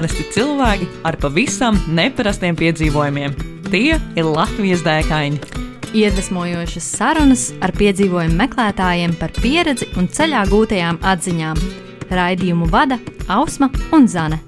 Parasti 0.00 0.24
cilvēki 0.32 0.86
ar 1.04 1.16
pavisam 1.20 1.76
neparastiem 1.92 2.56
piedzīvojumiem. 2.56 3.34
Tie 3.66 3.98
ir 4.00 4.24
Latvijas 4.24 4.80
dēkaini. 4.80 5.36
Iedvesmojošas 5.92 6.86
sarunas 6.96 7.42
ar 7.60 7.74
piedzīvojumu 7.76 8.38
meklētājiem 8.38 9.12
par 9.20 9.34
pieredzi 9.36 9.90
un 10.00 10.06
ceļā 10.08 10.46
gūtajām 10.48 11.02
atziņām. 11.04 11.60
Raidījumu 12.16 12.70
vada 12.72 12.96
Ausma 13.28 13.68
un 13.92 14.08
Zane. 14.08 14.38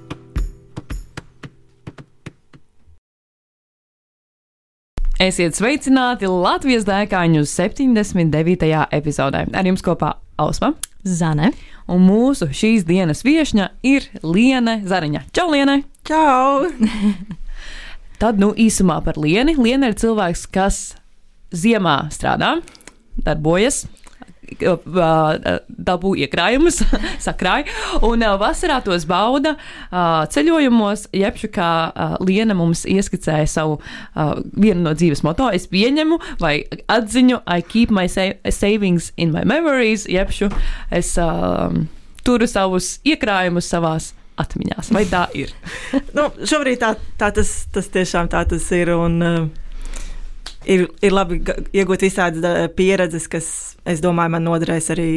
Esiet 5.21 5.53
sveicināti 5.53 6.33
Latvijas 6.33 6.89
dēkaņu 6.89 7.45
79. 7.45 8.73
epizodē. 8.89 9.45
Ar 9.53 9.69
jums 9.69 9.85
kopā 9.85 10.15
Ausma 10.41 10.73
Zane. 11.05 11.53
Un 11.87 12.03
mūsu 12.07 12.49
šīs 12.53 12.85
dienas 12.87 13.23
viesņa 13.25 13.69
ir 13.87 14.07
Liene 14.23 14.81
Zariņa. 14.87 15.25
Čau, 15.35 15.49
Liene! 15.53 15.81
Čau! 16.07 16.69
Tad, 18.21 18.39
nu, 18.39 18.53
īsumā 18.55 18.99
par 19.03 19.17
Lieni. 19.19 19.55
Liena 19.59 19.89
ir 19.91 19.97
cilvēks, 19.99 20.45
kas 20.53 20.81
ziemā 21.53 21.97
strādā, 22.13 22.55
darbojas. 23.25 23.83
Dabū 24.59 26.13
iekrājumus, 26.25 26.81
sakrāja, 27.25 27.67
un 28.05 28.25
vasarā 28.41 28.79
tos 28.85 29.07
bauda 29.09 29.55
ceļojumos. 30.33 31.07
Jebšu 31.13 31.51
kā 31.53 31.69
Liena 32.23 32.55
mums 32.57 32.85
ieskicēja 32.89 33.49
savu 33.49 33.79
vienu 34.53 34.81
no 34.87 34.95
dzīves 34.97 35.23
moto, 35.25 35.49
es 35.53 35.67
pieņemu 35.71 36.19
vai 36.41 36.55
atziņu, 36.91 37.43
I 37.47 37.61
keep 37.61 37.93
my 37.93 38.07
sa 38.11 38.31
savings 38.49 39.11
in 39.17 39.33
my 39.35 39.43
memories, 39.47 40.07
jebšu 40.09 40.51
es 40.93 41.15
turu 42.23 42.47
savus 42.47 42.97
iekrājumus 43.07 43.67
savās 43.69 44.13
atmiņās. 44.39 44.91
Vai 44.95 45.03
tā 45.09 45.25
ir? 45.37 45.51
nu, 46.17 46.29
šobrīd 46.41 46.81
tā, 46.81 46.93
tā 47.19 47.29
tas, 47.35 47.51
tas 47.73 47.89
tiešām 47.93 48.31
tā 48.33 48.43
tas 48.49 48.69
ir. 48.75 48.93
Un, 48.97 49.19
uh, 49.21 49.43
ir, 50.65 50.87
ir 51.03 51.13
labi 51.13 51.39
iegūt 51.75 52.05
visādas 52.07 52.43
da- 52.43 52.67
pieredzes, 52.73 53.27
kas, 53.31 53.47
es 53.85 54.03
domāju, 54.03 54.35
man 54.35 54.45
noderēs 54.47 54.91
arī 54.93 55.11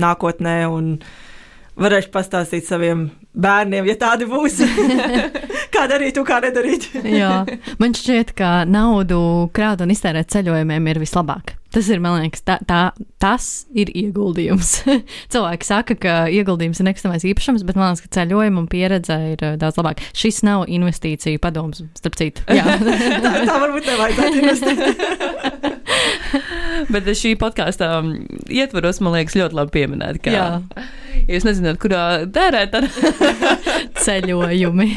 nākotnē. 0.00 0.56
Un 0.70 0.94
varēšu 1.80 2.12
pastāstīt 2.14 2.68
saviem 2.68 3.08
bērniem, 3.34 3.88
ja 3.90 3.98
tādi 3.98 4.28
būs. 4.30 4.60
kā 5.74 5.88
darīt, 5.90 6.20
kā 6.26 6.40
nedarīt. 6.44 6.88
Jā, 7.02 7.42
man 7.82 7.96
šķiet, 7.98 8.34
ka 8.38 8.62
naudu 8.68 9.50
krāt 9.54 9.82
un 9.84 9.94
iztērēt 9.94 10.30
ceļojumiem 10.34 10.92
ir 10.92 11.02
vislabāk. 11.02 11.56
Tas 11.74 11.88
ir, 11.90 11.98
man 11.98 12.20
liekas, 12.22 12.44
tā, 12.46 12.54
tā, 12.68 12.92
tas 13.22 13.66
ir 13.74 13.88
ieguldījums. 13.90 14.84
Cilvēki 15.32 15.66
saka, 15.66 15.96
ka 15.98 16.12
ieguldījums 16.30 16.78
ir 16.78 16.86
nekustamais 16.86 17.26
īpašums, 17.26 17.64
bet 17.66 17.74
man 17.78 17.90
liekas, 17.90 18.04
ka 18.04 18.12
ceļojuma 18.20 18.62
un 18.62 18.68
pieredze 18.70 19.16
ir 19.32 19.42
uh, 19.42 19.56
daudz 19.58 19.80
labāk. 19.80 20.04
Šis 20.14 20.44
nav 20.46 20.68
investīciju 20.70 21.42
padoms, 21.42 21.82
starp 21.98 22.14
citu. 22.20 22.46
Tā, 23.24 23.32
tā 23.48 23.56
varbūt 23.58 23.90
nevajadzētu 23.90 24.36
investēt. 24.44 24.78
Bet 26.94 27.08
šī 27.18 27.34
podkāstā 27.40 27.88
ietvaros, 28.52 29.00
man 29.02 29.16
liekas, 29.16 29.34
ļoti 29.38 29.58
labi 29.58 29.74
pieminēt, 29.74 30.20
ka, 30.24 30.34
ja 30.34 30.46
jūs 31.26 31.46
nezināt, 31.46 31.78
kurā 31.82 32.02
tērēt, 32.34 32.74
tad 32.74 32.84
ceļojumi. 34.04 34.88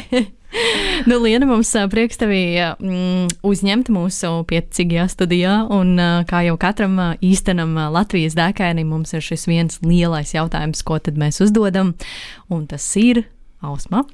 Nu, 1.08 1.18
Liena, 1.22 1.46
mums 1.46 1.70
prieks 1.92 2.20
tevi 2.20 2.40
mm, 2.56 3.38
uzņemt 3.46 3.90
mūsu 3.92 4.32
piecīgajā 4.48 5.06
studijā, 5.12 5.54
un 5.74 5.94
kā 6.28 6.42
jau 6.46 6.56
katram 6.60 6.96
īstenam 7.24 7.76
Latvijas 7.92 8.36
dēkainim, 8.38 8.88
mums 8.88 9.12
ir 9.16 9.24
šis 9.24 9.48
viens 9.50 9.80
lielais 9.84 10.34
jautājums, 10.34 10.84
ko 10.86 11.00
tad 11.02 11.20
mēs 11.20 11.42
uzdodam, 11.44 11.94
un 12.52 12.68
tas 12.70 12.86
ir 12.96 13.26
Ausma. 13.60 14.04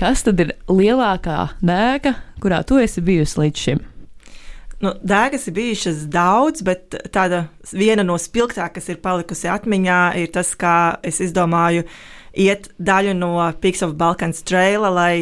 kas 0.00 0.24
tad 0.24 0.40
ir 0.40 0.54
lielākā 0.68 1.50
dēka, 1.62 2.14
kurā 2.40 2.62
tu 2.66 2.78
esi 2.80 3.02
bijusi 3.04 3.40
līdz 3.42 3.66
šim? 3.66 3.82
Nu, 4.82 4.90
dēgas 5.06 5.46
ir 5.48 5.54
bijušas 5.56 6.02
daudz, 6.12 6.64
bet 6.66 6.96
tāda 7.14 7.44
viena 7.72 8.02
no 8.04 8.16
spilgtākajām, 8.20 8.74
kas 8.74 8.90
ir 8.90 8.98
palikusi 9.04 9.48
atmiņā, 9.52 10.00
ir 10.20 10.32
tas, 10.34 10.50
kā 10.58 10.98
es 11.06 11.22
izdomāju 11.24 11.86
iet 12.34 12.68
daļu 12.82 13.14
no 13.16 13.32
Peaks 13.62 13.84
of 13.86 13.94
Balkans 14.00 14.42
traila, 14.44 14.90
lai 14.92 15.14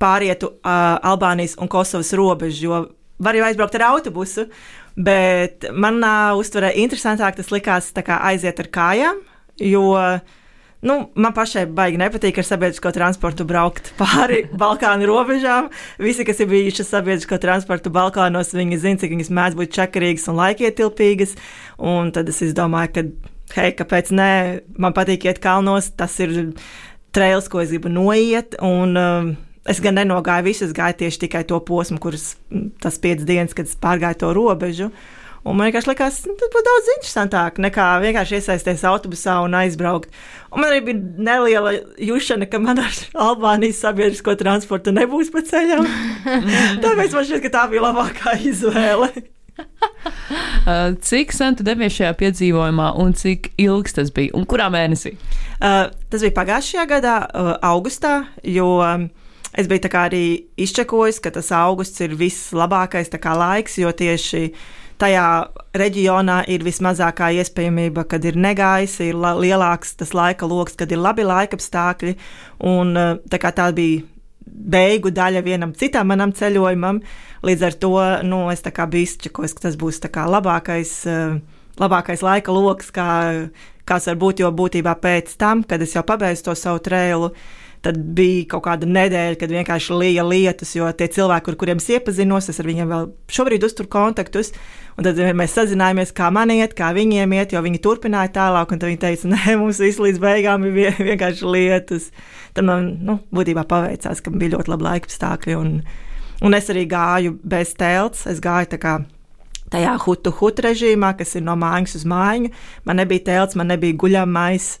pārietu 0.00 0.52
uh, 0.54 0.96
Albānijas 1.10 1.56
un 1.58 1.70
Kosovas 1.70 2.14
robežu, 2.16 2.64
jo 2.64 2.82
var 3.18 3.34
jau 3.34 3.46
aizbraukt 3.46 3.76
ar 3.78 3.88
autobusu, 3.92 4.46
bet 4.94 5.68
manā 5.74 6.34
uztverē 6.38 6.72
interesantāk 6.82 7.38
tas 7.38 7.52
likās 7.54 7.90
kā 7.92 8.20
aiziet 8.30 8.60
ar 8.62 8.70
kājām, 8.74 9.22
jo 9.58 9.94
Nu, 10.78 11.08
man 11.18 11.34
pašai 11.34 11.64
baigi 11.74 11.98
nepatīk 11.98 12.36
ar 12.38 12.46
sabiedrisko 12.46 12.92
transportu 12.94 13.42
braukt 13.48 13.90
pāri 13.98 14.44
Balkānu 14.46 15.08
robežām. 15.10 15.72
Visi, 15.98 16.26
kas 16.26 16.38
ir 16.38 16.50
bijuši 16.52 16.86
sabiedrisko 16.86 17.40
transportu 17.42 17.90
Balkānos, 17.94 18.54
viņi 18.54 18.78
zina, 18.84 19.00
cik 19.02 19.16
viņas 19.16 19.32
mēdz 19.34 19.58
būt 19.58 19.74
čakarīgas 19.74 20.28
un 20.30 20.38
laikietilpīgas. 20.38 21.34
Un 21.82 22.12
tad 22.14 22.30
es 22.30 22.54
domāju, 22.54 22.92
ka, 22.94 23.04
hei, 23.58 23.74
kāpēc 23.74 24.14
nē, 24.14 24.30
man 24.78 24.94
patīk 24.94 25.26
iet 25.26 25.42
kalnos, 25.42 25.90
tas 25.98 26.14
ir 26.22 26.54
trails, 27.10 27.50
ko 27.50 27.64
es 27.64 27.74
gribu 27.74 27.90
noiet. 27.90 28.54
Un, 28.62 28.94
um, 28.94 29.34
Es 29.68 29.80
gan 29.84 29.98
nenogāju 29.98 30.46
visu, 30.46 30.66
es 30.68 30.74
gāju 30.76 31.00
tieši 31.02 31.24
tikai 31.26 31.44
to 31.48 31.58
posmu, 31.64 31.98
kuras 32.02 32.34
mm, 32.52 32.74
tas 32.82 32.98
piecas 33.02 33.26
dienas, 33.28 33.56
kad 33.56 33.68
es 33.68 33.78
pārgāju 33.80 34.20
to 34.22 34.34
robežu. 34.36 34.90
Un 35.46 35.56
man 35.56 35.68
vienkārši 35.68 35.88
likās, 35.92 36.18
nu, 36.26 36.34
tas 36.36 36.50
būtu 36.52 36.66
daudz 36.66 36.90
interesantāk 36.96 37.60
nekā 37.62 37.86
vienkārši 38.02 38.40
iesaisties 38.40 38.82
autobusā 38.88 39.38
un 39.44 39.54
aizbraukt. 39.56 40.10
Un 40.52 40.60
man 40.60 40.74
arī 40.74 40.82
bija 40.90 41.24
neliela 41.28 41.72
jūšana, 42.02 42.48
ka 42.50 42.60
man 42.60 42.82
ar 42.82 43.00
Albānijas 43.28 43.80
sabiedrisko 43.84 44.34
transportu 44.40 44.92
nebūs 44.92 45.32
pa 45.32 45.44
ceļam. 45.46 45.88
Tāpēc 46.84 47.16
man 47.16 47.28
šķiet, 47.30 47.44
ka 47.46 47.54
tā 47.54 47.66
bija 47.72 47.86
labākā 47.88 48.38
izvēle. 48.50 49.12
Uh, 50.68 50.92
cik 51.02 51.32
sen 51.32 51.56
tu 51.56 51.64
devies 51.66 51.94
šajā 51.96 52.12
piedzīvojumā, 52.20 52.90
un 53.00 53.14
cik 53.16 53.48
ilgs 53.58 53.96
tas 53.96 54.10
bija, 54.14 54.30
un 54.36 54.44
kurā 54.46 54.68
mēnesī? 54.70 55.14
Uh, 55.58 55.88
tas 56.12 56.22
bija 56.22 56.34
pagājušajā 56.36 56.84
gadā, 56.90 57.14
uh, 57.26 57.48
augustā, 57.66 58.12
jo 58.46 58.68
um, 58.84 59.08
es 59.52 59.68
biju 59.70 59.88
arī 59.92 60.24
izčekojis, 60.56 61.20
ka 61.20 61.30
tas 61.30 61.52
augusts 61.52 62.00
ir 62.00 62.16
vislabākais 62.18 63.08
laiks, 63.12 63.78
jo 63.78 63.92
tieši 63.92 64.52
tajā 64.98 65.26
reģionā 65.78 66.42
ir 66.50 66.64
vismazākā 66.66 67.30
iespējamība, 67.38 68.04
kad 68.10 68.24
ir 68.24 68.36
negaiss, 68.36 69.00
ir 69.00 69.14
lielāks 69.14 69.94
tas 69.96 70.14
laika 70.14 70.46
lokus, 70.46 70.74
kad 70.74 70.90
ir 70.92 70.98
labi 70.98 71.24
laika 71.24 71.56
apstākļi. 71.56 72.16
Un, 72.66 72.96
uh, 72.96 73.18
tā 73.30 73.38
tā 73.54 73.70
bija 73.72 74.02
beigu 74.48 75.12
daļa 75.14 75.44
vienam 75.44 75.74
citam 75.76 76.08
manam 76.10 76.32
ceļojumam, 76.32 77.00
līdz 77.46 77.62
ar 77.68 77.78
to 77.78 77.94
nu, 78.26 78.48
es 78.50 78.64
biju 78.64 79.06
izčekojis, 79.06 79.54
ka 79.54 79.68
tas 79.68 79.78
būs 79.78 80.02
labākais. 80.02 80.98
Uh, 81.06 81.38
Labākais 81.78 82.24
laika 82.26 82.50
lokus, 82.50 82.88
kā, 82.90 83.46
kāds 83.86 84.08
var 84.10 84.16
būt, 84.18 84.40
jo 84.42 84.48
būtībā 84.50 84.96
pēc 84.98 85.36
tam, 85.38 85.62
kad 85.62 85.78
es 85.78 85.94
jau 85.94 86.02
pabeidzu 86.02 86.48
to 86.48 86.54
savu 86.58 86.80
trēlu, 86.82 87.28
tad 87.84 87.98
bija 88.16 88.44
kaut 88.52 88.64
kāda 88.66 88.88
nedēļa, 88.90 89.36
kad 89.40 89.52
vienkārši 89.54 89.96
lija 89.98 90.24
lietus, 90.26 90.74
jo 90.76 90.88
tie 90.98 91.06
cilvēki, 91.14 91.52
ar 91.52 91.58
kuriem 91.60 91.82
es 91.82 91.88
iepazinos, 91.94 92.48
es 92.50 92.58
ar 92.60 92.68
viņiem 92.68 92.90
vēl 92.90 93.10
šobrīd 93.34 93.66
uzturu 93.68 93.90
kontaktus. 93.92 94.52
Un 94.98 95.06
tad 95.06 95.20
mēs 95.38 95.54
sazinājāmies, 95.54 96.10
kā 96.16 96.30
man 96.34 96.50
iet, 96.50 96.74
kā 96.78 96.90
viņiem 96.96 97.36
iet, 97.36 97.54
jo 97.54 97.62
viņi 97.62 97.82
turpināja 97.84 98.32
tālāk. 98.34 98.72
Tad 98.74 98.88
viņi 98.88 99.00
teica, 99.04 99.30
nē, 99.34 99.58
mums 99.60 99.78
viss 99.82 100.02
līdz 100.02 100.22
beigām 100.22 100.66
bija 100.66 100.90
vie- 100.90 101.10
vienkārši 101.12 101.52
lietus. 101.54 102.10
Tad 102.56 102.66
man 102.66 102.90
nu, 103.06 103.20
būtībā 103.34 103.62
paveicās, 103.70 104.24
ka 104.24 104.34
bija 104.34 104.56
ļoti 104.56 104.74
labi 104.74 104.88
laika 104.88 105.10
apstākļi. 105.10 105.58
Un, 105.60 105.76
un 106.42 106.58
es 106.58 106.72
arī 106.74 106.88
gāju 106.90 107.36
bez 107.46 107.76
telts. 107.78 108.26
Es 108.26 108.42
gāju 108.42 108.74
tā 108.74 108.82
kā 108.82 108.98
tajā 109.72 109.94
hutu 110.02 110.32
hutu 110.34 110.64
režīmā, 110.64 111.12
kas 111.18 111.36
ir 111.38 111.44
no 111.46 111.54
mājas 111.60 111.94
uz 111.98 112.06
māju. 112.08 112.50
Man 112.88 112.98
nebija 112.98 113.26
telts, 113.30 113.58
man 113.58 113.70
nebija 113.70 113.96
guļamais. 114.00 114.72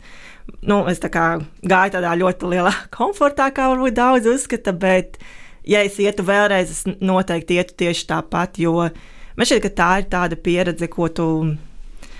Nu, 0.68 0.82
es 0.90 1.00
tā 1.02 1.10
gāju 1.12 1.94
tādā 1.94 2.14
ļoti 2.18 2.50
lielā 2.54 2.72
komfortā, 2.96 3.50
kā 3.54 3.68
varbūt 3.72 3.96
daudz 3.98 4.28
uzskata, 4.30 4.74
bet, 4.74 5.20
ja 5.68 5.84
es 5.86 5.98
ietu 6.02 6.26
vēlreiz, 6.26 6.72
es 6.72 6.98
noteikti 7.00 7.60
ietu 7.60 7.76
tieši 7.84 8.08
tāpat, 8.10 8.60
jo 8.62 8.74
man 8.88 9.48
šķiet, 9.48 9.64
ka 9.66 9.74
tā 9.80 9.90
ir 10.02 10.08
tāda 10.12 10.38
pieredze, 10.40 10.88
ko 10.90 11.08
tu 11.12 11.28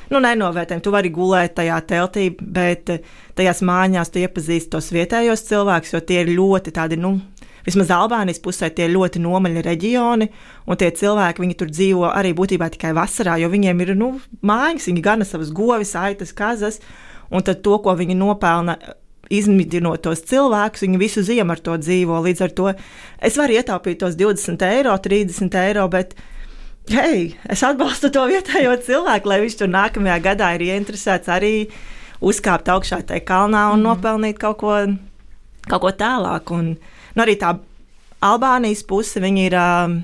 nu, 0.09 0.21
nenovērtējam. 0.25 0.85
Tu 0.85 0.93
vari 0.93 1.11
gulēt 1.13 1.57
tajā 1.59 1.81
teltī, 1.89 2.29
bet 2.39 2.93
tajās 3.39 3.65
mājās 3.67 4.13
tu 4.13 4.23
iepazīsti 4.23 4.73
tos 4.73 4.93
vietējos 4.95 5.45
cilvēkus, 5.49 5.97
jo 5.97 6.05
tie 6.05 6.23
ir 6.23 6.33
ļoti 6.37 6.73
tādi, 6.79 7.01
nu, 7.01 7.17
vismaz 7.67 7.91
Albānijas 7.93 8.41
pusē, 8.45 8.71
tie 8.73 8.87
ir 8.89 8.95
ļoti 8.95 9.21
nomaļi 9.25 9.65
reģioni, 9.67 10.31
un 10.69 10.81
tie 10.81 10.91
cilvēki, 11.01 11.53
tur 11.59 11.73
dzīvo 11.73 12.09
arī 12.13 12.33
būtībā 12.37 12.71
tikai 12.73 12.95
vasarā, 12.97 13.37
jo 13.43 13.51
viņiem 13.53 13.85
ir, 13.85 13.95
nu, 13.99 14.15
mājas, 14.41 14.89
viņi 14.89 15.05
gana 15.05 15.29
savas 15.29 15.53
govis, 15.55 15.95
aitas, 15.99 16.33
kazas, 16.37 16.81
un 17.31 17.45
tad 17.45 17.63
to, 17.67 17.79
ko 17.85 17.97
viņi 17.99 18.19
nopelna. 18.19 18.79
Izmidinot 19.29 20.01
tos 20.07 20.23
cilvēkus, 20.25 20.87
viņi 20.87 20.99
visu 21.03 21.21
ziemu 21.21 21.53
ar 21.53 21.61
to 21.61 21.75
dzīvo. 21.77 22.17
Līdz 22.25 22.39
ar 22.47 22.53
to 22.57 22.71
es 23.21 23.35
varu 23.37 23.59
ietaupīt 23.59 23.99
tos 24.01 24.15
20 24.17 24.63
eiro, 24.65 24.95
30 25.05 25.59
eiro, 25.61 25.85
bet 25.93 26.15
hei, 26.89 27.35
es 27.45 27.61
atbalstu 27.67 28.09
to 28.15 28.23
vietējo 28.31 28.73
cilvēku, 28.87 29.29
lai 29.29 29.43
viņš 29.43 29.59
tur 29.61 29.69
nākamajā 29.75 30.17
gadā 30.31 30.55
ir 30.57 30.65
ieinteresēts 30.71 31.29
arī 31.29 31.53
uzkāpt 32.25 32.73
augšā 32.73 33.03
tajā 33.11 33.27
kalnā 33.29 33.67
un 33.75 33.83
mm. 33.83 33.85
nopelnīt 33.91 34.41
kaut 34.41 34.63
ko 34.63 34.79
kaut 35.69 35.85
ko 35.85 35.93
tālāk. 35.93 36.53
Un, 36.55 36.73
nu, 36.77 37.25
arī 37.25 37.37
tā 37.41 37.55
Albānijas 38.25 38.83
puse, 38.89 39.21
viņi 39.23 39.45
ir. 39.51 39.57
Um, 39.59 39.99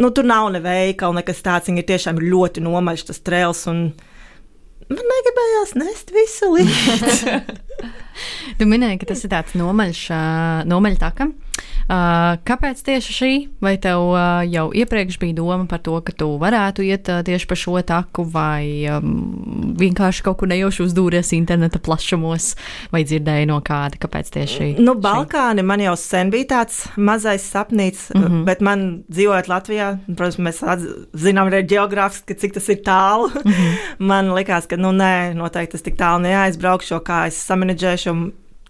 nu, 0.00 0.10
tur 0.14 0.26
nav 0.26 0.50
ne 0.54 0.62
veikala, 0.64 1.20
nekas 1.20 1.44
tāds. 1.44 1.70
Viņi 1.70 1.84
ir 1.84 1.88
tiešām 1.92 2.20
ļoti 2.22 2.64
nomaļš 2.64 3.08
tas 3.10 3.22
trēls. 3.24 3.64
Un 3.70 3.84
man 4.92 5.10
negribējās 5.14 5.74
nest 5.80 6.14
visu 6.14 6.50
līdzi. 6.56 7.36
tu 8.58 8.68
minēji, 8.68 9.02
ka 9.02 9.12
tas 9.12 9.24
ir 9.24 9.32
tāds 9.34 9.58
nomaļš, 9.58 10.06
nomaļtakam. 10.68 11.34
Uh, 11.34 11.47
kāpēc 11.88 12.82
tieši 12.84 13.14
šī? 13.16 13.32
Vai 13.64 13.74
tev 13.80 14.10
uh, 14.12 14.42
jau 14.44 14.66
iepriekš 14.76 15.16
bija 15.22 15.38
doma 15.38 15.64
par 15.68 15.80
to, 15.80 15.94
ka 16.04 16.12
tu 16.12 16.26
varētu 16.40 16.84
iet 16.84 17.08
uh, 17.08 17.22
tieši 17.24 17.48
pa 17.48 17.56
šo 17.56 17.80
taku, 17.86 18.26
vai 18.28 18.84
um, 18.92 19.72
vienkārši 19.80 20.24
kaut 20.26 20.36
kur 20.42 20.50
nejauši 20.50 20.84
uzdūries 20.84 21.32
interneta 21.36 21.80
plašumos, 21.80 22.50
vai 22.92 23.04
dzirdēji 23.08 23.48
no 23.48 23.60
kāda? 23.64 23.96
Kāpēc 24.02 24.28
tieši 24.34 24.58
šī? 24.58 24.68
Nu, 24.84 24.98
Balkāni 25.00 25.64
man 25.64 25.80
jau 25.80 25.94
sen 25.96 26.32
bija 26.34 26.50
tāds 26.58 26.82
mazais 26.96 27.46
sapnīts, 27.48 28.10
mm 28.12 28.24
-hmm. 28.24 28.42
bet 28.44 28.60
man 28.60 28.84
dzīvojot 29.08 29.48
Latvijā, 29.48 29.88
protams, 30.16 30.38
mēs 30.38 30.60
zinām 31.14 31.48
arī 31.48 31.62
geogrāfiski, 31.72 32.36
cik 32.36 32.58
tas 32.58 32.68
ir 32.68 32.82
tālu. 32.84 33.30
Mm 33.32 33.52
-hmm. 33.52 33.78
man 34.12 34.34
likās, 34.36 34.66
ka, 34.66 34.76
nu, 34.76 34.92
nē, 34.92 35.34
noteikti 35.34 35.72
tas 35.72 35.82
tik 35.82 35.96
tālu 35.96 36.22
neaizbraukšu, 36.22 37.00
kā 37.00 37.26
es 37.26 37.40
samanģēšu 37.48 38.14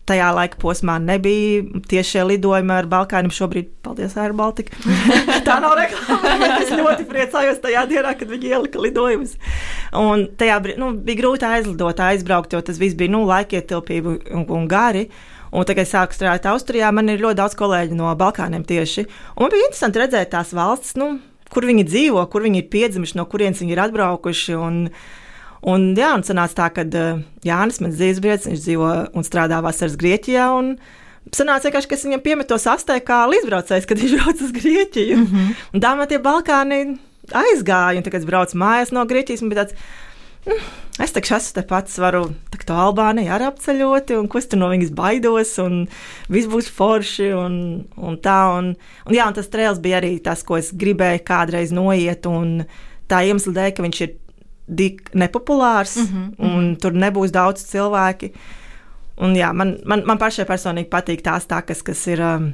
tajā 0.09 0.29
laika 0.35 0.59
posmā 0.61 0.97
nebija 1.03 1.81
tiešie 1.91 2.25
lidojumi 2.27 2.75
ar 2.75 2.89
Balkāniem. 2.91 3.33
Šobrīd, 3.35 3.71
paldies, 3.85 4.17
Air 4.21 4.35
Baltica. 4.37 4.77
Tā 5.49 5.59
nav 5.63 5.77
reklāma. 5.79 6.35
es 6.59 6.73
ļoti 6.73 7.07
priecājos 7.09 7.63
tajā 7.65 7.85
dienā, 7.91 8.15
kad 8.19 8.29
viņi 8.33 8.53
ielika 8.53 8.83
lidojumus. 8.83 9.37
Un 9.97 10.29
tajā 10.41 10.61
nu, 10.81 10.93
bija 11.05 11.23
grūti 11.23 11.49
aizlidot, 11.49 12.05
aizbraukt, 12.09 12.57
jo 12.57 12.63
tas 12.65 12.81
viss 12.81 12.99
bija 12.99 13.15
nu, 13.15 13.25
laikietilpība 13.29 14.19
un, 14.35 14.47
un 14.61 14.71
gari. 14.71 15.09
Un 15.49 15.65
tagad, 15.65 15.87
kad 15.87 15.93
sāku 15.93 16.17
strādāt 16.17 16.49
Austrijā, 16.51 16.91
man 16.93 17.09
ir 17.09 17.23
ļoti 17.23 17.39
daudz 17.39 17.55
kolēģi 17.57 17.97
no 17.97 18.11
Balkāniem 18.21 18.67
tieši. 18.69 19.07
Un 19.37 19.47
man 19.47 19.55
bija 19.55 19.69
interesanti 19.69 20.03
redzēt 20.03 20.35
tās 20.35 20.53
valstis, 20.57 20.99
nu, 21.01 21.15
kur 21.53 21.65
viņi 21.69 21.87
dzīvo, 21.89 22.25
kur 22.33 22.45
viņi 22.45 22.63
ir 22.63 22.69
piedzimuši, 22.73 23.17
no 23.17 23.25
kurienes 23.31 23.63
viņi 23.63 23.73
ir 23.73 23.83
atbraukuši. 23.87 24.59
Un, 24.61 24.83
Un, 25.67 25.91
jā, 25.99 26.13
un 26.15 26.23
sanāca 26.27 26.55
tā, 26.61 26.69
ka 26.77 26.87
uh, 26.87 27.21
Jānis, 27.47 27.81
mans 27.83 27.99
dzīvesbiedrs, 27.99 28.47
viņš 28.51 28.65
dzīvo 28.65 28.91
un 29.19 29.27
strādā 29.27 29.61
vasaras 29.65 29.99
Grieķijā. 29.99 30.49
Un, 30.55 30.77
Sanāca 31.35 31.69
vienkārši, 31.69 31.89
ka 31.91 31.97
es 31.99 32.05
viņam 32.07 32.23
piemetu 32.25 32.57
sastē 32.57 32.95
kā 33.05 33.25
līdzbraucējs, 33.29 33.87
kad 33.89 33.99
viņš 34.03 34.15
brauc 34.17 34.43
uz 34.47 34.53
Grieķiju. 34.55 35.17
Mm 35.17 35.27
-hmm. 35.27 35.55
Un 35.75 35.85
tā 35.85 35.95
man 35.97 36.09
tie 36.09 36.19
Balkāni 36.19 36.99
aizgāja. 37.33 37.99
Un, 37.99 38.03
tad, 38.03 38.13
kad 38.13 38.23
es 38.23 38.29
braucu 38.29 38.57
mājās 38.57 38.93
no 38.93 39.05
Grieķijas, 39.05 39.43
tāds, 39.59 39.75
mm, 40.47 40.63
es 41.05 41.13
taču 41.13 41.35
esmu 41.37 41.55
te 41.55 41.67
pats, 41.69 41.99
varu 41.99 42.31
to 42.69 42.77
Albāniju 42.77 43.33
arī 43.33 43.49
apceļot, 43.49 44.13
un 44.19 44.29
ko 44.29 44.41
es 44.41 44.49
tur 44.51 44.61
no 44.61 44.69
viņas 44.73 44.93
baidos, 44.97 45.55
un 45.63 45.87
viss 46.29 46.51
būs 46.51 46.69
forši. 46.75 47.31
Un, 47.37 47.55
un 47.97 48.19
tā, 48.25 48.39
un, 48.59 48.75
un, 49.07 49.17
jā, 49.17 49.29
un 49.29 49.37
tas 49.39 49.49
trēls 49.53 49.81
bija 49.85 50.03
arī 50.03 50.19
tas, 50.25 50.45
ko 50.45 50.59
es 50.61 50.71
gribēju 50.77 51.25
kādreiz 51.29 51.73
noiet. 51.75 52.29
Un 52.29 52.65
tā 53.09 53.25
iemesla 53.25 53.55
dēļ, 53.61 53.71
ka 53.77 53.87
viņš 53.87 54.01
ir 54.05 54.17
dik 54.69 55.11
nepopulārs, 55.15 55.97
mm 55.97 56.07
-hmm, 56.07 56.33
un 56.39 56.49
mm 56.49 56.61
-hmm. 56.61 56.81
tur 56.81 56.93
nebūs 56.93 57.31
daudz 57.31 57.65
cilvēki. 57.65 58.33
Un, 59.17 59.35
jā, 59.35 59.53
man, 59.53 59.77
man, 59.85 60.03
man 60.07 60.19
pašai 60.19 60.45
personīgi 60.45 60.89
patīk 60.89 61.23
tās 61.23 61.47
takas, 61.47 61.83
kas 61.83 62.07
ir 62.07 62.21
um, 62.21 62.53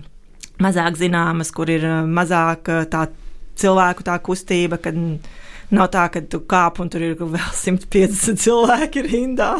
mazāk 0.62 0.96
zināmas, 0.96 1.52
kur 1.52 1.70
ir 1.70 1.84
um, 1.84 2.14
mazāk 2.14 2.68
uh, 2.68 2.84
tā 2.88 3.08
cilvēku 3.54 4.02
tā 4.02 4.18
kustība, 4.18 4.78
kad 4.78 4.94
nav 5.70 5.88
tā, 5.88 6.08
ka 6.12 6.20
tu 6.20 6.40
kāp 6.40 6.80
un 6.80 6.88
tur 6.88 7.02
ir 7.02 7.14
vēl 7.14 7.52
150 7.64 8.40
cilvēki 8.40 9.02
rindā. 9.02 9.54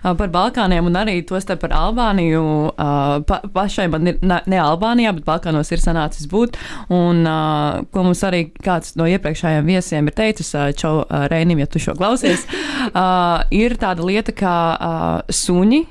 Uh, 0.00 0.14
par 0.18 0.32
Balkāniem 0.32 0.88
un 0.88 0.98
arī 1.00 1.20
to 1.26 1.40
starp 1.42 1.62
par 1.64 1.74
Albāniju. 1.76 2.42
Uh, 2.70 3.20
pa, 3.28 3.40
pašai 3.54 3.88
man 3.92 4.12
ir 4.12 4.20
ne, 4.22 4.40
ne 4.50 4.60
Albānijā, 4.62 5.14
bet 5.16 5.26
Balkānos 5.28 5.72
ir 5.74 5.82
sanācis 5.82 6.28
būt. 6.30 6.58
Un 6.94 7.22
uh, 7.28 7.82
ko 7.92 8.06
mums 8.06 8.24
arī 8.26 8.46
kāds 8.64 8.96
no 9.00 9.08
iepriekšējiem 9.10 9.68
viesiem 9.68 10.10
ir 10.10 10.16
teicis, 10.16 10.52
Čau 10.80 11.04
Reinim, 11.30 11.60
ja 11.62 11.68
tu 11.70 11.80
šo 11.82 11.94
klausies, 11.98 12.46
ir 13.62 13.76
tāda 13.80 14.06
lieta 14.06 14.34
kā 14.36 14.56
suņi 15.30 15.84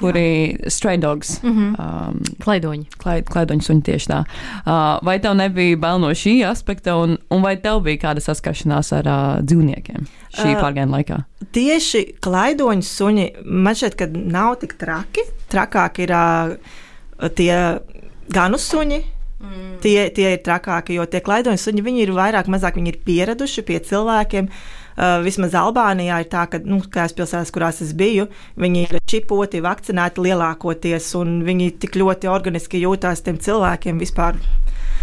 kuri 0.00 0.56
stray 0.68 0.98
dogs. 0.98 1.42
Mm 1.42 1.50
-hmm. 1.50 2.08
um, 2.08 2.22
klaidoņi. 2.44 2.86
Klaid, 2.98 3.28
klaidoņi 3.28 3.66
suņi 3.66 3.82
tieši 3.82 4.10
tā. 4.10 4.20
Uh, 4.24 4.98
vai 5.06 5.18
tev 5.20 5.36
nebija 5.36 5.76
bail 5.76 6.00
no 6.00 6.10
šī 6.10 6.34
aspekta, 6.50 6.96
un, 6.96 7.18
un 7.30 7.42
vai 7.42 7.56
tev 7.56 7.80
bija 7.84 7.96
kāda 8.08 8.24
saskaršanās 8.24 8.92
ar 8.96 9.06
uh, 9.06 9.44
dzīvniekiem 9.44 10.08
šī 10.38 10.50
uh, 10.54 10.60
pārgājiena 10.62 10.96
laikā? 10.96 11.22
Tieši 11.52 12.04
klaidoņu 12.20 12.82
suņi 12.82 13.30
man 13.44 13.74
šķiet, 13.74 13.94
ka 13.94 14.06
nav 14.12 14.56
tik 14.60 14.76
traki. 14.78 15.26
Trakāk 15.50 16.02
ir 16.02 16.10
uh, 16.16 16.56
tie 17.34 17.78
ganu 18.28 18.58
suņi. 18.58 19.02
Mm. 19.40 19.78
Tie, 19.80 20.10
tie 20.10 20.32
ir 20.32 20.42
trakāki, 20.44 20.94
jo 20.94 21.06
tie 21.06 21.20
klaidoņi 21.20 21.56
suņi 21.56 22.02
ir 22.02 22.10
vairāk, 22.12 22.46
mazāk 22.46 22.76
viņi 22.76 22.88
ir 22.88 22.98
pieraduši 23.04 23.62
pie 23.62 23.78
cilvēkiem. 23.80 24.44
Uh, 24.44 24.79
vismaz 25.24 25.54
Albānijā 25.56 26.20
ir 26.22 26.30
tā, 26.32 26.46
ka, 26.50 26.60
nu, 26.64 26.80
kādās 26.84 27.16
pilsētās, 27.16 27.52
kurās 27.54 27.80
es 27.84 27.94
biju, 27.96 28.28
viņi 28.60 28.86
ir 28.86 29.00
čipoti, 29.08 29.62
vakcinēti 29.64 30.26
lielākoties, 30.28 31.12
un 31.20 31.40
viņi 31.46 31.72
tik 31.82 32.00
ļoti 32.00 32.30
organiski 32.30 32.82
jūtās 32.84 33.24
tiem 33.26 33.40
cilvēkiem 33.40 34.00
vispār. 34.02 34.40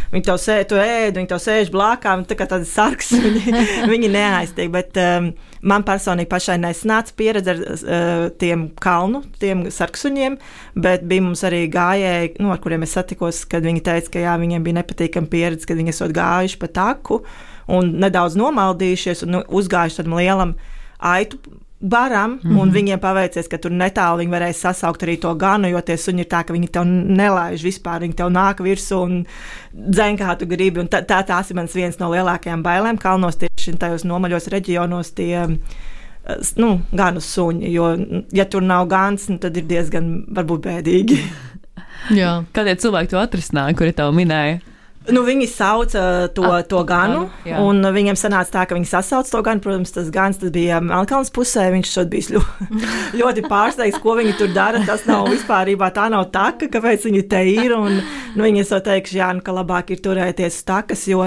Viņi 0.07 0.23
to 0.23 0.38
sēž, 0.39 0.61
to 0.69 0.77
ēd, 0.79 1.17
viņi 1.19 1.27
to 1.27 1.38
sēž 1.41 1.71
blakām, 1.73 2.23
tā 2.27 2.38
kā 2.39 2.47
tāds 2.47 2.71
sarks. 2.71 3.09
Viņi, 3.38 3.63
viņi 3.91 4.11
neaiztiek. 4.13 4.69
Bet 4.71 4.95
um, 5.01 5.33
man 5.67 5.83
personīgi 5.88 6.29
pašai 6.31 6.55
nesanāca 6.63 7.11
pieredze 7.19 7.53
ar 7.53 7.59
uh, 7.59 8.23
tiem 8.39 8.69
kalnu, 8.79 9.25
tiem 9.41 9.65
sarksuņiem, 9.73 10.38
bet 10.79 11.03
bija 11.09 11.25
mums 11.25 11.44
arī 11.47 11.65
gājēji, 11.73 12.38
nu, 12.39 12.53
ar 12.55 12.63
kuriem 12.63 12.88
es 12.88 12.95
satikos, 12.95 13.44
kad 13.51 13.67
viņi 13.67 13.83
teica, 13.83 14.13
ka 14.15 14.23
jā, 14.23 14.38
viņiem 14.39 14.63
bija 14.63 14.79
nepatīkama 14.79 15.31
pieredze, 15.31 15.67
kad 15.67 15.79
viņi 15.79 15.95
esot 15.95 16.15
gājuši 16.15 16.61
pa 16.63 16.71
taku 16.79 17.21
un 17.68 17.94
nedaudz 18.02 18.38
nomaldījušies 18.40 19.24
un 19.25 19.38
nu, 19.38 19.46
uzgājuši 19.60 20.02
tādam 20.02 20.18
lielam 20.19 20.54
aitu 20.98 21.40
baram, 21.80 22.31
mm 22.31 22.40
-hmm. 22.52 22.60
un 22.60 22.72
viņiem 22.72 23.00
paveicies, 23.00 23.48
ka 23.48 23.58
tur 23.58 23.72
netālu 23.72 24.18
viņi 24.18 24.31
varēja 24.31 24.54
sasaukt 24.54 25.04
arī 25.04 25.19
to 25.19 25.36
ganu, 25.36 25.68
jo 25.68 25.81
tie 25.81 25.97
suņi 25.97 26.19
ir 26.19 26.26
tā, 26.26 26.44
ka 26.44 26.54
viņi 26.54 26.68
tev 26.68 26.86
nelaiž 26.86 27.64
vispār, 27.64 28.02
viņi 28.02 28.14
tev 28.14 28.30
nāk 28.30 28.59
virsū 28.59 29.04
un 29.04 29.26
dzēn 29.74 30.18
kā 30.18 30.38
tu 30.38 30.45
gribi. 30.45 30.81
Tā, 30.81 31.02
tā 31.06 31.24
tās 31.26 31.50
ir 31.50 31.56
mans 31.56 31.76
viens 31.76 32.00
no 32.00 32.09
lielākajām 32.09 32.64
bailēm 32.64 32.97
kalnos 32.97 33.36
tieši 33.36 33.78
tajos 33.78 34.04
nomaļos 34.04 34.47
reģionos. 34.47 35.12
Tie, 35.12 35.50
Nu, 36.56 36.81
gan 36.92 37.18
uz 37.18 37.24
suņi, 37.24 37.69
jo, 37.71 37.97
ja 38.36 38.45
tur 38.45 38.62
nav 38.62 38.88
gans, 38.88 39.30
nu, 39.30 39.38
tad 39.38 39.57
ir 39.57 39.64
diezgan 39.64 40.26
varbūt 40.36 40.66
bēdīgi. 40.66 41.18
Kādēļ 42.54 42.76
cilvēki 42.76 43.09
to 43.09 43.19
atrisināja, 43.19 43.76
kuri 43.78 43.94
tev 43.95 44.12
minēja? 44.16 44.59
Nu, 45.07 45.21
viņi 45.23 45.45
sauca 45.47 46.02
to, 46.35 46.44
A, 46.44 46.64
to 46.68 46.81
ganu, 46.87 47.28
ganu 47.45 47.68
un 47.69 47.87
viņiem 47.95 48.18
sanāca 48.19 48.52
tā, 48.57 48.66
ka 48.68 48.76
viņi 48.76 48.90
sasauca 48.90 49.31
to 49.31 49.42
ganu. 49.45 49.64
Protams, 49.64 49.94
tas 49.95 50.09
gans 50.14 50.40
tas 50.42 50.52
bija 50.54 50.81
Melnkalnes 50.83 51.31
pusē. 51.33 51.69
Viņš 51.71 51.94
šodien 51.94 52.11
bija 52.11 52.35
ļoti, 52.35 52.81
ļoti 53.21 53.45
pārsteigts, 53.47 54.02
ko 54.04 54.18
viņi 54.19 54.35
tur 54.40 54.52
dara. 54.56 54.83
Tas 54.87 55.07
nav 55.07 55.30
vispār 55.31 55.71
tā 55.95 56.09
nav 56.11 56.28
taka, 56.35 56.68
kāpēc 56.73 57.07
viņi 57.07 57.23
te 57.31 57.44
ir. 57.54 57.76
Un, 57.78 58.02
nu, 58.35 58.44
viņi 58.44 58.66
ir 58.66 58.85
teikuši, 58.90 59.19
jā, 59.21 59.31
nu, 59.37 59.44
ka 59.45 59.56
labāk 59.56 59.95
ir 59.95 60.04
turēties 60.04 60.59
uz 60.59 60.68
takas, 60.68 61.07
jo 61.07 61.23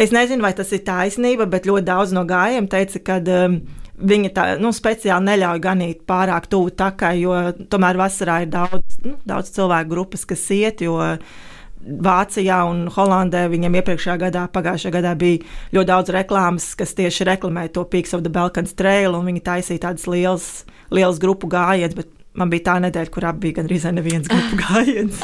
es 0.00 0.12
nezinu, 0.14 0.42
vai 0.42 0.54
tas 0.56 0.72
ir 0.72 0.84
taisnība, 0.86 1.46
bet 1.50 1.68
ļoti 1.68 1.88
daudz 1.90 2.16
no 2.16 2.24
gājiem 2.28 2.70
teica, 2.72 3.04
ka. 3.04 3.22
Um, 3.44 3.64
Viņa 3.94 4.28
tā, 4.34 4.44
nu, 4.58 4.72
speciāli 4.74 5.22
neļauj 5.22 5.60
ganīt 5.62 6.00
pārāk 6.02 6.48
tuvu 6.50 6.72
takai, 6.74 7.12
jo 7.20 7.30
tomēr 7.70 7.94
vasarā 7.94 8.40
ir 8.42 8.48
daudz, 8.50 8.96
nu, 9.04 9.12
daudz 9.22 9.52
cilvēku 9.54 9.92
grupas, 9.92 10.24
kas 10.26 10.42
iet. 10.50 10.82
Jo, 10.82 10.96
uh, 10.98 11.44
Vācijā 11.84 12.62
un 12.68 12.86
Holandē 12.92 13.44
viņam 13.52 13.76
iepriekšējā 13.80 14.16
gadā, 14.26 14.44
pagājušajā 14.52 14.92
gadā 14.94 15.12
bija 15.20 15.42
ļoti 15.76 15.90
daudz 15.90 16.12
reklāmas, 16.16 16.70
kas 16.78 16.96
tieši 16.96 17.28
reklamēja 17.28 17.74
to 17.76 17.84
Peaks 17.90 18.14
of 18.16 18.24
the 18.24 18.32
Balkans 18.32 18.72
trail, 18.78 19.16
un 19.18 19.28
viņi 19.28 19.44
taisīja 19.44 19.88
tādas 19.88 20.08
lielas, 20.08 20.48
lielas 20.94 21.20
grupu 21.22 21.50
gājienas, 21.52 21.98
bet 21.98 22.08
man 22.40 22.52
bija 22.52 22.70
tā 22.70 22.78
nedēļa, 22.86 23.12
kurā 23.12 23.34
bija 23.36 23.60
gandrīz 23.60 23.84
neviens 23.92 24.30
grupu 24.30 24.60
gājiens. 24.64 25.20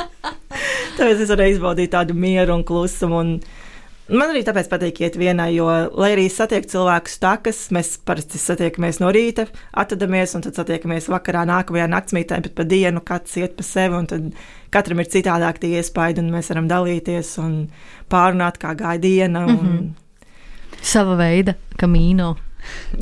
Tāpēc 0.98 1.24
es 1.24 1.32
varēju 1.32 1.56
izbaudīt 1.56 1.94
tādu 1.96 2.16
mieru 2.18 2.58
un 2.58 2.66
klusumu. 2.66 3.24
Un, 3.24 3.34
Man 4.10 4.32
arī 4.32 4.40
tāpēc 4.42 4.66
patīk 4.66 4.96
iet 5.04 5.14
vienai, 5.14 5.52
jo, 5.54 5.68
lai 5.70 6.08
arī 6.16 6.24
satieku 6.34 6.66
cilvēkus 6.72 7.20
takas, 7.22 7.58
mēs 7.70 7.92
parasti 8.02 8.40
satiekamies 8.42 8.98
no 8.98 9.12
rīta, 9.14 9.44
atradamies 9.78 10.34
un 10.34 10.42
tad 10.42 10.58
satiekamies 10.58 11.06
vakarā, 11.12 11.44
nākamajā 11.46 11.86
naktsmītē, 11.92 12.40
bet 12.42 12.56
pa 12.58 12.66
dienu 12.66 13.04
katrs 13.06 13.36
iet 13.38 13.54
pa 13.54 13.66
sevi, 13.68 13.94
un 14.00 14.10
tad 14.10 14.26
katram 14.70 15.02
ir 15.02 15.10
citādāk 15.12 15.60
tie 15.62 15.76
iespaidi, 15.80 16.22
un 16.22 16.30
mēs 16.34 16.50
varam 16.52 16.68
dalīties 16.70 17.36
un 17.42 17.56
pārunāt, 18.10 18.60
kā 18.62 18.74
gāja 18.78 19.00
diena. 19.00 19.46
Un... 19.46 19.56
Mm 19.56 19.66
-hmm. 19.78 19.90
Sava 20.82 21.16
veida 21.16 21.54
kamīno. 21.78 22.36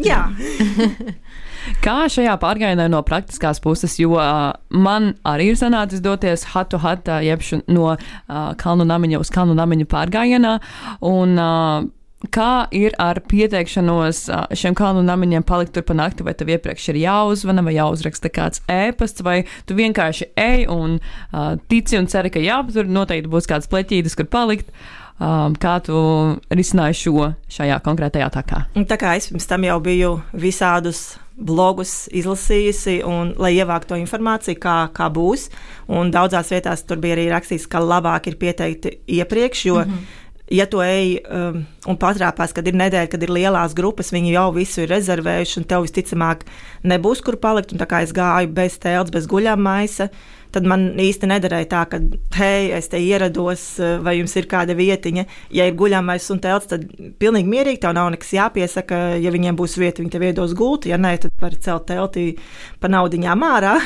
Jā. 0.04 0.28
Kā 1.84 2.06
šajā 2.08 2.32
pārgājienā 2.40 2.87
no 2.88 3.02
praktiskās 3.02 3.60
puses, 3.60 3.98
jo 4.00 4.14
uh, 4.16 4.52
man 4.70 5.14
arī 5.28 5.50
ir 5.52 5.58
sanācis 5.60 6.00
doties 6.00 6.44
hatu 6.54 6.78
hatu, 6.78 7.18
jeb 7.25 7.40
no 7.66 7.90
uh, 7.92 8.54
kalnu 8.56 8.84
namiņa 8.88 9.20
uz 9.20 9.30
kalnu 9.34 9.54
namiņu 9.58 9.84
pārgājienā. 9.90 10.58
Un, 11.00 11.38
uh, 11.38 11.84
Kā 12.34 12.66
ir 12.75 12.96
ar 12.98 13.20
pieteikšanos 13.30 14.25
šiem 14.58 14.75
kalnu 14.75 15.04
namiņiem 15.06 15.44
palikt 15.46 15.76
tur 15.76 15.84
pa 15.87 15.94
nakti, 15.94 16.25
vai 16.26 16.32
tev 16.34 16.50
iepriekš 16.50 16.88
ir 16.90 16.98
jāuzvana, 17.04 17.62
vai 17.62 17.76
jāuzraksta 17.76 18.30
kāds 18.34 18.64
ēpasts, 18.66 19.22
vai 19.22 19.44
tu 19.70 19.76
vienkārši 19.78 20.32
ej 20.34 20.66
un 20.75 20.96
uh, 20.98 21.54
tici 21.70 21.94
un 21.94 22.10
ceri, 22.10 22.32
ka 22.34 22.42
jā, 22.42 22.58
tur 22.75 22.90
noteikti 22.90 23.30
būs 23.30 23.46
kāds 23.46 23.70
pleķītis, 23.70 24.18
kur 24.18 24.26
palikt. 24.32 24.75
Um, 25.18 25.54
kā 25.58 25.78
tu 25.82 25.98
risināji 26.54 26.98
šo 27.04 27.30
šajā 27.50 27.78
konkrētajā 27.87 28.28
takā? 28.34 28.60
Tā 28.87 28.98
kā 28.98 29.16
es 29.18 29.30
pirms 29.30 29.48
tam 29.50 29.64
jau 29.66 29.80
biju 29.82 30.12
visādus 30.30 31.16
blogus 31.38 32.08
izlasījusi, 32.14 33.00
un, 33.06 33.32
lai 33.38 33.52
ievāktu 33.56 33.92
to 33.92 33.98
informāciju, 33.98 34.58
kā, 34.62 34.76
kā 34.94 35.06
būs. 35.14 35.48
Un 35.90 36.10
daudzās 36.14 36.50
vietās 36.50 36.82
tur 36.87 36.98
bija 37.02 37.14
arī 37.16 37.28
rakstīts, 37.30 37.68
ka 37.70 37.82
labāk 37.82 38.26
ir 38.30 38.38
pieteikti 38.40 38.98
iepriekš, 39.18 39.66
jo, 39.70 39.78
mm 39.82 39.90
-hmm. 39.90 40.26
Ja 40.50 40.67
tu 40.71 40.81
ej 40.85 41.19
um, 41.28 41.61
un 41.88 41.99
patrāpās, 42.00 42.55
kad 42.57 42.67
ir 42.69 42.76
nedēļa, 42.78 43.11
kad 43.12 43.25
ir 43.25 43.33
lielās 43.35 43.76
grupas, 43.76 44.12
viņi 44.14 44.35
jau 44.35 44.49
visu 44.57 44.85
ir 44.85 44.93
rezervējuši, 44.93 45.61
un 45.61 45.69
tev 45.69 45.85
visticamāk 45.87 46.45
nebūs 46.88 47.23
kur 47.25 47.38
palikt. 47.40 47.75
Un 47.75 47.83
tā 47.83 47.88
kā 47.90 48.02
es 48.05 48.14
gāju 48.17 48.52
bez 48.57 48.78
telts, 48.83 49.14
bez 49.14 49.28
guļām 49.31 49.62
maisa 49.64 50.09
tad 50.55 50.67
man 50.69 50.88
īsti 51.00 51.28
nederēja 51.31 51.69
tā, 51.71 51.83
ka, 51.90 52.00
hei, 52.38 52.71
es 52.76 52.90
te 52.93 53.00
ierados, 53.02 53.64
vai 54.05 54.19
jums 54.19 54.35
ir 54.38 54.49
kāda 54.50 54.76
vietiņa. 54.78 55.25
Ja 55.55 55.69
ir 55.69 55.76
guļamais 55.78 56.28
un 56.35 56.43
telts, 56.45 56.71
tad 56.73 56.87
pilnīgi 57.21 57.50
mierīgi, 57.50 57.83
tev 57.85 57.97
nav 57.99 58.11
nekas 58.14 58.35
jāpiesaka. 58.37 59.00
Ja 59.23 59.33
viņiem 59.35 59.59
būs 59.59 59.78
vieta, 59.81 60.02
viņi 60.02 60.14
tev 60.14 60.26
iedos 60.31 60.57
gultu, 60.59 60.93
ja 60.93 60.99
nē, 61.00 61.17
tad 61.25 61.35
var 61.43 61.57
celt 61.64 61.88
telti 61.90 62.28
pa 62.81 62.90
naudiņām 62.93 63.49
ārā. 63.49 63.78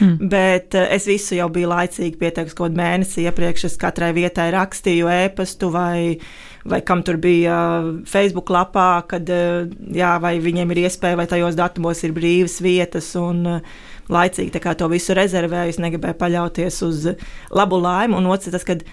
Mm. 0.00 0.28
Bet 0.34 0.74
uh, 0.78 0.88
es 0.94 1.08
visu 1.10 1.38
jau 1.38 1.50
biju 1.52 1.70
laicīgi 1.72 2.18
pieteikusi 2.20 2.58
kaut 2.58 2.76
mēnesi 2.78 3.26
iepriekš. 3.26 3.68
Es 3.70 3.78
katrai 3.80 4.12
vietai 4.16 4.50
rakstīju 4.54 5.10
e-pastu 5.12 5.70
vai, 5.74 6.18
vai 6.64 6.80
kam 6.86 7.04
tur 7.06 7.18
bija 7.22 7.58
uh, 7.80 7.90
Facebook 8.08 8.52
lapā, 8.54 9.04
kad 9.10 9.28
jā, 9.28 10.14
vai 10.22 10.36
viņiem 10.42 10.72
ir 10.74 10.86
iespēja, 10.86 11.18
vai 11.20 11.28
tajos 11.30 11.58
datumos 11.58 12.00
ir 12.06 12.14
brīvas 12.16 12.60
vietas. 12.64 13.12
Un, 13.20 13.44
uh, 13.58 13.82
laicīgi 14.12 14.60
to 14.76 14.88
visu 14.92 15.14
rezervēju, 15.16 15.74
es 15.74 15.80
negribēju 15.82 16.18
paļauties 16.20 16.82
uz 16.86 17.08
labu 17.50 17.80
laimi. 17.80 18.16
Un 18.18 18.26
otrs, 18.26 18.52
tas, 18.52 18.64
kad 18.66 18.84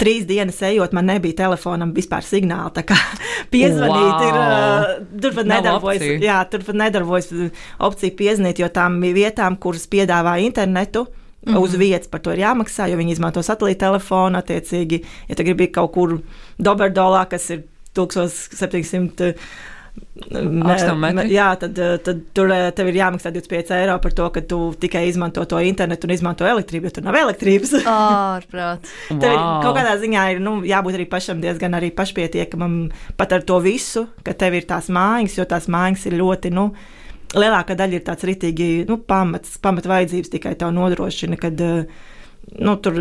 trīs 0.00 0.26
dienas 0.26 0.60
ejot, 0.62 0.94
man 0.96 1.06
nebija 1.06 1.44
telefonam 1.44 1.92
vispār 1.94 2.24
signāla. 2.26 2.72
Tā 2.74 2.84
kā 2.88 2.98
piezvanīt, 3.54 4.14
Wow. 4.14 4.28
ir, 4.28 4.38
uh, 4.38 5.18
tur 5.22 5.36
pat 5.36 5.50
nedarbojas. 5.50 6.06
Jā, 6.22 6.38
tur 6.50 6.64
pat 6.66 6.80
nedarbojas 6.80 7.30
opcija 7.78 8.16
piezvanīt, 8.18 8.62
jo 8.62 8.70
tām 8.74 9.00
vietām, 9.14 9.58
kuras 9.60 9.86
piedāvā 9.90 10.38
internetu. 10.44 11.06
Mm 11.44 11.52
-hmm. 11.52 11.60
Uz 11.60 11.74
vietas 11.76 12.08
par 12.08 12.20
to 12.20 12.32
ir 12.32 12.38
jāmaksā, 12.38 12.88
jo 12.88 12.96
viņi 12.96 13.12
izmanto 13.12 13.40
satelīta 13.42 13.78
telefonu. 13.78 14.38
Attiecīgi, 14.38 15.02
ja 15.28 15.34
tu 15.34 15.44
gribi 15.44 15.66
kaut 15.66 15.92
kur 15.92 16.18
Doberdolā, 16.58 17.28
kas 17.28 17.50
ir 17.50 17.64
1700 17.94 19.34
Metri. 20.14 21.26
Jā, 21.34 21.48
tad, 21.58 21.78
eh, 21.78 21.96
tad 22.02 22.20
tur 22.34 22.50
eh, 22.54 22.68
tev 22.74 22.88
ir 22.90 22.98
jāmaksā 22.98 23.30
25 23.34 23.72
eiro 23.76 23.94
par 24.02 24.14
to, 24.14 24.26
ka 24.34 24.42
tu 24.46 24.58
tikai 24.78 25.04
izmanto 25.08 25.42
to 25.50 25.58
internetu 25.62 26.08
un 26.08 26.14
izmanto 26.14 26.46
elektrību, 26.46 26.88
jo 26.88 26.94
tur 26.96 27.06
nav 27.06 27.18
elektrības. 27.18 27.76
Ārprāt. 27.94 28.90
Tev 29.10 29.28
ir 29.28 29.38
kaut 29.38 29.74
kādā 29.76 29.94
ziņā 30.02 30.24
ir 30.34 30.42
nu, 30.42 30.56
jābūt 30.66 30.98
arī 30.98 31.06
pašam 31.10 31.42
diezgan 31.42 31.74
arī 31.78 31.92
pašpietiekamam 31.94 32.78
pat 33.18 33.36
ar 33.36 33.46
to 33.46 33.60
visu, 33.62 34.06
ka 34.26 34.34
tev 34.38 34.58
ir 34.58 34.66
tās 34.70 34.90
mājas, 34.94 35.38
jo 35.38 35.46
tās 35.50 35.70
mājas 35.70 36.06
ir 36.10 36.18
ļoti. 36.22 36.54
Nu, 36.54 36.70
Lielākā 37.34 37.74
daļa 37.74 37.98
ir 37.98 38.02
tāds 38.06 38.26
rītīgi 38.26 38.66
nu, 38.86 39.00
pamats, 39.10 39.56
pamat 39.62 39.88
vajadzības 39.90 40.30
tikai 40.36 40.54
tev 40.58 40.70
nodrošina, 40.74 41.38
kad 41.40 41.58
eh, 41.58 41.86
nu, 42.62 42.76
tur 42.82 43.00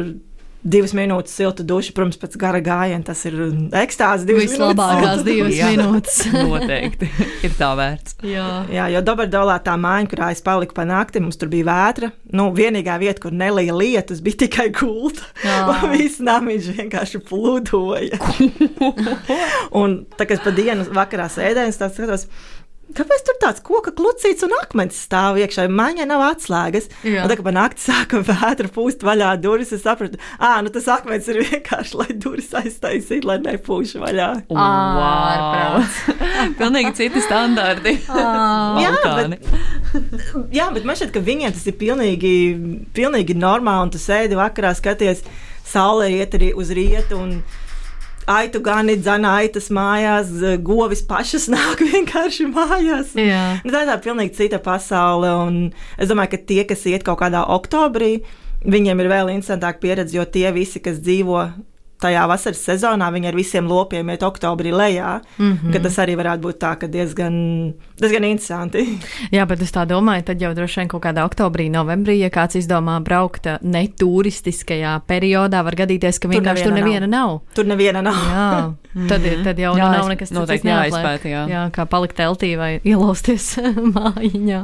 divas 0.63 0.93
minūtes 0.95 1.33
silta 1.35 1.63
duša, 1.67 1.93
protams, 1.95 2.17
pēc 2.21 2.37
gara 2.39 2.61
gājiena 2.63 3.03
tas 3.07 3.19
ir 3.27 3.35
ekstāze. 3.77 4.27
divas 4.27 4.45
Vislabākās 4.47 5.03
minūtes. 5.03 5.25
divas 5.27 5.57
Jā. 5.57 5.71
minūtes. 5.73 6.19
Noteikti 6.33 7.09
ir 7.47 7.55
tā 7.59 7.71
vērts. 7.79 8.17
Jā. 8.27 8.47
Jā, 8.73 8.87
jo 8.95 9.03
Dabardolā 9.05 9.57
tā 9.65 9.75
māja, 9.79 10.07
kurā 10.11 10.31
es 10.35 10.43
paliku 10.45 10.77
pa 10.77 10.87
nakti, 10.87 11.21
mums 11.23 11.39
tur 11.39 11.51
bija 11.51 11.67
vētra. 11.69 12.11
Nu, 12.33 12.49
vienīgā 12.55 12.97
vieta, 13.01 13.19
kur 13.25 13.35
nelija 13.35 13.75
lietus, 13.75 14.23
bija 14.23 14.43
tikai 14.45 14.69
gulta. 14.75 15.27
Viss 15.93 16.23
namiņš 16.23 16.71
vienkārši 16.79 17.23
plūdoja. 17.27 18.19
un 19.83 20.01
tā 20.17 20.27
kā 20.27 20.37
es 20.37 20.43
pa 20.43 20.55
dienu 20.55 20.87
vakarā 20.95 21.29
sēdēju, 21.31 21.73
es 21.73 21.81
tā 21.81 21.91
skatos. 21.93 22.27
Kāpēc 22.93 23.23
tur 23.25 23.37
tāds 23.41 23.63
koka 23.65 23.93
klucīts 23.95 24.45
un 24.45 24.53
akmens 24.59 24.97
stāv 25.07 25.39
iekšā? 25.41 25.65
Mājiņā 25.71 26.05
nav 26.09 26.23
atslēgas. 26.27 26.89
Jā. 27.01 27.23
Un 27.23 27.31
tā 27.31 27.37
kā 27.39 27.45
pa 27.45 27.53
nakti 27.55 27.83
sāka 27.85 28.21
vētra 28.25 28.69
pūst 28.73 29.05
vaļā 29.05 29.31
durvis, 29.41 29.73
es 29.75 29.83
sapratu, 29.85 30.19
ah, 30.37 30.59
nu 30.65 30.71
tas 30.73 30.89
akmens 30.93 31.29
ir 31.31 31.41
vienkārši, 31.41 31.97
lai 31.99 32.09
durvis 32.13 32.51
aiztaisītu, 32.59 33.27
lai 33.29 33.39
nepūš 33.43 33.95
vaļā. 34.03 34.29
Ārprāt. 34.53 35.99
Pilnīgi 36.59 36.93
citi 37.01 37.23
standarti. 37.25 37.97
Jā, 38.83 38.93
Balkāni. 38.93 39.39
Jā, 40.53 40.69
bet 40.73 40.85
man 40.87 40.97
šķiet, 40.97 41.13
ka 41.15 41.23
viņiem 41.23 41.53
tas 41.55 41.65
ir 41.69 41.77
pilnīgi, 41.79 42.35
pilnīgi 42.95 43.37
normāli. 43.37 43.87
Un 43.87 43.93
tu 43.93 44.01
sēdi 44.01 44.37
vakarā, 44.37 44.73
skaties, 44.77 45.23
saule 45.67 46.09
iet 46.13 46.37
arī 46.37 46.53
uz 46.57 46.71
rietu. 46.73 47.19
un 47.19 47.37
Aitu 48.27 48.61
gani 48.63 48.95
dzana 49.01 49.33
aitas 49.41 49.67
mājās, 49.73 50.29
z- 50.39 50.57
govis 50.63 51.01
pašas 51.07 51.49
nāk 51.53 51.81
vienkārši 51.83 52.45
mājās. 52.53 53.11
Jā. 53.19 53.41
Nu, 53.65 53.71
tā 53.73 53.83
ir 53.83 53.91
tā 53.91 53.97
pilnīgi 54.05 54.35
cita 54.37 54.59
pasaule. 54.63 55.33
un 55.47 55.59
Es 55.97 56.07
domāju, 56.09 56.31
ka 56.35 56.41
tie, 56.53 56.63
kas 56.69 56.85
iet 56.87 57.03
kaut 57.03 57.19
kādā 57.19 57.43
oktobrī, 57.51 58.21
viņiem 58.63 59.01
ir 59.03 59.11
vēl 59.11 59.33
interesantāka 59.35 59.81
pieredze, 59.83 60.15
jo 60.15 60.23
tie 60.25 60.47
visi, 60.55 60.79
kas 60.79 61.01
dzīvo 61.03 61.41
tajā 62.03 62.23
vasaras 62.29 62.63
sezonā, 62.67 63.09
viņi 63.13 63.31
ar 63.31 63.37
visiem 63.39 63.67
lopiem 63.69 64.09
iet 64.13 64.23
oktobrī 64.23 64.71
lejā. 64.71 65.19
Mm. 65.37 65.57
-hmm. 65.57 65.83
Tas 65.83 65.99
arī 65.99 66.15
varētu 66.19 66.41
būt 66.47 66.57
tā, 66.63 66.73
diezgan, 66.87 67.35
diezgan 67.99 68.23
interesanti. 68.23 68.99
Jā, 69.31 69.45
bet 69.47 69.61
es 69.61 69.71
tā 69.71 69.85
domāju, 69.87 70.23
tad 70.23 70.41
jau 70.41 70.53
droši 70.53 70.79
vien 70.79 70.87
kaut 70.87 71.03
kādā 71.03 71.27
oktobrī, 71.27 71.69
novembrī, 71.69 72.19
ja 72.19 72.29
kāds 72.29 72.55
izdomā 72.55 72.99
braukt 73.03 73.47
ā, 73.47 73.57
neturistiskajā 73.61 75.01
periodā, 75.07 75.63
var 75.63 75.75
gadīties, 75.75 76.19
ka 76.19 76.27
Tur 76.27 76.35
vienkārši 76.35 76.63
tur 76.63 76.73
neviena 76.73 76.93
neviena 76.93 77.07
nav. 77.07 77.41
Tur 77.55 77.65
neviena 77.65 78.01
nav. 78.01 78.73
Jā, 78.93 79.07
tad, 79.09 79.23
ir- 79.25 79.39
tad 79.45 79.57
jau 79.57 79.71
Jā, 79.77 79.87
nu 79.89 79.97
nav 79.97 80.09
nekas 80.11 80.29
noteikti 80.35 80.67
neatliek. 80.67 80.93
jāizpēta, 80.93 81.29
jā. 81.31 81.43
jā, 81.49 81.61
kā 81.73 81.85
palikt 81.89 82.17
teltī 82.19 82.51
vai 82.59 82.71
ielausties 82.91 83.47
mājiņā. 83.95 84.59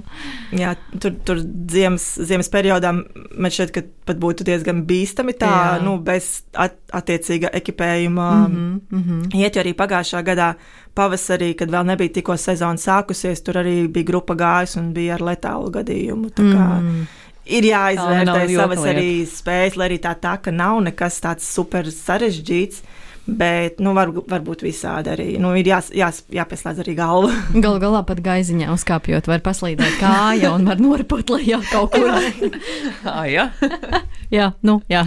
Jā, 0.60 0.74
tur, 1.02 1.16
tur 1.26 1.42
ziemas, 1.74 2.06
ziemas 2.30 2.50
periodā 2.54 2.92
man 2.94 3.52
šķiet, 3.56 3.72
ka 3.74 3.84
pat 4.10 4.20
būtu 4.22 4.46
diezgan 4.48 4.84
bīstami 4.90 5.34
tā, 5.40 5.50
Jā. 5.50 5.80
nu, 5.86 5.98
bez 6.02 6.44
at, 6.54 6.78
attiecīga 6.94 7.50
ekipējuma. 7.62 8.30
Mm 8.48 8.60
Mhm, 8.60 9.00
mhm. 9.00 9.40
Iet 9.40 9.56
jau 9.58 9.64
arī 9.64 9.74
pagājušā 9.78 10.22
gadā, 10.26 10.52
pavasarī, 10.98 11.54
kad 11.58 11.70
vēl 11.72 11.86
nebija 11.90 12.14
tikko 12.20 12.36
sezona 12.38 12.78
sākusies, 12.82 13.42
tur 13.46 13.60
arī 13.62 13.88
bija 13.92 14.06
grupa 14.12 14.36
gājusi 14.36 14.78
un 14.82 14.92
bija 14.94 15.16
ar 15.18 15.24
letālu 15.32 15.72
gadījumu. 15.74 16.30
Tā 16.38 16.44
kā 16.54 16.68
Mm. 16.80 17.08
Ir 17.50 17.64
Tā 17.66 17.70
jāizvērtē 17.72 18.42
savas 18.56 18.84
arī 18.86 19.26
spējas, 19.26 19.76
lai 19.80 19.88
arī 19.90 19.96
tā 20.04 20.12
tā, 20.22 20.36
ka 20.42 20.52
nav 20.54 20.84
nekas 20.86 21.16
tāds 21.24 21.48
super 21.50 21.84
sarežģīts. 21.90 22.84
Bet, 23.30 23.78
nu, 23.84 23.92
var, 23.94 24.10
varbūt 24.10 24.64
visādi 24.66 25.12
arī. 25.14 25.26
Nu, 25.42 25.52
ir 25.60 25.68
jās, 25.70 25.92
jās, 25.94 26.24
jāpieslēdz 26.34 26.80
arī 26.82 26.96
galva. 26.98 27.30
Galu 27.64 27.78
galā 27.84 28.02
pat 28.08 28.22
gaiziņā 28.26 28.72
uzkāpjot, 28.74 29.30
var 29.30 29.44
paslīdēt 29.46 30.00
kāja 30.02 30.54
un 30.56 30.66
var 30.66 30.82
noripot 30.82 31.30
lejā 31.36 31.60
kaut 31.70 31.94
kur. 31.94 32.10
Ah, 33.10 33.24
jā. 33.30 33.46
jā, 34.40 34.50
nu, 34.66 34.80
jā. 34.92 35.04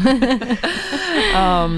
Um, 1.36 1.74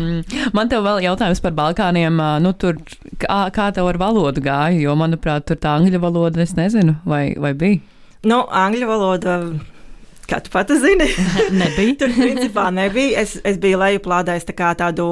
man 0.56 0.70
te 0.70 0.78
vēl 0.82 1.02
jautājums 1.04 1.42
par 1.44 1.54
Balkāniem. 1.56 2.18
Uh, 2.20 2.36
Nu, 2.44 2.52
tur, 2.58 2.76
kā, 3.20 3.44
kā 3.54 3.68
tev 3.74 3.88
ar 3.88 3.98
valodu 4.00 4.42
gāja? 4.44 4.76
Jo, 4.82 4.94
manuprāt, 4.98 5.46
tur 5.48 5.56
tā 5.60 5.76
angļu 5.78 6.00
valoda, 6.02 6.42
es 6.44 6.52
nezinu, 6.58 6.98
vai, 7.08 7.28
vai 7.40 7.54
bija. 7.56 7.80
Nu, 8.26 8.42
angļu 8.48 8.88
valoda, 8.88 9.36
kā 10.28 10.40
tu 10.44 10.52
pati 10.52 10.76
zini, 10.80 11.08
Nebija. 11.56 11.96
tur 12.02 12.12
principā 12.16 12.68
nebija. 12.74 13.22
Es, 13.24 13.36
es 13.44 13.58
biju 13.62 13.80
lejuplādējis 13.82 14.48
tā 14.50 14.56
kā 14.56 14.72
tādu 14.80 15.08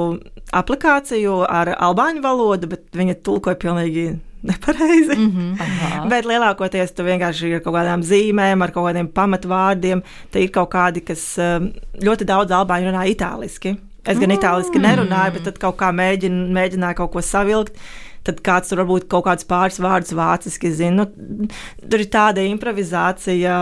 aplikāciju 0.59 1.41
ar 1.49 1.73
albāņu 1.75 2.23
valodu, 2.23 2.69
bet 2.75 2.85
viņa 2.97 3.17
tulkoja 3.25 3.59
pilnīgi 3.59 4.05
nepareizi. 4.43 5.15
Mm 5.15 5.31
-hmm. 5.31 5.61
Aha. 5.61 6.05
Bet 6.09 6.25
lielākoties 6.25 6.93
tu 6.93 7.03
vienkārši 7.03 7.47
ir 7.47 7.55
ar 7.55 7.63
kaut 7.63 7.75
kādām 7.75 8.03
zīmēm, 8.03 8.63
ar 8.63 8.71
kaut 8.71 8.87
kādiem 8.89 9.07
pamatvārdiem. 9.07 10.03
Te 10.31 10.43
ir 10.43 10.51
kaut 10.51 10.69
kādi, 10.73 11.03
kas 11.05 11.37
um, 11.37 11.71
ļoti 12.01 12.27
daudz 12.27 12.51
albāņu 12.51 12.91
runā 12.91 13.07
itāliski. 13.15 13.77
Es 14.03 14.19
gan 14.19 14.31
itāliski 14.31 14.79
nerunāju, 14.83 15.33
bet 15.33 15.43
tad 15.43 15.57
kaut 15.57 15.77
kā 15.79 15.91
mēģinu, 15.95 16.49
mēģināju 16.51 16.95
kaut 16.95 17.11
ko 17.11 17.21
savilkt. 17.21 17.79
Tad 18.23 18.39
kāds 18.43 18.69
tur 18.69 18.79
varbūt 18.79 19.07
kaut 19.11 19.25
kāds 19.25 19.47
pāris 19.47 19.79
vārdus 19.79 20.13
vāciski 20.15 20.71
zina. 20.71 21.07
Nu, 21.17 21.47
tur 21.89 21.99
ir 21.99 22.07
tāda 22.11 22.43
improvizācija. 22.47 23.55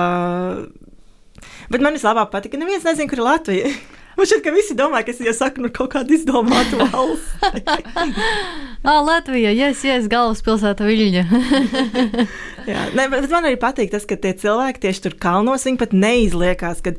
Bet 1.72 1.84
man 1.84 1.96
vislabāk 1.96 2.32
patīk, 2.34 2.54
ka 2.56 2.60
neviens 2.60 2.86
nezina, 2.88 3.10
kur 3.10 3.22
ir 3.22 3.28
Latvija. 3.28 3.74
Man 4.18 4.28
šķiet, 4.28 4.42
ka 4.44 4.52
visi 4.52 4.76
domā, 4.76 5.00
ka 5.08 5.14
es 5.14 5.22
jau 5.24 5.32
saku 5.32 5.64
no 5.64 5.70
kaut 5.72 5.94
kāda 5.94 6.12
izdomāta 6.12 6.88
valsts. 6.92 7.30
Ah, 8.82 8.98
Latvija, 9.06 9.52
yes, 9.54 9.84
yes, 9.86 10.08
galvaspilsēta 10.12 10.84
Viļņa. 10.88 11.22
Jā, 12.72 12.86
ne, 12.98 13.06
bet 13.14 13.28
man 13.30 13.46
arī 13.46 13.60
patīk 13.62 13.92
tas, 13.94 14.08
ka 14.10 14.18
tie 14.20 14.34
cilvēki 14.42 14.82
tieši 14.84 15.04
tur 15.06 15.16
kalnos, 15.22 15.68
viņi 15.68 15.80
pat 15.80 15.94
neizliekās, 15.94 16.82
ka. 16.84 16.96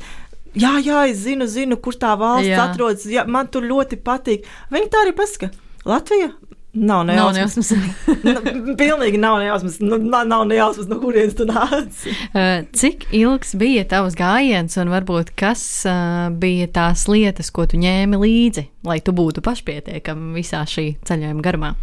Jā, 0.54 0.76
jā, 0.84 1.02
es 1.10 1.24
zinu, 1.24 1.48
zinu 1.50 1.78
kur 1.82 1.98
tā 1.98 2.14
valsts 2.20 2.52
jā. 2.52 2.62
atrodas. 2.64 3.04
Jā, 3.10 3.26
man 3.26 3.50
tur 3.50 3.66
ļoti 3.66 3.98
patīk. 4.04 4.46
Viņi 4.72 4.90
tā 4.94 5.02
arī 5.02 5.14
pasaka, 5.18 5.50
Latvija. 5.88 6.30
Nav 6.72 7.04
Nav 7.04 7.32
nejausmas. 7.32 7.70
nejausmas. 7.70 8.18
Nu, 8.24 8.74
Pilnīgi 8.76 9.18
nav 9.20 9.38
nejausmas. 9.42 9.76
Nu, 9.80 9.98
nav 10.24 10.46
nejausmas, 10.48 10.88
no 10.88 10.96
kurienes 11.02 11.34
tu 11.36 11.44
nāc. 11.44 12.04
Uh, 12.32 12.64
Cik 12.80 13.10
ilgs 13.12 13.52
bija 13.60 13.84
tavs 13.88 14.16
gājiens, 14.16 14.78
un 14.80 14.92
varbūt 14.92 15.34
kas 15.36 15.62
uh, 15.84 16.30
bija 16.32 16.70
tās 16.72 17.04
lietas, 17.12 17.52
ko 17.52 17.66
tu 17.68 17.80
ņēmi 17.82 18.20
līdzi, 18.22 18.66
lai 18.88 19.00
tu 19.04 19.12
būtu 19.12 19.44
pašpietiekami 19.44 20.32
visā 20.38 20.62
šī 20.68 20.86
ceļojuma 21.04 21.44
garumā? 21.44 21.74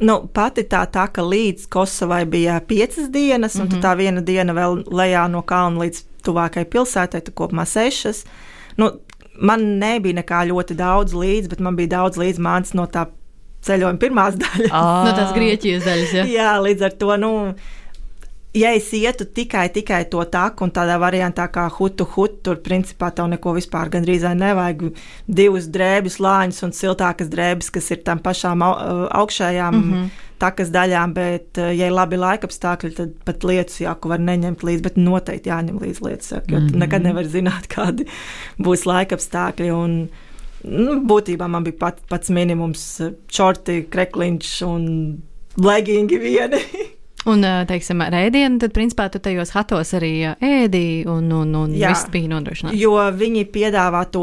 Nu, 0.00 0.20
pati 0.32 0.62
tā 0.70 0.84
tā, 0.94 1.08
ka 1.12 1.26
līdz 1.26 1.66
Kosovai 1.74 2.22
bija 2.30 2.60
piecas 2.64 3.10
dienas, 3.10 3.58
un 3.58 3.66
mm 3.66 3.68
-hmm. 3.68 3.82
tā 3.82 3.96
viena 3.98 4.20
diena 4.20 4.54
vēl 4.54 4.84
lejā 4.86 5.26
no 5.28 5.42
kalna 5.42 5.84
līdz 5.84 6.04
tuvākajai 6.24 6.70
pilsētai, 6.70 7.20
tad 7.20 7.34
kopumā 7.34 7.66
sešas. 7.66 8.24
Nu, 8.76 8.92
man 9.40 9.78
nebija 9.78 10.14
nekā 10.22 10.46
ļoti 10.48 10.74
daudz 10.74 11.12
līdzi, 11.14 11.48
bet 11.48 11.60
man 11.60 11.76
bija 11.76 11.88
daudz 11.88 12.16
līdzi 12.16 12.40
mācīt 12.40 12.74
no 12.74 12.86
tā 12.86 13.06
ceļojuma 13.66 14.02
pirmās 14.02 14.38
daļas. 14.42 14.70
Ah. 14.70 15.02
No 15.08 15.16
tās 15.16 15.34
Grieķijas 15.36 15.88
daļas, 15.88 16.14
ja? 16.20 16.28
Jā, 16.28 16.54
līdz 16.64 16.86
ar 16.88 16.96
to, 17.00 17.10
nu, 17.20 17.32
ja 18.56 18.72
es 18.76 18.88
ietu 18.96 19.26
tikai, 19.34 19.68
tikai 19.72 20.04
to 20.10 20.22
taku 20.30 20.66
un 20.66 20.72
tādā 20.74 20.98
variantā 21.00 21.48
kā 21.52 21.66
hutu 21.78 22.06
hutu, 22.14 22.38
tur 22.48 22.62
principā 22.64 23.10
tev 23.14 23.28
neko 23.32 23.54
vispār 23.56 23.90
gandrīz 23.92 24.26
nevajag. 24.38 24.88
Divas 25.26 25.68
drēbes, 25.72 26.20
lāņas 26.22 26.64
un 26.66 26.74
siltākas 26.76 27.30
drēbes, 27.32 27.72
kas 27.74 27.90
ir 27.94 28.02
tam 28.06 28.22
pašām 28.24 28.64
au- 28.64 29.08
augšējām 29.22 29.74
mm 29.74 29.92
-hmm. 29.92 30.08
takas 30.38 30.70
daļām, 30.74 31.14
bet, 31.14 31.58
ja 31.58 31.86
ir 31.90 31.92
labi 31.92 32.16
laikapstākļi, 32.16 32.94
tad 32.94 33.12
pat 33.24 33.44
lietas 33.44 33.80
jāku 33.80 34.08
var 34.08 34.18
neņemt 34.18 34.62
līdzi, 34.62 34.82
bet 34.82 34.96
noteikti 34.96 35.50
jāņem 35.50 35.82
līdzi 35.82 36.04
lietas, 36.04 36.30
jo 36.30 36.58
mm 36.58 36.66
-hmm. 36.66 36.76
nekad 36.76 37.02
nevar 37.02 37.24
zināt, 37.24 37.68
kādi 37.74 38.08
būs 38.58 38.86
laikapstākļi. 38.86 39.70
Un, 39.72 40.08
Nu, 40.66 40.98
būtībā 41.06 41.46
man 41.50 41.66
bija 41.66 41.78
pat, 41.78 42.00
pats 42.10 42.32
minimums- 42.34 42.84
čorti, 43.34 43.84
krekliņš 43.90 44.54
un 44.66 44.86
legingi 45.58 46.18
vieni. 46.18 46.62
Un, 47.28 47.42
uh, 47.42 47.64
teiksim, 47.66 48.00
ar 48.00 48.14
ēdienu, 48.14 48.60
tad, 48.62 48.72
principā, 48.72 49.08
tu 49.12 49.18
tajos 49.20 49.50
hatos 49.52 49.90
arī 49.98 50.12
uh, 50.30 50.36
ēdi, 50.40 51.02
un, 51.10 51.26
un, 51.34 51.50
un 51.58 51.74
Jā. 51.76 51.90
viss 51.92 52.08
bija 52.14 52.30
nodrošināts. 52.30 52.78
Jo 52.78 52.94
viņi 53.12 53.42
piedāvā 53.52 54.04
to, 54.14 54.22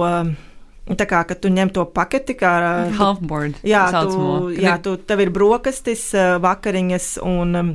tā 0.95 1.07
kā, 1.09 1.19
ka 1.27 1.35
tu 1.35 1.51
ņem 1.53 1.73
to 1.75 1.83
paketi, 1.91 2.37
kā 2.39 2.53
Halfboard. 2.95 3.59
Jā, 3.67 3.83
tu, 3.99 4.47
jā 4.55 4.77
tu, 4.81 4.95
tev 4.97 5.25
ir 5.25 5.33
brokastis, 5.35 6.07
vakariņas 6.41 7.09
un 7.27 7.59
um, 7.59 7.73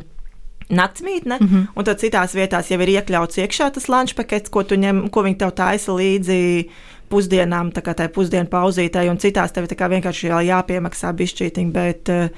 naktsmītne. 0.70 1.38
Mm. 1.40 1.46
-hmm. 1.46 1.66
Un 1.76 1.84
tad 1.84 2.00
citās 2.00 2.34
vietās 2.34 2.70
jau 2.70 2.80
ir 2.80 2.94
iekļauts 2.96 3.42
iekšā 3.42 3.70
tas 3.74 3.88
lunch 3.88 4.14
pakets, 4.14 4.50
ko, 4.50 4.62
ņem, 4.62 5.10
ko 5.10 5.22
viņi 5.22 5.38
tev 5.38 5.50
taisa 5.50 5.92
līdzi 5.92 6.68
pusdienām, 7.10 7.72
tā 7.72 7.82
kā 7.82 7.94
tai 7.94 8.08
pusdienu 8.08 8.48
pauzītei, 8.48 9.10
un 9.10 9.18
citās 9.18 9.52
tev 9.52 9.66
vienkārši 9.66 10.28
jā- 10.28 10.46
jāpiemaksā 10.46 11.12
bišķītiņi. 11.12 11.72
Bet, 11.72 12.08
uh, 12.08 12.28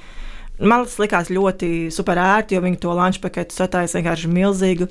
Man 0.61 0.85
tas 0.85 0.99
likās 1.01 1.31
ļoti 1.33 1.89
super 1.91 2.19
ērti, 2.21 2.55
jo 2.55 2.61
viņi 2.61 2.77
to 2.83 2.93
lunch 2.93 3.19
paketu 3.23 3.55
sataisa 3.55 3.97
vienkārši 3.97 4.29
milzīgu. 4.29 4.87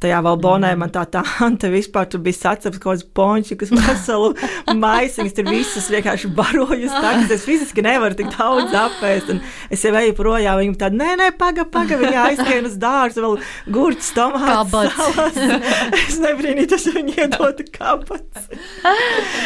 Tajā 0.00 0.20
vēl 0.24 0.38
bonē 0.40 0.70
man 0.80 0.92
tā 0.92 1.02
tā 1.12 1.20
ante 1.46 1.68
vispār 1.72 2.08
tur 2.08 2.22
bija 2.24 2.38
saceps 2.38 2.80
kaut 2.80 2.94
kāds 2.94 3.06
ponči, 3.16 3.56
kas 3.60 3.72
veselu 3.74 4.30
maisiņus 4.84 5.36
tur 5.36 5.50
visas 5.50 5.90
vienkārši 5.92 6.30
barojas. 6.36 6.94
Tā, 6.94 7.12
ka 7.28 7.36
es 7.36 7.44
fiziski 7.44 7.84
nevaru 7.84 8.16
tik 8.16 8.30
daudz 8.32 8.72
apēst. 8.80 9.34
Un 9.34 9.42
es 9.72 9.84
jau 9.84 9.92
eju 10.00 10.14
projām, 10.16 10.60
viņi 10.62 10.78
tādi, 10.80 11.00
nē, 11.00 11.10
nē, 11.20 11.28
paga, 11.40 11.66
paga, 11.68 11.98
viņi 12.00 12.20
aizskrien 12.24 12.68
uz 12.68 12.78
dārzu, 12.80 13.24
vēl 13.26 13.36
gurķis, 13.76 14.12
tomāts. 14.16 15.38
Es 16.10 16.16
nebrīnītos, 16.20 16.86
ja 16.88 16.94
viņi 16.96 17.16
iedotu 17.24 17.66
kabats. 17.74 18.48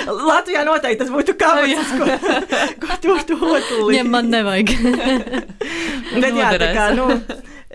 Latvijā 0.07 0.63
noteikti 0.67 1.03
tas 1.03 1.11
būtu 1.13 1.35
kabats, 1.41 1.93
ko, 1.99 2.07
ko 2.85 2.99
tur 3.03 3.25
dotu. 3.29 3.91
Ja 3.95 4.05
man 4.07 4.31
nevajag. 4.33 4.75
Bet 6.15 6.39
jā, 6.39 6.55
tā 6.61 6.71
kā, 6.77 6.89
nu, 6.97 7.09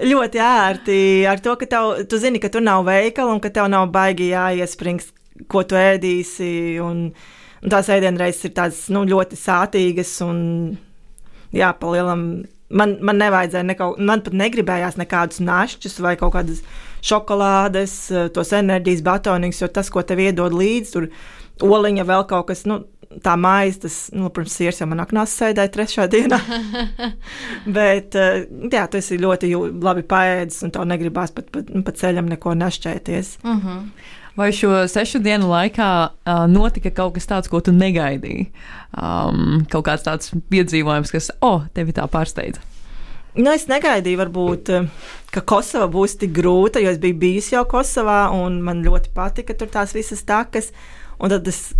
ļoti 0.05 0.41
ērti 0.43 0.99
ar 1.29 1.41
to, 1.43 1.55
ka 1.59 1.67
tev, 1.69 2.03
tu 2.09 2.19
zini, 2.21 2.41
ka 2.41 2.51
tur 2.51 2.63
nav 2.63 2.85
veikala 2.87 3.33
un 3.35 3.41
ka 3.43 3.51
tev 3.53 3.69
nav 3.71 3.89
baigi 3.93 4.31
jāiesprings, 4.31 5.11
ko 5.51 5.63
tu 5.67 5.79
ēdīsi. 5.79 6.51
Un, 6.83 7.09
un 7.63 7.73
tās 7.73 7.89
ēdienreizes 7.91 8.49
ir 8.49 8.55
tādas 8.57 8.85
nu, 8.93 9.05
ļoti 9.09 9.39
sātīgas 9.39 10.13
un 10.25 10.39
jā, 11.55 11.73
palielam. 11.79 12.29
Man, 12.69 12.99
man 13.01 13.17
nevajadzēja 13.17 13.65
nekau, 13.65 13.95
man 13.97 14.21
pat 14.21 14.35
negribējās 14.37 14.99
nekādus 14.99 15.39
našķus 15.41 15.95
vai 16.05 16.13
kaut 16.19 16.35
kādas 16.35 16.59
šokolādes, 17.01 17.95
tos 18.35 18.51
enerģijas 18.53 19.01
batoniņus, 19.07 19.61
jo 19.63 19.69
tas, 19.73 19.89
ko 19.89 20.03
tev 20.05 20.21
iedod 20.21 20.53
līdzi, 20.53 20.91
tur 20.93 21.07
oliņa 21.65 22.05
vēl 22.07 22.25
kaut 22.29 22.47
kas, 22.51 22.65
nu, 22.69 22.81
tā 23.25 23.33
maize, 23.39 23.81
tas, 23.85 23.95
nu, 24.13 24.29
protams, 24.33 24.55
sirs 24.59 24.81
jau 24.81 24.87
man 24.89 25.01
aknās 25.03 25.33
sēdēja 25.39 25.71
trešā 25.73 26.05
dienā. 26.11 26.39
Bet, 27.79 28.15
eh, 28.15 28.45
jā, 28.71 28.85
tu 28.91 29.01
esi 29.01 29.17
ļoti 29.21 29.51
jū- 29.53 29.65
labi 29.83 30.05
paēdis, 30.07 30.61
un 30.67 30.73
tev 30.75 30.87
negribās 30.89 31.33
pat 31.35 31.49
pa, 31.53 31.63
pa 31.85 31.95
ceļam 32.03 32.29
neko 32.29 32.55
našķēties. 32.59 33.35
Vai 34.39 34.51
šo 34.55 34.71
sešu 34.87 35.19
dienu 35.19 35.49
laikā 35.49 35.89
uh, 36.07 36.45
notika 36.47 36.93
kaut 36.95 37.17
kas 37.17 37.27
tāds, 37.27 37.49
ko 37.51 37.59
tu 37.65 37.73
negaidīji? 37.75 38.45
Um, 38.95 39.65
kaut 39.67 39.89
kāds 39.89 40.05
tāds 40.05 40.31
piedzīvojums, 40.53 41.11
kas, 41.11 41.31
oh, 41.43 41.65
tevi 41.75 41.91
tā 41.97 42.05
pārsteidza. 42.07 42.61
Nu, 43.39 43.51
es 43.51 43.67
negaidīju, 43.69 44.19
varbūt, 44.21 44.69
eh, 44.73 44.87
ka 45.33 45.43
Kosova 45.45 45.89
būs 45.91 46.15
tik 46.21 46.31
grūta, 46.37 46.81
jo 46.81 46.93
es 46.93 47.01
biju 47.01 47.17
bijis 47.21 47.51
jau 47.53 47.65
Kosovā, 47.69 48.29
un 48.33 48.61
man 48.65 48.81
ļoti 48.85 49.11
patika 49.15 49.53
tur 49.57 49.69
tās 49.73 49.93
visas 49.97 50.23
takas. 50.23 50.71
Un 51.19 51.33
tad 51.33 51.47
es 51.51 51.73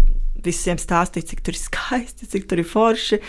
visiem 0.43 0.79
stāstīju, 0.79 1.27
cik 1.31 1.41
tur 1.43 1.55
ir 1.55 1.61
skaisti, 1.61 2.27
cik 2.31 2.47
tur 2.49 2.61
ir 2.61 2.67
forši. 2.67 3.21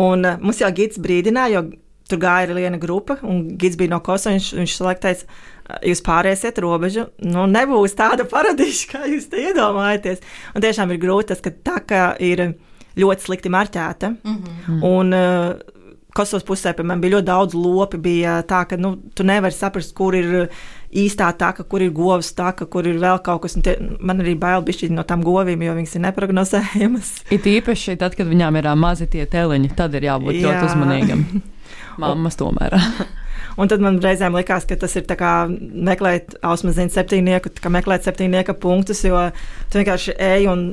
Un 0.00 0.24
uh, 0.24 0.38
mums 0.40 0.62
jau 0.62 0.70
gids 0.76 1.00
brīdināja, 1.02 1.58
jo 1.58 1.64
tur 2.08 2.20
gāja 2.20 2.48
arī 2.48 2.66
viena 2.66 2.80
grupa, 2.80 3.18
un 3.24 3.46
gids 3.60 3.78
bija 3.80 3.94
no 3.94 4.00
Kosovas. 4.04 4.36
Viņš, 4.36 4.48
viņš 4.60 4.76
laikam 4.84 5.04
teica, 5.06 5.28
"Uh, 5.64 5.78
jūs 5.90 6.04
pārēsiet 6.04 6.60
robežu, 6.60 7.08
nu 7.24 7.46
nebūs 7.50 7.96
tāda 7.96 8.28
paradīze, 8.28 8.88
kā 8.92 9.04
jūs 9.08 9.28
te 9.32 9.40
iedomājaties. 9.48 10.24
Un 10.54 10.64
tiešām 10.64 10.92
ir 10.92 11.02
grūti 11.02 11.32
tas, 11.32 11.40
ka 11.40 11.50
tā 11.50 11.78
kā 11.84 12.04
ir 12.20 12.54
ļoti 12.96 13.26
slikti 13.26 13.50
marķēta. 13.50 14.16
Mm 14.22 14.42
-hmm. 14.42 14.82
Un, 14.84 15.12
uh, 15.12 15.74
Kosovas 16.14 16.44
pusē, 16.46 16.70
piemēram, 16.78 17.00
bija 17.02 17.16
ļoti 17.16 17.26
daudz 17.26 17.54
lopi. 17.58 17.98
Bija 17.98 18.36
tā, 18.46 18.62
ka 18.70 18.76
nu, 18.78 18.94
tu 19.18 19.24
nevari 19.26 19.54
saprast, 19.54 19.94
kur 19.98 20.14
ir 20.14 20.48
īstā 20.94 21.30
taka, 21.38 21.64
kur 21.68 21.82
ir 21.84 21.92
govs 21.94 22.32
taka, 22.36 22.66
kur 22.70 22.86
ir 22.88 23.00
vēl 23.02 23.18
kaut 23.24 23.44
kas. 23.44 23.56
Tie, 23.64 23.74
man 24.00 24.22
arī 24.22 24.36
bail 24.38 24.64
bišķi 24.66 24.92
no 24.94 25.04
tām 25.06 25.24
govīm, 25.26 25.64
jo 25.66 25.74
viņas 25.78 25.96
ir 25.98 26.04
neprognozējamas. 26.06 27.10
It 27.34 27.48
īpaši 27.50 27.98
tad, 28.00 28.16
kad 28.18 28.30
viņām 28.30 28.60
ir 28.60 28.70
mazi 28.78 29.08
tie 29.10 29.26
teliņi, 29.30 29.74
tad 29.78 29.96
ir 29.98 30.08
jābūt 30.10 30.38
Jā. 30.38 30.46
ļoti 30.46 30.70
uzmanīgam. 30.70 31.26
Māmas 32.02 32.38
tomēr. 32.40 32.78
Un 33.60 33.70
tad 33.70 33.82
man 33.84 34.00
reizēm 34.02 34.34
likās, 34.34 34.64
ka 34.66 34.76
tas 34.78 34.96
ir 34.98 35.04
kā 35.06 35.34
meklēt 35.48 36.34
ausmaziņu 36.42 36.90
septiņnieku, 36.90 37.52
tā 37.54 37.62
kā 37.62 37.70
meklēt 37.70 38.06
septiņnieka 38.06 38.56
punktus, 38.58 39.04
jo 39.06 39.28
tu 39.70 39.78
vienkārši 39.78 40.16
ej 40.18 40.48
un 40.50 40.64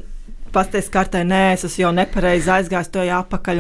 pasties 0.54 0.90
kartē, 0.94 1.24
nē, 1.28 1.42
es 1.56 1.78
jau 1.80 1.92
nepareizi 1.96 2.52
aizgājis 2.58 2.92
to 2.94 3.04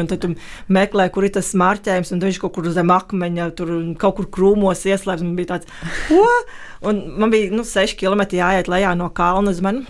un 0.03 0.09
tad 0.11 0.27
meklē, 0.71 1.07
kur 1.13 1.27
ir 1.27 1.33
tas 1.37 1.53
marķējums, 1.57 2.13
un 2.15 2.23
viņš 2.23 2.41
kaut 2.43 2.55
kur 2.57 2.71
zem 2.75 2.93
akmeņa, 2.93 3.49
tur 3.57 3.73
kaut 4.01 4.17
kur 4.19 4.29
krūmos 4.37 4.85
ieslēpts, 4.87 5.25
man 5.25 5.37
bija 5.39 5.55
tāds, 5.55 5.71
ko? 6.07 6.25
Un 6.89 7.03
man 7.21 7.33
bija, 7.33 7.51
nu, 7.53 7.65
seši 7.67 7.99
kilometri 7.99 8.41
jāiet 8.41 8.71
lejā 8.71 8.95
no 8.97 9.11
kalna 9.15 9.53
uz 9.53 9.61
mani. 9.63 9.85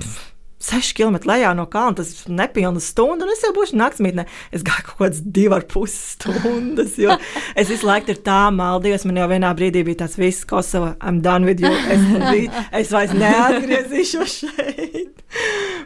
6 0.62 0.94
km 0.98 1.18
lejā 1.30 1.52
no 1.58 1.66
kalna, 1.72 1.96
tas 2.00 2.12
ir 2.14 2.34
nepilnas 2.38 2.88
stundas, 2.94 3.26
un 3.26 3.34
es 3.34 3.42
jau 3.46 3.52
būšu 3.56 3.78
naktsmītnē. 3.82 4.26
Es 4.54 4.62
gāju 4.68 4.86
kaut 4.92 5.00
kādas 5.02 5.22
divas 5.26 5.62
ar 5.62 5.66
pus 5.72 5.96
stundas, 6.14 6.96
jo 7.02 7.16
es 7.58 7.72
visu 7.72 7.88
laiku 7.90 8.12
tur 8.12 8.20
tā 8.28 8.40
maldījos. 8.54 9.08
Man 9.10 9.18
jau 9.22 9.28
vienā 9.32 9.52
brīdī 9.58 9.82
bija 9.88 10.04
tāds 10.04 10.20
viss, 10.22 10.46
Kosova, 10.46 10.94
I'm 11.02 11.22
done 11.26 11.46
with 11.50 11.60
you. 11.66 11.72
Es, 11.72 12.06
biju- 12.30 12.66
es 12.82 12.94
vairs 12.94 13.16
neatgriezīšos 13.18 14.38
šeit. 14.44 15.26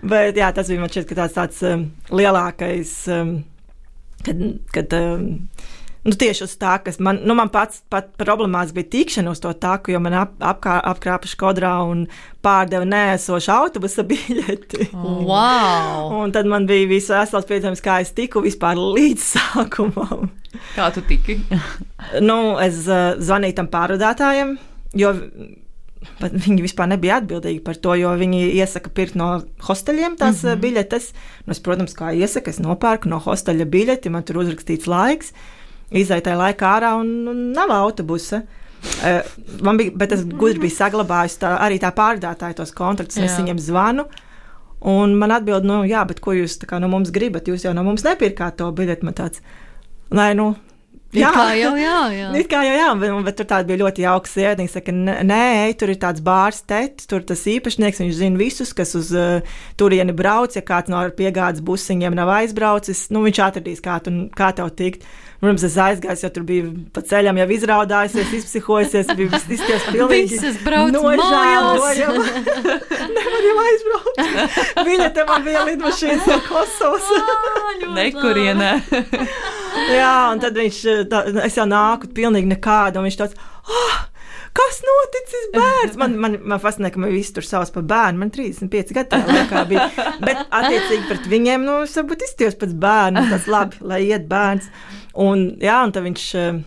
Bet 0.05 0.37
jā, 0.37 0.51
tas 0.53 0.67
bija 0.71 0.83
man 0.83 0.91
šķiet, 0.91 1.07
ka 1.09 1.17
tāds, 1.23 1.35
tāds 1.37 1.63
um, 1.69 1.87
lielākais, 2.13 2.91
um, 3.15 3.35
kad, 4.25 4.43
kad 4.75 4.95
um, 4.99 5.29
nu, 6.05 6.13
tieši 6.13 6.45
uz 6.45 6.53
tā, 6.61 6.75
kas 6.85 6.99
man, 7.03 7.19
nu, 7.25 7.35
man 7.37 7.49
pats 7.53 7.81
pat 7.91 8.11
problemāts 8.21 8.73
bija 8.75 8.89
tikšana 8.93 9.33
uz 9.33 9.41
to 9.41 9.51
taku, 9.57 9.95
jo 9.95 10.01
man 10.03 10.15
ap, 10.21 10.35
apkā, 10.53 10.77
apkrāpa 10.93 11.29
škodrā 11.29 11.73
un 11.89 12.05
pārdeva 12.45 12.85
nēsošu 12.85 13.51
autobusa 13.55 14.05
biļeti. 14.07 14.91
Wow! 14.93 16.13
Un 16.21 16.35
tad 16.35 16.49
man 16.49 16.69
bija 16.69 16.87
visu 16.91 17.15
vesels 17.15 17.49
piedzīvojums, 17.49 17.83
kā 17.85 17.99
es 18.05 18.13
tiku 18.17 18.45
vispār 18.45 18.79
līdz 18.79 19.27
sākumam. 19.33 20.29
Kā 20.75 20.91
tu 20.95 21.03
tiki? 21.05 21.41
nu, 22.29 22.39
es 22.63 22.85
uh, 22.85 23.17
zvanīju 23.19 23.59
tam 23.59 23.71
pārvadātājam, 23.73 24.55
jo 24.95 25.13
pat 26.19 26.35
viņi 26.37 26.63
vispār 26.63 26.89
nebija 26.91 27.19
atbildīgi 27.21 27.63
par 27.65 27.79
to, 27.81 27.95
jo 27.97 28.11
viņi 28.19 28.43
iesaka 28.59 28.91
pirkt 28.93 29.17
no 29.19 29.29
hosteļiem 29.65 30.17
tās 30.19 30.43
mm 30.43 30.49
-hmm. 30.49 30.61
biļetes. 30.61 31.11
Nu, 31.45 31.55
es, 31.55 31.61
protams, 31.65 31.95
kā 31.97 32.13
iesaka, 32.13 32.53
es 32.53 32.61
nopērku 32.61 33.09
no 33.09 33.19
hosteļa 33.25 33.65
biļeti, 33.65 34.13
man 34.13 34.23
tur 34.23 34.43
uzrakstīts 34.43 34.87
laiks, 34.91 35.33
izaitai 35.91 36.35
laikā 36.39 36.69
ārā 36.77 36.93
un, 36.99 37.11
un 37.31 37.41
nav 37.55 37.73
autobusa. 37.75 38.43
Uh, 39.01 39.25
man 39.65 39.79
bija, 39.79 39.93
bet 39.97 40.13
es 40.13 40.23
gudri 40.29 40.61
biju 40.61 40.75
saglabājis 40.75 41.39
tā, 41.41 41.55
arī 41.65 41.79
tā 41.81 41.89
pārdātāja 41.95 42.59
tos 42.59 42.73
kontraktus. 42.75 43.17
Es 43.25 43.37
viņiem 43.39 43.61
zvanu, 43.61 44.05
un 44.85 45.15
man 45.17 45.33
atbild, 45.33 45.65
nu, 45.65 45.81
jā, 45.89 46.03
bet 46.07 46.21
ko 46.21 46.35
jūs 46.37 46.59
tā 46.61 46.69
kā, 46.69 46.79
no 46.81 46.89
mums 46.91 47.13
gribat? 47.13 47.49
Jūs 47.49 47.65
jau 47.65 47.73
no 47.73 47.85
mums 47.85 48.05
nepirkāt 48.05 48.59
to 48.61 48.69
biļeti. 48.77 49.07
Man 49.07 49.17
tāds, 49.17 49.41
lai, 50.13 50.33
nu, 50.37 50.53
Jā, 51.15 51.29
kā 51.31 51.43
jau 51.55 51.73
jā, 51.79 51.97
jā. 52.11 52.29
It 52.39 52.49
kā 52.51 52.61
jau 52.65 52.73
jā, 52.75 52.87
bet, 52.99 53.13
bet 53.27 53.37
tur 53.39 53.63
bija 53.67 53.79
ļoti 53.83 54.03
jauka 54.03 54.27
sieviete. 54.29 54.59
Viņa 54.61 54.73
saka, 54.73 54.91
"Nē, 54.91 55.77
tur 55.79 55.93
ir 55.93 55.99
tāds 56.01 56.23
bārs 56.23 56.61
tets, 56.67 57.07
tur 57.07 57.21
tas 57.21 57.39
īpašnieks, 57.39 58.01
viņš 58.03 58.15
zina 58.15 58.37
visus, 58.37 58.73
kas 58.73 58.95
uz 58.95 59.13
uh, 59.15 59.39
turieni 59.77 60.11
brauc. 60.11 60.55
Ja 60.55 60.61
kāds 60.61 60.91
no 60.91 60.99
piegādes 61.15 61.63
busiņiem 61.63 62.15
nav 62.15 62.29
aizbraucis, 62.29 63.09
nu 63.11 63.23
viņš 63.23 63.39
atradīs, 63.47 63.79
kā, 63.79 64.01
tu, 64.03 64.11
kā 64.35 64.51
tev 64.55 64.73
tikt. 64.75 65.05
Protams, 65.39 65.63
es 65.67 65.75
aizgāju, 65.77 66.23
jo 66.23 66.29
tur 66.33 66.43
bija 66.47 66.69
pa 66.95 67.01
ceļam 67.05 67.37
jau 67.37 67.47
izraudājusies, 67.53 68.31
izpsihojusies, 68.39 69.11
bija 69.19 69.37
izties 69.37 69.83
pilnīgi 69.91 70.39
Visas 70.39 70.57
brauc 70.63 70.95
nožēlojama. 70.95 72.23
Nevar 73.15 73.45
jau 73.45 73.57
aizbraukt. 73.65 74.23
Viņa 74.87 75.11
te 75.13 75.27
man 75.27 75.45
bija 75.45 75.67
lidmašīnas 75.69 76.25
no 76.31 76.39
Kosovas. 76.47 77.13
Nekurienē. 77.99 78.73
Jā, 79.99 80.15
un 80.31 80.41
tad 80.43 80.57
viņš, 80.57 80.81
tā, 81.11 81.23
es 81.45 81.57
jau 81.59 81.65
nāku 81.69 82.09
pilnīgi 82.15 82.49
nekādu, 82.51 82.99
un 83.01 83.07
viņš 83.07 83.17
tāds, 83.19 83.39
oh, 83.69 83.97
kas 84.55 84.79
noticis 84.85 85.49
bērns? 85.55 85.97
Man, 86.01 86.17
man, 86.21 86.37
man 86.53 86.61
fascinē, 86.63 86.91
ka 86.93 87.01
man 87.01 87.13
visi 87.13 87.35
tur 87.35 87.47
sauc 87.47 87.71
par 87.75 87.87
bērnu, 87.89 88.21
man 88.23 88.31
35 88.33 88.95
gadu 88.95 89.21
laikā 89.31 89.65
bija, 89.71 89.89
bet 90.23 90.45
attiecīgi 90.49 91.09
pret 91.09 91.27
viņiem, 91.31 91.65
nu, 91.67 91.81
es 91.87 91.95
varbūt 91.99 92.27
izties 92.27 92.57
pēc 92.61 92.77
bērnu, 92.85 93.25
tas 93.33 93.49
labi, 93.51 93.81
lai 93.85 94.03
iet 94.07 94.29
bērns. 94.31 94.71
Un, 95.25 95.49
jā, 95.63 95.81
un 95.85 95.95
tad 95.95 96.07
viņš 96.07 96.29
eh, 96.39 96.63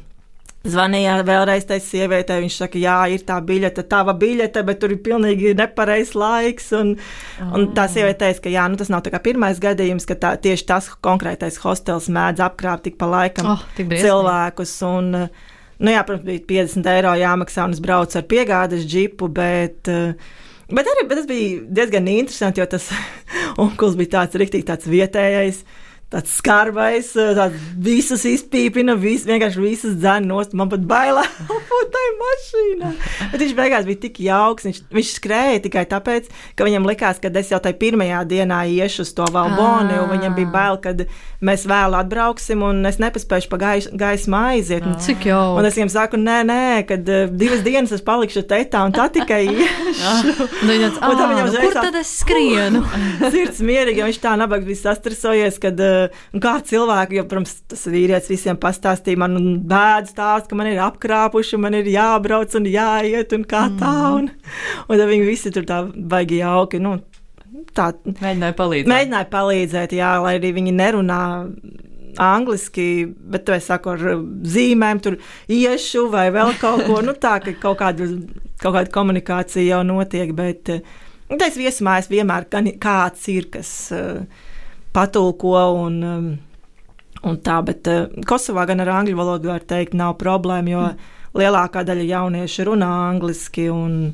zvanīja 0.73 1.19
vēlreiz 1.27 1.67
tai 1.69 1.79
sievietei. 1.85 2.41
Viņš 2.45 2.57
saka, 2.63 2.81
jā, 2.81 2.97
ir 3.15 3.25
tā 3.29 3.39
biļete, 3.45 3.85
tava 3.91 4.15
biļete, 4.19 4.63
bet 4.69 4.81
tur 4.83 4.95
ir 4.95 5.03
pilnīgi 5.05 5.55
nepareizs 5.59 6.15
laiks. 6.19 6.71
Un, 6.79 6.95
oh. 7.43 7.53
un 7.59 7.69
tā 7.77 7.89
sieviete 7.91 8.25
teica, 8.25 8.45
ka 8.47 8.55
jā, 8.55 8.65
nu, 8.71 8.81
tas 8.81 8.93
nav 8.93 9.07
pirmais 9.25 9.61
gadījums, 9.63 10.09
ka 10.09 10.19
tā, 10.21 10.33
tieši 10.41 10.67
tas 10.69 10.91
konkrētais 11.05 11.61
hostels 11.65 12.11
mēdz 12.13 12.45
apkrāpt 12.49 12.89
tik 12.89 12.99
pa 13.01 13.09
laikam 13.11 13.55
Oh, 13.55 13.63
tik 13.77 13.93
cilvēkus. 13.99 14.75
Un, 14.89 15.13
nu, 15.15 15.95
jā, 15.95 16.03
protams, 16.05 16.27
bija 16.29 16.45
50 16.67 16.93
eiro 16.97 17.15
jāmaksā, 17.19 17.69
un 17.69 17.77
es 17.77 17.83
braucu 17.85 18.21
ar 18.21 18.29
piegādes 18.29 18.87
džipu, 18.89 19.31
bet. 19.33 19.89
eh, 19.89 20.37
Bet 20.69 20.85
arī 20.85 21.07
bet 21.09 21.23
tas 21.23 21.29
bija 21.29 21.63
diezgan 21.65 22.09
interesanti, 22.13 22.61
jo 22.61 22.67
tas 22.69 22.91
onkulis 23.63 23.97
bija 23.97 24.19
tāds 24.19 24.37
rīktīgi 24.37 24.67
tāds 24.69 24.89
vietējais. 24.91 25.63
Tāds 26.09 26.39
skarbais, 26.41 27.11
tāds 27.13 27.59
visus 27.85 28.23
izpīpina, 28.25 28.95
vis, 28.97 29.27
vienkārši 29.29 29.61
visas 29.61 29.97
dzēna 30.01 30.25
nost. 30.25 30.55
Man 30.57 30.71
pat 30.73 30.87
bailās, 30.89 31.29
tā 31.93 32.05
ir 32.07 32.15
mašīna. 32.23 32.93
Bet 33.35 33.43
viņš 33.43 33.53
beigās 33.59 33.85
bija 33.85 34.01
tik 34.07 34.21
jauks. 34.25 34.65
Viņš, 34.65 34.79
viņš 34.97 35.11
skrēja 35.19 35.59
tikai 35.67 35.83
tāpēc, 35.91 36.31
ka 36.57 36.65
viņam 36.65 36.89
likās, 36.89 37.21
ka 37.21 37.29
es 37.37 37.53
jau 37.53 37.59
tajā 37.61 37.77
pirmajā 37.83 38.23
dienā 38.31 38.63
iešu 38.73 39.05
uz 39.05 39.13
to 39.19 39.27
Valboni, 39.35 39.99
un 40.01 40.09
viņam 40.15 40.39
bija 40.39 40.49
bail, 40.55 40.79
ka 40.81 40.95
mēs 41.45 41.67
vēl 41.69 41.99
atbrauksim, 42.01 42.65
un 42.65 42.81
es 42.89 42.97
nepaspēšu 43.05 43.53
pa 43.53 43.61
gais, 43.67 43.91
gaismu 43.93 44.41
aiziet. 44.41 44.89
Un, 44.89 44.97
Cik 45.05 45.29
jau? 45.29 45.43
un 45.61 45.69
es 45.69 45.77
viņam 45.77 45.93
saku, 45.93 46.23
nē, 46.25 46.39
nē, 46.49 46.59
kad 46.89 47.05
uh, 47.13 47.29
divas 47.29 47.61
dienas 47.69 47.93
es 47.93 48.01
palikšu 48.09 48.47
tetā, 48.49 48.81
un 48.89 48.97
tā 48.97 49.11
tikai 49.13 49.43
iešu. 49.53 50.49
Nu, 50.65 50.73
viņš 50.73 50.89
tāds, 50.89 50.99
Un 51.05 51.21
tad 51.21 51.21
"Ā, 51.21 51.31
viņam 51.35 51.45
nu, 51.45 51.53
uzreiz 51.53 51.69
kur 51.69 51.79
tad 51.85 52.01
es 52.01 52.17
skrienu? 52.25 52.83
Sirds 53.37 53.61
mierīgi, 53.61 54.01
jo 54.01 54.09
viņš 54.09 54.23
tā 54.25 54.35
nabaga 54.41 54.65
bija 54.73 54.83
sastrasojies, 54.89 55.61
kad 55.63 55.79
uh, 55.85 55.98
kā 56.45 56.55
cilvēki, 56.69 57.19
jo, 57.19 57.27
protams, 57.31 57.55
tas 57.71 57.85
vīrietis 57.91 58.31
visiem 58.33 58.59
pastāstīja, 58.61 59.21
man 59.25 59.39
bēdas 59.69 60.15
stāst, 60.15 60.49
ka 60.51 60.59
man 60.59 60.71
ir 60.71 60.83
apkrāpuši, 60.87 61.61
man 61.61 61.79
ir 61.79 61.91
jābrauc 61.93 62.57
un 62.59 62.69
jāiet 62.71 63.35
un 63.37 63.47
kā 63.49 63.67
tā. 63.81 63.95
Un, 64.19 64.31
un 64.87 64.95
tad 64.95 65.07
viņi 65.11 65.29
visi 65.29 65.55
tur 65.55 65.67
tā 65.69 65.83
baigi 65.89 66.43
jauki. 66.43 66.81
Nu, 66.83 66.99
tā, 67.77 67.93
Mēģināju 68.09 68.59
palīdzēt. 68.59 68.93
Mēģināju 68.93 69.31
palīdzēt, 69.35 69.99
jā, 69.99 70.15
lai 70.25 70.39
arī 70.39 70.55
viņi 70.59 70.75
nerunā 70.79 71.23
angliski, 72.19 73.07
bet 73.07 73.45
to 73.47 73.55
es 73.55 73.69
saku 73.71 73.93
ar 73.95 74.05
zīmēm, 74.55 75.01
tur 75.03 75.19
iešu 75.53 76.09
vai 76.13 76.29
vēl 76.35 76.55
kaut 76.61 76.85
ko. 76.89 77.01
Nu, 77.05 77.15
tā 77.15 77.39
ka 77.45 77.55
kaut 77.63 77.79
kāda, 77.83 78.09
kaut 78.63 78.75
kāda 78.75 78.93
komunikācija 78.95 79.77
jau 79.77 79.85
notiek, 79.87 80.33
bet 80.37 80.73
uh, 80.75 80.83
tas 81.39 81.59
viesmājas 81.59 82.11
vienmēr 82.11 82.49
kāds 82.83 83.29
ir, 83.33 83.49
kas 83.53 83.73
uh, 83.95 84.25
patulko 84.93 85.57
un. 85.85 86.03
Um, 86.03 86.29
Un 87.27 87.35
tā, 87.43 87.57
bet 87.67 87.89
uh, 87.91 88.05
Kosovā 88.31 88.63
gan 88.71 88.79
ar 88.79 88.93
angļu 89.01 89.17
valodu 89.19 89.49
var 89.51 89.65
teikt, 89.67 89.97
nav 89.99 90.13
problēma, 90.21 90.71
jo 90.71 90.83
mm. 90.87 91.09
lielākā 91.35 91.83
daļa 91.83 92.05
jauniešu 92.07 92.69
runā 92.69 92.91
angliski. 93.09 93.65
Un, 93.75 94.13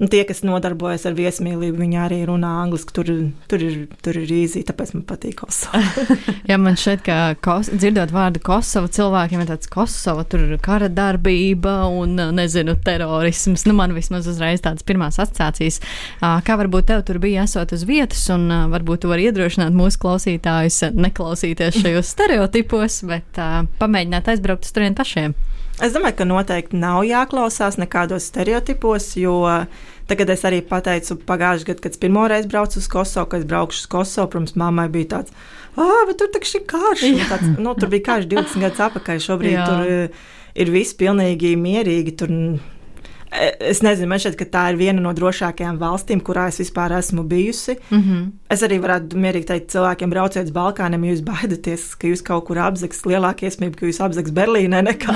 un 0.00 0.08
tie, 0.08 0.22
kas 0.28 0.40
nodarbojas 0.46 1.04
ar 1.08 1.14
viesmīlību, 1.18 1.76
viņi 1.80 1.98
arī 2.00 2.20
runā 2.28 2.50
angliski. 2.62 2.94
Tur, 2.96 3.10
tur 3.50 3.64
ir, 3.64 3.76
tur 4.04 4.16
ir 4.16 4.32
īzī, 4.32 4.62
tāpēc 4.66 4.94
man 4.96 5.04
patīk 5.08 5.42
Kosova. 5.42 6.06
Jā, 6.50 6.56
man 6.60 6.78
šķiet, 6.80 7.02
ka 7.04 7.18
kos, 7.44 7.70
dzirdot 7.74 8.14
vārdu 8.14 8.42
Kosova, 8.44 8.90
cilvēkiem 8.92 9.44
ir 9.44 9.50
tāds 9.52 9.70
Kosova, 9.70 10.24
tur 10.24 10.46
ir 10.46 10.62
kara 10.64 10.88
darbība 10.92 11.82
un, 11.92 12.16
nezinu, 12.36 12.78
terorisms. 12.86 13.66
Nu, 13.68 13.76
man 13.76 13.94
vismaz 13.96 14.28
uzreiz 14.30 14.64
tādas 14.64 14.86
pirmās 14.88 15.20
asociācijas. 15.20 15.80
Kā 16.20 16.58
varbūt 16.60 16.90
tev 16.90 17.04
tur 17.08 17.20
bija 17.22 17.44
esot 17.48 17.76
uz 17.76 17.84
vietas, 17.88 18.24
un 18.32 18.48
varbūt 18.72 19.04
tu 19.04 19.12
vari 19.12 19.28
iedrošināt 19.28 19.76
mūsu 19.76 20.00
klausītājus 20.00 20.82
neklausīties 20.96 21.82
šajos 21.84 22.16
stereotipos, 22.16 23.02
bet 23.10 23.44
pamēģināt 23.80 24.32
aizbraukt 24.32 24.68
uz 24.68 24.74
turien 24.76 24.96
pašiem. 24.96 25.36
Es 25.80 25.94
domāju, 25.96 26.18
ka 26.18 26.26
noteikti 26.28 26.76
nav 26.76 27.02
jāklausās 27.08 27.78
nekādos 27.80 28.26
stereotipos, 28.28 29.14
jo 29.16 29.38
tagad 30.10 30.32
es 30.34 30.42
arī 30.44 30.58
pateicu 30.66 31.16
pagājušajā 31.28 31.70
gadā, 31.70 31.84
kad 31.86 31.94
es 31.94 32.02
pirmo 32.02 32.26
reizi 32.28 32.50
braucu 32.50 32.80
uz 32.82 32.88
Kosovu, 32.90 33.30
kad 33.32 33.44
es 33.44 33.48
braukšu 33.48 33.84
uz 33.84 33.86
Kosovu, 33.94 34.28
protams, 34.34 34.56
mammai 34.60 34.88
bija 34.92 35.12
tāds, 35.14 35.32
ah, 35.76 36.02
bet 36.08 36.18
tur 36.20 36.28
taču 36.34 36.58
ir 36.58 36.66
karš. 36.68 37.06
Tāds, 37.30 37.54
nu, 37.56 37.72
tur 37.78 37.92
bija 37.92 38.06
karš 38.10 38.28
20 38.32 38.66
gadus 38.66 38.84
atpakaļ, 38.90 39.22
šobrīd 39.24 39.56
Jā. 39.56 39.64
tur 39.70 39.94
eh, 39.94 40.20
ir 40.60 40.74
viss 40.74 40.98
pilnīgi 41.00 41.54
mierīgi. 41.60 42.16
Tur, 42.20 42.36
Es 43.30 43.78
nezinu, 43.78 44.08
man 44.10 44.18
šķiet, 44.18 44.34
ka 44.40 44.46
tā 44.50 44.62
ir 44.72 44.78
viena 44.80 45.02
no 45.02 45.12
drošākajām 45.14 45.76
valstīm, 45.78 46.18
kurā 46.26 46.48
es 46.50 46.58
vispār 46.58 46.96
esmu 46.96 47.22
bijusi. 47.30 47.76
Mm 47.90 48.00
-hmm. 48.00 48.24
Es 48.50 48.64
arī 48.66 48.80
varētu 48.82 49.16
mierīgi 49.16 49.46
teikt 49.46 49.70
cilvēkiem, 49.70 50.10
brauciet 50.10 50.48
uz 50.48 50.54
Balkāniem, 50.54 51.04
jūs 51.06 51.22
baidaties, 51.22 51.94
ka 51.94 52.08
jūs 52.08 52.24
kaut 52.26 52.44
kur 52.46 52.58
apzags. 52.58 53.04
Lielāka 53.06 53.46
iespēja, 53.46 53.76
ka 53.76 53.86
jūs 53.86 54.02
apzags 54.02 54.30
Berlīnē 54.30 54.82
nekā, 54.82 55.14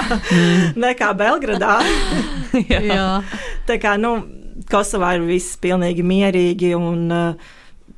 nekā 0.77 1.11
Belgradā. 1.14 1.83
Jā. 2.70 2.81
Jā. 2.81 3.22
Tā 3.66 3.79
kā 3.83 3.98
nu, 3.98 4.22
Kosovā 4.70 5.14
ir 5.16 5.27
viss 5.27 5.57
pilnīgi 5.57 6.03
mierīgi, 6.03 6.74
un 6.77 7.11
uh, 7.11 7.35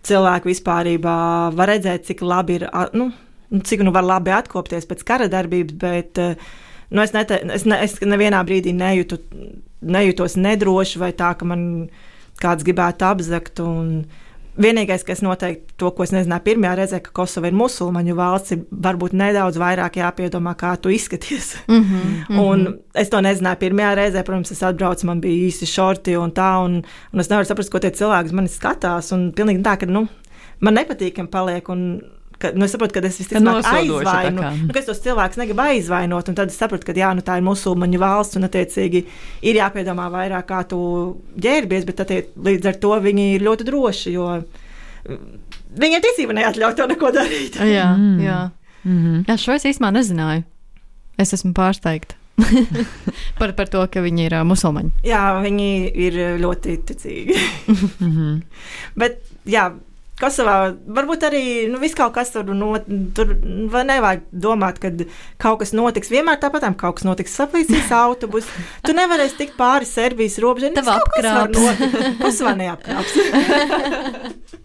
cilvēki 0.03 0.49
vispār 0.49 0.99
var 1.03 1.69
redzēt, 1.69 2.07
cik 2.07 2.23
labi 2.23 2.55
ir, 2.55 2.69
nu, 2.93 3.13
nu, 3.51 3.61
cik 3.61 3.81
nu 3.81 3.93
var 3.93 4.03
labi 4.03 4.31
atkopties 4.31 4.87
pēc 4.87 5.05
kara 5.05 5.29
darbības, 5.29 5.75
bet 5.75 6.19
uh, 6.19 6.35
nu, 6.91 7.03
es, 7.03 7.15
nete, 7.17 7.41
es, 7.55 7.65
ne, 7.69 7.81
es 7.85 7.99
nevienā 8.03 8.43
brīdī 8.47 8.75
nejūtu, 8.77 9.19
nejūtos 9.87 10.37
nedroši 10.41 11.03
vai 11.03 11.13
tā, 11.17 11.35
ka 11.39 11.49
man 11.49 11.67
kāds 12.43 12.67
gribētu 12.67 13.09
apzakt. 13.09 13.61
Un, 13.65 14.07
Vienīgais, 14.57 15.03
kas 15.05 15.21
noteikti 15.21 15.75
to, 15.77 15.91
ko 15.93 16.01
es 16.07 16.15
nezināju 16.15 16.41
pirmajā 16.47 16.77
reizē, 16.79 17.01
ka 17.05 17.11
Kosova 17.19 17.51
ir 17.51 17.57
musulmaņu 17.61 18.15
valsts, 18.17 18.55
ir 18.55 18.63
varbūt 18.87 19.13
nedaudz 19.13 19.59
vairāk 19.61 19.99
jāpiedomā, 20.01 20.55
kā 20.57 20.71
tu 20.81 20.89
izskaties. 20.89 21.51
Mm 21.69 21.83
-hmm. 21.83 22.41
Un 22.41 22.79
es 22.95 23.11
to 23.13 23.21
nezināju 23.21 23.61
pirmajā 23.61 23.95
reizē, 23.95 24.23
protams, 24.25 24.51
es 24.51 24.63
atbraucu, 24.63 25.07
man 25.07 25.21
bija 25.21 25.49
īsi 25.49 25.67
šorti 25.67 26.17
un 26.17 26.33
tā, 26.33 26.65
un, 26.65 26.83
un 27.13 27.21
es 27.21 27.29
nevaru 27.29 27.47
saprast, 27.47 27.71
ko 27.71 27.79
tie 27.79 27.91
cilvēki 27.91 28.25
uz 28.25 28.33
mani 28.33 28.49
skatās. 28.49 29.13
Un 29.13 29.33
pilnīgi 29.33 29.63
tā, 29.63 29.77
ka 29.77 29.87
nu, 29.87 30.09
man 30.61 30.75
nepatīkami 30.75 31.29
paliek. 31.29 31.69
Un, 31.69 32.01
Ka, 32.47 32.51
nu, 32.59 32.65
es 32.65 32.73
saprotu, 32.75 32.95
ka 32.95 33.03
es 33.09 33.19
visticamāk 33.21 33.67
aizvainu. 33.71 34.43
Nu, 34.67 34.73
ka 34.73 34.79
es 34.81 34.87
tos 34.89 35.01
cilvēkus 35.05 35.39
negribu 35.41 35.63
aizvainot, 35.67 36.29
un 36.31 36.35
tad 36.39 36.49
es 36.53 36.59
saprotu, 36.61 36.87
ka 36.87 36.95
jā, 36.97 37.11
nu, 37.19 37.23
tā 37.27 37.37
ir 37.41 37.45
musulmaņu 37.47 37.99
valsts, 38.03 38.37
un 38.39 38.47
attiecīgi 38.49 39.05
ir 39.43 39.59
jāpiedomā 39.61 40.07
vairāk, 40.15 40.47
kā 40.49 40.63
tu 40.71 40.81
ģērbies, 41.43 41.87
bet 41.89 42.01
attiec, 42.07 42.29
līdz 42.49 42.67
ar 42.73 42.79
to 42.83 42.93
viņi 43.09 43.27
ir 43.35 43.47
ļoti 43.49 43.67
droši, 43.69 44.13
jo 44.15 44.29
mm, 44.39 45.25
viņiem 45.83 46.05
tiesība 46.07 46.37
neatļauj 46.41 46.77
to 46.79 46.87
neko 46.93 47.11
darīt. 47.17 47.59
Jā, 47.61 47.89
Mm. 47.97 48.21
jā. 48.25 48.51
Mm 48.85 48.99
-hmm. 49.03 49.25
jā, 49.29 49.37
šo 49.37 49.53
es 49.53 49.65
īstenībā 49.65 49.91
nezināju. 49.93 50.43
Es 51.19 51.33
esmu 51.33 51.53
pārsteigta 51.53 52.15
par, 53.39 53.53
par 53.57 53.69
to, 53.69 53.87
ka 53.91 54.01
viņi 54.01 54.27
ir 54.27 54.35
uh, 54.35 54.45
musulmaņi. 54.45 54.91
Jā, 55.05 55.41
viņi 55.43 55.69
ir 55.95 56.19
ļoti 56.43 56.77
ticīgi. 56.85 57.37
Mm 57.69 58.11
-hmm. 58.13 58.43
Bet, 59.01 59.23
jā, 59.47 59.73
Kosovā 60.17 60.73
varbūt 60.97 61.27
arī 61.29 61.43
nu, 61.69 61.77
viss 61.83 61.97
kaut 61.97 62.15
kas 62.17 62.31
tur, 62.33 62.49
no, 62.57 62.71
tur 63.17 63.35
nevajag 63.37 64.23
domāt, 64.33 64.81
ka 64.81 64.89
kaut 65.43 65.61
kas 65.61 65.75
notiks. 65.77 66.09
Vienmēr 66.13 66.41
tāpatām 66.41 66.77
kaut 66.79 66.97
kas 66.99 67.05
notiks. 67.09 67.37
Saplīsīs 67.37 67.93
autobus. 67.93 68.49
Tu 68.87 68.97
nevarēsi 68.97 69.37
tikt 69.43 69.59
pāri 69.61 69.89
Serbijas 69.89 70.39
robežai. 70.41 70.73
Tev 70.77 70.89
notikt. 70.89 71.85
Kosovā 72.23 72.57
neapkrāps. 72.57 73.13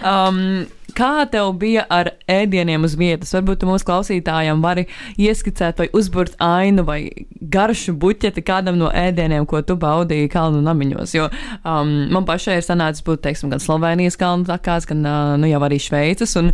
Um, 0.00 0.64
kā 0.96 1.26
tev 1.30 1.52
bija 1.60 1.84
ar 1.90 2.12
ēdieniem 2.30 2.84
uz 2.86 2.96
vietas? 2.98 3.32
Varbūt 3.36 3.66
mūsu 3.68 3.86
klausītājiem 3.88 4.62
vari 4.64 4.86
ieskicēt 5.20 5.80
vai 5.80 5.88
uzburt 5.96 6.36
ainu 6.42 6.84
vai 6.88 7.00
garšu 7.40 7.94
buķeti 8.00 8.44
kādam 8.46 8.78
no 8.80 8.90
ēdieniem, 8.94 9.46
ko 9.50 9.62
tu 9.66 9.76
baudīji 9.80 10.30
kalnu 10.32 10.62
namiņos. 10.66 11.14
Jo 11.16 11.28
um, 11.30 11.94
man 12.14 12.26
pašai 12.28 12.60
ir 12.60 12.66
sanācis 12.66 13.04
būt, 13.06 13.22
teiksim, 13.26 13.52
gan 13.52 13.62
Slovenijas 13.62 14.18
kalnu 14.20 14.48
takās, 14.48 14.88
gan 14.90 15.04
uh, 15.04 15.36
nu, 15.40 15.50
jau 15.50 15.62
arī 15.66 15.80
Šveices. 15.82 16.36
Un, 16.40 16.52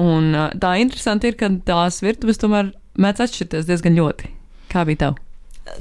un 0.00 0.30
uh, 0.34 0.48
tā 0.60 0.76
interesanti 0.82 1.30
ir, 1.30 1.38
ka 1.40 1.52
tās 1.66 2.02
virtuves 2.04 2.40
tomēr 2.40 2.72
mēdz 3.00 3.26
atšķirties 3.26 3.68
diezgan 3.68 3.98
ļoti. 3.98 4.32
Kā 4.70 4.86
bija 4.88 5.04
tev? 5.06 5.20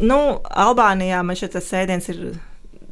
Nu, 0.04 0.20
Albānijā 0.50 1.22
man 1.26 1.38
šeit 1.40 1.56
tas 1.56 1.70
ēdiens 1.78 2.10
ir 2.12 2.22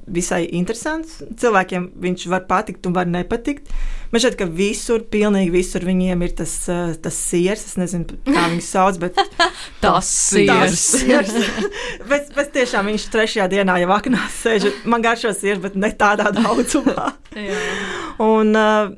visai 0.07 0.45
interesants. 0.55 1.21
Cilvēkiem 1.39 1.91
viņš 2.03 2.25
var 2.31 2.45
patikt 2.49 2.87
un 2.87 2.95
var 2.95 3.09
nepatikt. 3.09 3.71
Man 4.11 4.23
šķiet, 4.23 4.37
ka 4.39 4.47
visur, 4.47 5.03
pilnīgi 5.11 5.51
visur 5.51 5.83
viņiem 5.83 6.21
ir 6.23 6.35
tas, 6.37 6.53
uh, 6.71 6.93
tas 7.03 7.17
siers. 7.19 7.65
Es 7.67 7.75
nezinu, 7.79 8.19
kā 8.27 8.45
viņu 8.53 8.63
sauc, 8.63 8.99
bet 9.01 9.19
tas 9.83 10.11
siers. 10.11 10.79
siers. 10.93 11.33
bet, 12.11 12.31
bet 12.35 12.53
tiešām 12.55 12.87
viņš 12.91 13.09
trešajā 13.13 13.49
dienā 13.51 13.81
jau 13.83 13.91
aknās 13.97 14.39
sēž. 14.45 14.69
Man 14.87 15.03
garšo 15.03 15.33
siers, 15.35 15.59
bet 15.63 15.75
ne 15.79 15.91
tādā 15.91 16.31
daudzumā. 16.35 17.11
un, 18.31 18.55
uh, 18.55 18.95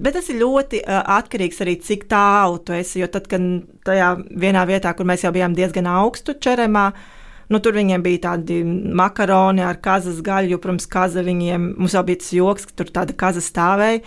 Bet 0.00 0.14
tas 0.16 0.30
ir 0.32 0.38
ļoti 0.40 0.78
uh, 0.80 1.02
atkarīgs 1.18 1.58
arī 1.60 1.74
no 1.76 1.84
cik 1.84 2.06
tālu 2.08 2.60
tu 2.64 2.72
esi. 2.72 3.02
Jo 3.02 3.08
tad, 3.12 3.26
kad 3.28 3.42
tajā 3.84 4.14
vienā 4.40 4.62
vietā, 4.64 4.94
kur 4.96 5.04
mēs 5.04 5.26
jau 5.26 5.32
bijām 5.34 5.52
diezgan 5.52 5.84
augstu 5.90 6.32
čeremā, 6.40 6.86
uh, 6.94 7.19
Nu, 7.50 7.58
tur 7.58 7.74
viņiem 7.74 8.02
bija 8.04 8.22
tādi 8.28 8.60
makaroni 8.64 9.64
ar 9.66 9.80
kazas 9.82 10.20
gaļu, 10.22 10.54
jo, 10.54 10.60
protams, 10.62 10.86
kaza 10.90 11.24
viņiem, 11.26 11.72
mums 11.80 11.96
jau 11.96 12.04
bija 12.06 12.20
tas 12.22 12.30
joks, 12.36 12.68
ka 12.68 12.76
tur 12.78 12.92
tāda 12.94 13.16
kaza 13.18 13.42
stāvēja. 13.42 14.04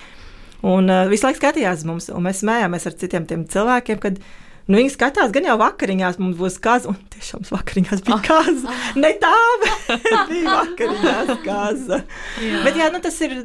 Un 0.63 0.87
uh, 0.87 1.09
visu 1.11 1.27
laiku 1.27 1.41
skatījās 1.41 1.83
mums, 1.83 2.07
un 2.07 2.23
mēs 2.23 2.39
smējāmies 2.39 2.87
ar 2.87 2.95
citiem 3.01 3.27
cilvēkiem, 3.27 3.99
kad 3.99 4.21
nu, 4.23 4.77
viņi 4.77 4.93
skatās, 4.93 5.33
gan 5.35 5.49
jau 5.49 5.57
vakariņās 5.59 6.21
mums 6.23 6.39
būs 6.39 6.55
kaza, 6.63 6.93
un 6.93 6.99
tiešām 7.11 7.43
vakariņās 7.51 8.05
bija 8.07 8.21
kaza. 8.23 8.71
Ah, 8.71 8.71
ah. 8.71 8.99
Ne 9.03 9.11
tā, 9.19 9.33
bet 9.65 10.07
bija 10.31 10.59
vakariņās 10.61 11.33
kaza. 11.43 11.99
jā. 12.39 12.63
Bet 12.63 12.79
jā, 12.79 12.87
nu, 12.95 13.03
tas 13.03 13.19
ir 13.27 13.35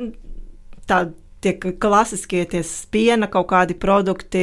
tāds 0.87 1.19
tiek 1.45 1.67
klasiskie 1.81 2.45
tie 2.51 2.63
piena 2.91 3.29
kaut 3.31 3.49
kādi 3.53 3.77
produkti, 3.79 4.43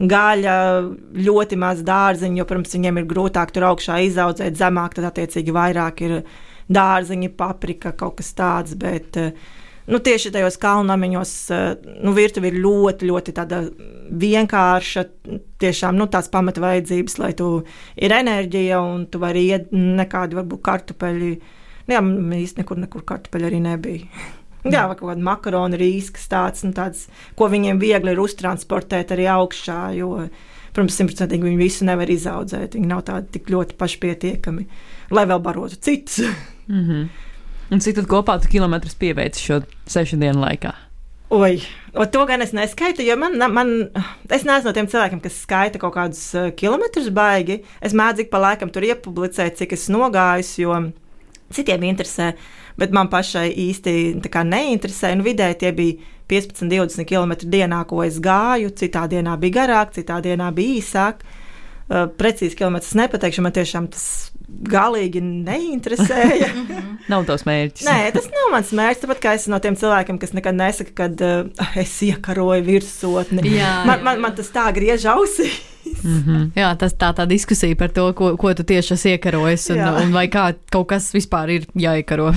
gaļa, 0.00 0.56
ļoti 1.26 1.58
maz 1.60 1.82
dārziņu, 1.84 2.40
jo, 2.40 2.46
protams, 2.48 2.76
viņiem 2.76 3.02
ir 3.02 3.10
grūtāk 3.10 3.52
tur 3.54 3.68
augšā 3.70 4.00
izaudzēt 4.08 4.56
zemāk, 4.60 4.96
tad 4.96 5.10
attiecīgi 5.10 5.54
vairāk 5.54 6.04
ir 6.06 6.16
dārziņi, 6.72 7.34
paprika, 7.36 7.92
kaut 7.92 8.18
kas 8.22 8.32
tāds. 8.38 8.78
Bet, 8.80 9.20
Nu, 9.84 9.98
tieši 10.00 10.30
tajos 10.32 10.54
kalnamiņos 10.56 11.30
nu, 12.06 12.12
virtuve 12.16 12.48
ir 12.48 12.54
ļoti, 12.56 13.04
ļoti 13.10 13.34
vienkārša. 14.22 15.02
Tiešām 15.60 15.98
nu, 16.00 16.06
tās 16.08 16.30
pamatvajadzības, 16.32 17.18
lai 17.20 17.34
tu 17.36 17.48
ir 18.00 18.14
enerģija 18.16 18.78
un 18.80 19.04
tu 19.12 19.20
vari 19.20 19.44
iet 19.50 19.68
nekādi 19.76 20.40
varbūt 20.40 20.64
kartupeļi. 20.64 21.30
Nu, 21.84 21.96
jā, 21.98 22.00
īstenībā 22.00 22.62
nekur, 22.62 22.80
nekur 22.86 23.04
kartupeļi 23.12 23.50
arī 23.50 23.60
nebija. 23.66 24.24
Jā, 24.64 24.86
vai 24.88 24.96
kaut 24.96 25.10
kāda 25.10 25.24
makarona 25.24 25.76
rīskas 25.76 26.24
tāds, 26.32 26.64
nu, 26.64 26.72
tāds, 26.76 27.06
ko 27.36 27.50
viņiem 27.52 27.80
viegli 27.82 28.14
ir 28.14 28.22
uztransportēt 28.22 29.12
arī 29.12 29.26
augšā. 29.28 29.80
Jo, 29.98 30.28
protams, 30.72 30.96
simtprocentīgi 30.98 31.44
viņi 31.44 31.60
visu 31.60 31.88
nevar 31.88 32.10
izaudzēt. 32.10 32.78
Viņi 32.78 32.88
nav 32.90 33.04
tādi 33.10 33.36
tik 33.36 33.52
ļoti 33.52 33.76
pašpietiekami, 33.80 34.66
lai 35.14 35.26
vēl 35.30 35.44
barotu 35.44 35.76
citus. 35.76 36.24
mm 36.72 36.88
-hmm. 36.88 37.06
Un 37.72 37.80
cik 37.80 37.96
tad 37.96 38.06
kopā 38.06 38.40
tu 38.40 38.48
kilometrus 38.48 38.94
pieveici 38.94 39.40
šo 39.40 39.60
sešu 39.86 40.16
dienu 40.16 40.40
laikā? 40.40 40.72
Oi, 41.34 41.62
to 42.12 42.26
gan 42.26 42.42
es 42.42 42.52
neskaitu, 42.52 43.02
jo 43.02 43.16
man, 43.16 43.38
man, 43.52 43.70
es 44.30 44.44
neesmu 44.44 44.68
no 44.68 44.72
tiem 44.72 44.86
cilvēkiem, 44.86 45.22
kas 45.24 45.40
skaita 45.42 45.80
kaut 45.82 45.94
kādus 45.94 46.34
kilometrus 46.56 47.08
baigi. 47.08 47.62
Es 47.80 47.92
mēdzu 47.96 48.20
ik 48.26 48.30
pa 48.30 48.38
laikam 48.38 48.70
tur 48.70 48.82
iepublicēt, 48.82 49.56
cik 49.56 49.72
es 49.72 49.88
nogājis, 49.88 50.58
jo 50.58 50.76
citiem 51.54 51.82
interesē. 51.88 52.34
Bet 52.80 52.94
man 52.94 53.10
pašai 53.12 53.48
īsti 53.68 53.94
neinteresēja. 54.24 55.18
Nu, 55.18 55.26
vidēji 55.26 55.60
tie 55.62 55.72
bija 55.76 56.12
15, 56.30 56.66
20 56.70 57.06
km 57.08 57.36
dienā, 57.44 57.84
ko 57.88 58.02
es 58.04 58.18
gāju. 58.22 58.72
Citā 58.74 59.06
dienā 59.10 59.36
bija 59.40 59.60
garāk, 59.62 59.94
citā 59.94 60.20
dienā 60.24 60.50
bija 60.54 60.80
īsāk. 60.80 61.24
Uh, 61.84 62.06
precīzi 62.08 62.56
kilometrus 62.56 62.94
nepateikšu, 62.96 63.42
man 63.44 63.52
tiešām 63.52 63.90
tas 63.92 64.06
galīgi 64.72 65.20
neinteresēja. 65.20 66.48
nav 67.12 67.26
tas 67.28 67.44
mērķis. 67.44 67.84
Nē, 67.86 67.98
tas 68.16 68.30
nav 68.32 68.48
mans 68.54 68.72
mērķis. 68.74 69.04
Tāpat 69.04 69.20
kā 69.20 69.36
es 69.36 69.46
no 69.52 69.60
tiem 69.62 69.76
cilvēkiem, 69.78 70.18
kas 70.22 70.32
nekad 70.36 70.56
nesaka, 70.56 70.96
ka 70.96 71.10
uh, 71.12 71.76
es 71.84 71.94
iekaroju 72.08 72.64
virsotni. 72.66 73.44
Jā, 73.58 73.82
man, 73.88 74.02
man, 74.06 74.24
man 74.24 74.36
tas 74.38 74.48
tā 74.54 74.66
griež 74.74 75.06
ausīs. 75.12 75.60
Mm 75.84 76.22
-hmm. 76.26 76.50
Jā, 76.56 76.76
tas 76.76 76.94
tā 76.94 77.12
tā 77.14 77.26
diskusija 77.26 77.76
par 77.76 77.88
to, 77.88 78.12
ko, 78.12 78.36
ko 78.36 78.54
tu 78.54 78.62
tieši 78.62 78.94
esi 78.94 79.08
iekarojis 79.08 79.70
un, 79.70 79.76
jā. 79.76 80.02
un 80.02 80.12
vai 80.12 80.28
kā 80.28 80.54
kaut 80.70 80.88
kas 80.88 81.14
vispār 81.14 81.50
ir 81.50 81.66
jāiekaro. 81.74 82.34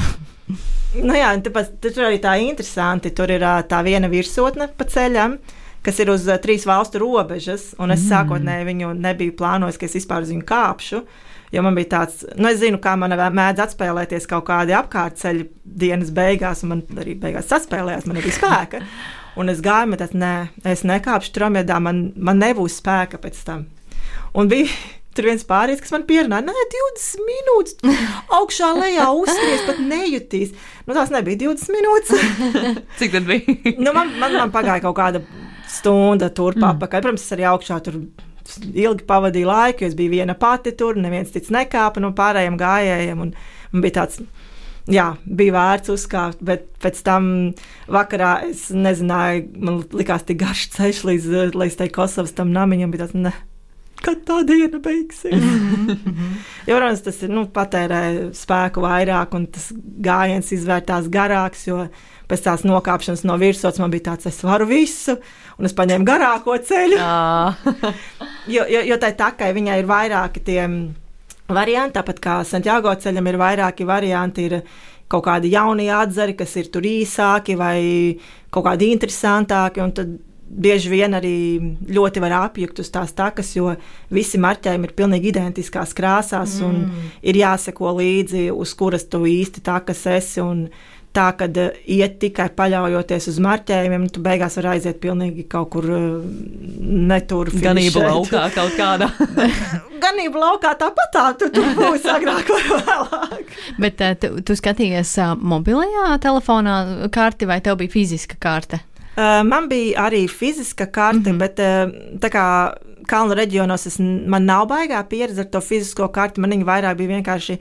nu 1.03 1.13
jā, 1.13 1.41
tāpēc 1.41 1.65
tur 1.81 2.03
arī 2.03 2.19
tā 2.19 2.39
interesanti. 2.39 3.09
Tur 3.09 3.31
ir 3.31 3.41
tā 3.41 3.83
viena 3.83 4.09
virsotne 4.09 4.67
pa 4.77 4.85
ceļam 4.85 5.37
kas 5.87 6.01
ir 6.03 6.11
uz 6.11 6.25
trīs 6.43 6.65
valstu 6.67 6.99
robežas. 6.99 7.71
Un 7.79 7.91
es 7.95 8.03
mm. 8.03 8.09
sākotnēji 8.11 8.67
viņu 8.67 8.93
nebiju 8.93 9.35
plānojis, 9.39 9.77
ka 9.79 9.87
es 9.87 9.95
vispār 9.95 10.25
uz 10.25 10.33
viņu 10.33 10.43
kāpšu. 10.47 11.03
Jo 11.55 11.63
man 11.63 11.77
bija 11.77 11.93
tāds, 11.93 12.25
nu, 12.35 12.49
es 12.49 12.59
zinu, 12.59 12.79
kā 12.83 12.97
man 12.99 13.15
mēdz 13.15 13.63
atspēlēties 13.63 14.27
kaut 14.27 14.49
kādi 14.49 14.75
apkārtceļi 14.75 15.45
dienas 15.63 16.11
beigās, 16.11 16.65
un 16.65 16.73
man 16.73 16.83
arī 16.99 17.15
beigās 17.21 17.53
atspēlējās, 17.55 18.07
man 18.09 18.19
nebija 18.19 18.35
spēka. 18.35 18.83
Un 19.37 19.51
es 19.53 19.59
gāju, 19.61 19.93
bet 19.93 20.13
nē, 20.17 20.35
es 20.65 20.83
nekāpšu 20.87 21.33
tramvajā, 21.35 21.79
man, 21.83 22.07
man 22.17 22.39
nebūs 22.41 22.79
spēka 22.81 23.19
pēc 23.21 23.41
tam. 23.45 23.65
Un 24.37 24.49
bija 24.49 24.69
tur 25.17 25.29
viens 25.29 25.45
pārējais, 25.49 25.81
kas 25.83 25.93
man 25.93 26.05
pierunāja, 26.09 26.45
nē, 26.47 26.65
20 26.73 27.25
minūtes 27.27 27.77
augšā, 28.39 28.71
lejā 28.77 29.09
uzskries, 29.17 29.65
pat 29.69 29.81
nejutīs. 29.83 30.55
Nu, 30.85 30.95
tās 30.97 31.13
nebija 31.13 31.43
20 31.47 31.75
minūtes. 31.77 32.25
Cik 32.99 33.17
tad 33.17 33.29
bija? 33.29 33.75
nu, 33.77 33.93
man, 33.93 34.15
man, 34.21 34.37
man 34.37 34.53
pagāja 34.53 34.85
kaut 34.85 34.97
kāda 34.99 35.23
stunda 35.69 36.31
turp 36.33 36.61
mm. 36.61 36.73
apakaļ. 36.73 37.05
Protams, 37.05 37.27
es 37.27 37.37
arī 37.37 37.47
augšā 37.49 37.79
tur 37.85 38.01
ilgi 38.57 39.05
pavadīju 39.07 39.49
laiku, 39.49 39.83
jo 39.83 39.91
es 39.91 39.97
biju 39.97 40.13
viena 40.15 40.37
pati 40.39 40.71
tur, 40.79 40.97
neviens 40.97 41.33
cits 41.33 41.51
nekāpa 41.53 42.01
no 42.03 42.13
pārējiem 42.17 42.57
gājējiem. 42.59 43.23
Man 43.73 43.83
bija 43.83 43.99
tāds, 43.99 44.21
jā, 44.91 45.07
bija 45.25 45.55
vērts 45.55 45.91
uzkāpt, 45.93 46.41
bet 46.45 46.67
pēc 46.83 47.01
tam 47.05 47.29
vakarā 47.91 48.33
es 48.49 48.67
nezināju, 48.73 49.45
man 49.63 49.83
likās 49.97 50.25
tik 50.27 50.41
garš 50.41 50.67
ceļš 50.77 51.03
līdz, 51.11 51.29
līdz 51.57 51.77
tai 51.81 51.91
Kosovas 51.93 52.35
tam 52.37 52.53
namiņam. 52.55 52.93
Bija 52.93 53.05
tāds, 53.05 53.17
ne, 53.19 53.33
kad 54.03 54.21
tā 54.27 54.41
diena 54.47 54.81
beigsies. 54.83 55.47
Jo, 56.67 56.75
protams, 56.75 56.99
tas 57.05 57.21
ir 57.23 57.31
nu, 57.31 57.45
patērē 57.53 58.01
spēku 58.35 58.81
vairāk, 58.83 59.35
un 59.37 59.45
tas 59.55 59.69
gājiens 60.03 60.49
izvērtās 60.51 61.07
garāks. 61.11 61.61
Jo 61.69 61.85
pēc 62.27 62.43
tās 62.43 62.65
nokāpšanas 62.67 63.23
no 63.23 63.37
virsmas 63.39 63.79
man 63.79 63.93
bija 63.93 64.09
tāds, 64.09 64.27
es 64.27 64.41
varu 64.43 64.67
visu, 64.67 65.15
un 65.55 65.69
es 65.69 65.75
paņēmu 65.77 66.07
garāko 66.07 66.57
ceļu. 66.59 66.99
jo, 68.55 68.67
jo, 68.67 68.83
jo 68.91 68.99
tai 68.99 69.13
takai 69.15 69.53
viņai 69.55 69.79
ir 69.79 69.87
vairāki 69.87 70.43
tie 70.43 70.59
varianti, 71.49 71.97
tāpat 71.99 72.21
kā 72.23 72.37
Santiago 72.47 72.93
ceļam 72.93 73.27
ir 73.31 73.41
vairāki 73.41 73.87
varianti. 73.87 74.51
Ir, 74.51 74.61
Kaut 75.07 75.23
kādi 75.23 75.53
jaunie 75.53 75.85
atzari, 75.87 76.33
kas 76.35 76.51
ir 76.59 76.65
tur 76.67 76.83
īsāki 76.83 77.53
vai 77.55 77.77
kaut 78.51 78.65
kādi 78.65 78.89
interesantāki, 78.91 79.79
un 79.79 79.93
tad 79.95 80.09
bieži 80.47 80.91
vien 80.91 81.15
arī 81.17 81.59
ļoti 81.91 82.21
var 82.23 82.35
apjukt 82.41 82.79
uz 82.83 82.89
tās 82.91 83.13
takas, 83.15 83.53
jo 83.55 83.73
visi 84.13 84.39
marķējumi 84.39 84.87
ir 84.87 84.95
pilnīgi 84.97 85.31
identiskās 85.33 85.93
krāsās, 85.97 86.57
mm. 86.59 86.67
un 86.67 87.09
ir 87.21 87.39
jāseko 87.41 87.93
līdzi, 87.99 88.47
uz 88.51 88.73
kuras 88.79 89.07
tu 89.11 89.25
īsti 89.27 89.63
takas 89.63 90.05
esi. 90.17 90.43
Tā, 91.17 91.27
kad 91.33 91.55
uh, 91.57 91.77
iet 91.89 92.19
tikai 92.21 92.49
paļaujoties 92.57 93.29
uz 93.31 93.37
marķējumiem, 93.41 94.03
tu 94.13 94.21
beigās 94.25 94.59
vari 94.59 94.75
aiziet 94.75 94.99
pilnīgi 95.01 95.47
kaut 95.49 95.71
kur 95.73 95.87
uh, 95.89 96.01
netur. 97.11 97.49
Ganību 97.63 98.03
laukā 98.03 98.43
kaut 98.53 98.75
kādā. 98.77 99.09
Ganību 100.03 100.43
laukā 100.43 100.75
tāpat 100.77 101.13
tā, 101.15 101.23
tu 101.39 101.49
tur 101.55 101.71
būsi 101.79 102.11
agrāk 102.13 102.51
vai 102.53 102.61
vēlāk. 102.69 103.55
Bet 103.81 104.03
uh, 104.05 104.13
tu, 104.21 104.35
tu 104.45 104.57
skatījies 104.59 105.15
uh, 105.23 105.33
mobilajā 105.37 106.19
telefonā 106.21 106.77
karti 107.13 107.49
vai 107.49 107.59
tev 107.65 107.79
bija 107.81 107.95
fiziska 107.97 108.37
karte? 108.41 108.83
Uh, 109.17 109.41
man 109.41 109.65
bija 109.71 110.05
arī 110.11 110.27
fiziska 110.29 110.85
karte, 110.85 111.31
mm 111.31 111.35
-hmm. 111.35 111.39
bet 111.39 111.59
uh, 111.59 112.19
tā 112.21 112.29
kā 112.29 112.45
kalnu 113.07 113.33
reģionos 113.33 113.87
es, 113.87 113.97
man 113.99 114.45
nav 114.45 114.67
baigā 114.69 115.01
pieredze 115.09 115.41
ar 115.41 115.49
to 115.51 115.61
fizisko 115.61 116.07
karti. 116.13 116.41
Man 116.43 116.53
viņa 116.53 116.67
vairāk 116.67 116.97
bija 116.99 117.15
vienkārši 117.15 117.57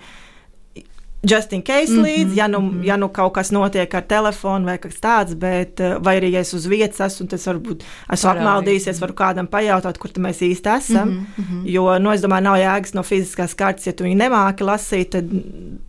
just 1.23 1.53
in 1.53 1.63
case 1.63 1.93
mm 1.93 1.99
-hmm. 1.99 2.05
līdzi, 2.05 2.37
ja 2.37 2.49
nu, 2.49 2.61
mhm. 2.61 2.85
ja 2.85 2.97
nu 2.97 3.09
kaut 3.09 3.33
kas 3.33 3.51
notiek 3.51 3.95
ar 3.95 4.03
telefonu 4.03 4.65
vai 4.65 4.79
kas 4.79 4.95
tāds, 4.95 5.35
bet 5.35 5.81
uh, 5.81 6.05
vai 6.05 6.21
arī 6.21 6.31
ja 6.31 6.41
es 6.41 6.55
uz 6.55 6.67
vietas 6.67 7.01
esmu, 7.01 7.25
un 7.25 7.29
tas 7.29 7.47
varbūt 7.47 7.83
esmu 8.13 8.31
apmaldījusies, 8.31 9.01
varu 9.01 9.13
kādam 9.13 9.47
pajautāt, 9.47 9.99
kur 9.99 10.11
mēs 10.11 10.43
īsti 10.43 10.77
esam. 10.77 11.09
Mm 11.09 11.27
-hmm. 11.37 11.63
Jo, 11.65 11.99
nu, 11.99 12.11
es 12.13 12.21
domāju, 12.21 12.43
nav 12.43 12.57
jēgas 12.57 12.95
no 12.95 13.03
fiziskās 13.03 13.55
kartes, 13.55 13.87
ja 13.87 13.93
tu 13.93 14.05
viņu 14.05 14.17
nemāki 14.17 14.65
lasīt, 14.65 15.11
tad 15.11 15.25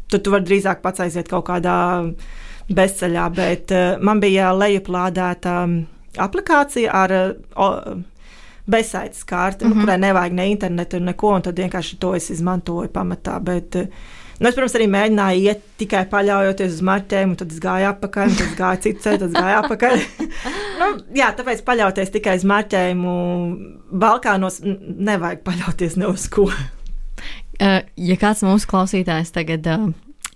tu, 0.07 0.19
tu 0.19 0.31
vari 0.31 0.43
drīzāk 0.43 0.75
pats 0.81 0.99
aiziet 0.99 1.27
kaut 1.27 1.45
kādā 1.45 2.13
bezceļā, 2.69 3.29
bet 3.35 3.71
uh, 3.71 4.01
man 4.03 4.19
bija 4.19 4.53
lejuplādēta 4.53 5.63
um, 5.63 5.85
aplikācija 6.17 6.91
ar 6.91 7.11
uh, 7.11 7.97
bezsaites 8.67 9.23
kārti, 9.23 9.65
mm 9.65 9.71
-hmm. 9.71 9.75
nu, 9.75 9.75
mhm. 9.75 9.83
kurai 9.83 9.97
nevajag 9.97 10.33
ne 10.33 10.49
internetu, 10.49 10.99
neko, 10.99 11.29
un 11.35 11.41
tad 11.41 11.59
vienkārši 11.59 11.97
to 11.99 12.15
es 12.15 12.29
izmantoju 12.29 12.89
pamatā. 12.89 13.39
Bet, 13.39 13.75
uh, 13.75 13.87
Nu, 14.37 14.49
es, 14.49 14.53
protams, 14.53 14.75
arī 14.77 14.85
mēģināju 14.93 15.45
iet 15.49 15.61
tikai 15.81 16.03
paļaujoties 16.11 16.75
uz 16.75 16.81
marķēm, 16.85 17.33
un 17.33 17.39
tad 17.39 17.53
es 17.55 17.61
gāju 17.63 17.87
apakaļ, 17.89 18.35
tad 18.37 18.45
es 18.45 18.55
gāju 18.59 18.81
citu 18.83 19.03
ceļu, 19.05 19.19
tad 19.23 19.31
es 19.31 19.37
gāju 19.37 19.59
apakaļ. 19.63 20.03
nu, 20.81 20.89
jā, 21.17 21.31
tāpēc 21.39 21.63
paļauties 21.65 22.13
tikai 22.13 22.37
uz 22.37 22.45
marķējumu 22.51 23.13
Balkānos 24.05 24.61
nevajag 24.63 25.41
paļauties 25.47 25.97
ne 26.01 26.11
uz 26.13 26.29
ko. 26.33 26.49
Uh, 27.57 27.79
ja 27.97 28.13
kāds 28.21 28.43
mūsu 28.45 28.67
klausītājs 28.69 29.31
tagad 29.33 29.65
uh, 29.65 29.87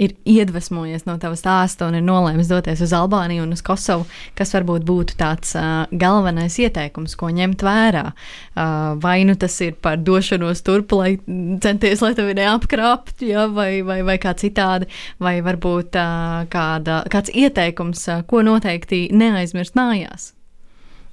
ir 0.02 0.16
iedvesmojies 0.26 1.06
no 1.06 1.16
tava 1.22 1.38
stāsta 1.38 1.88
un 1.88 1.98
ir 2.00 2.06
nolēmis 2.06 2.50
doties 2.50 2.82
uz 2.86 2.94
Albāniju 2.98 3.46
un 3.46 3.54
uz 3.56 3.62
Kosovu, 3.66 4.08
kas 4.38 4.54
varbūt 4.56 4.86
būtu 4.88 5.18
tāds 5.20 5.54
uh, 5.60 5.86
galvenais 5.92 6.58
ieteikums, 6.62 7.16
ko 7.20 7.30
ņemt 7.36 7.62
vērā? 7.66 8.08
Uh, 8.12 8.98
vai 9.02 9.22
nu 9.28 9.38
tas 9.40 9.60
ir 9.62 9.78
par 9.82 10.02
došanos 10.02 10.66
turp, 10.66 10.98
lai 10.98 11.14
centies, 11.64 12.02
lai 12.02 12.14
tevi 12.18 12.36
neapkrāptu, 12.42 13.30
ja, 13.30 13.48
vai, 13.52 13.84
vai, 13.86 14.02
vai 14.08 14.18
kā 14.22 14.34
citādi, 14.38 14.90
vai 15.22 15.38
varbūt 15.46 15.98
uh, 16.02 16.44
kāda, 16.52 17.04
kāds 17.12 17.34
ieteikums, 17.34 18.08
uh, 18.10 18.26
ko 18.28 18.44
noteikti 18.46 19.08
neaizmirst 19.14 19.78
mājās? 19.78 20.32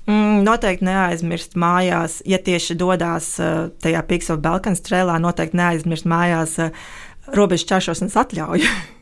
Mm, 0.08 0.40
noteikti 0.46 0.86
neaizmirst 0.88 1.52
mājās, 1.60 2.22
ja 2.24 2.38
tieši 2.40 2.78
dodas 2.80 3.34
tajā 3.84 4.00
Piks 4.08 4.30
of 4.32 4.40
Balkans 4.40 4.80
trēlā, 4.80 5.18
noteikti 5.20 5.58
neaizmirst 5.60 6.08
mājās 6.08 6.54
robežu 7.36 7.68
čašošanas 7.72 8.16
atļauju. 8.24 8.70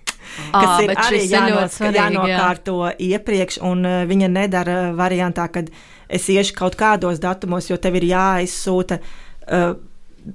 kas 0.52 0.70
Ā, 0.70 0.84
ir 0.84 0.92
arī 0.94 1.20
šis 1.20 1.32
ir 1.32 1.32
ļoti 1.32 1.34
jānos, 1.34 1.76
svarīgi, 1.76 1.98
jā. 1.98 2.06
jānokārto 2.06 2.78
iepriekš, 3.08 3.60
un 3.66 3.90
viņa 4.10 4.30
nedara 4.32 4.78
variantā, 4.96 5.48
kad 5.52 5.70
es 6.08 6.28
iešu 6.32 6.56
kaut 6.56 6.78
kādos 6.78 7.20
datumos, 7.22 7.70
jo 7.70 7.78
tev 7.80 8.00
ir 8.00 8.10
jāizsūta. 8.12 9.02
Uh, 9.46 9.76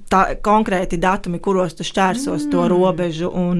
Tā 0.08 0.38
konkrēti 0.40 0.96
datumi, 0.96 1.36
kuros 1.44 1.74
tu 1.76 1.84
šķērsos 1.84 2.46
mm. 2.46 2.52
to 2.54 2.62
robežu. 2.72 3.28
Un, 3.36 3.58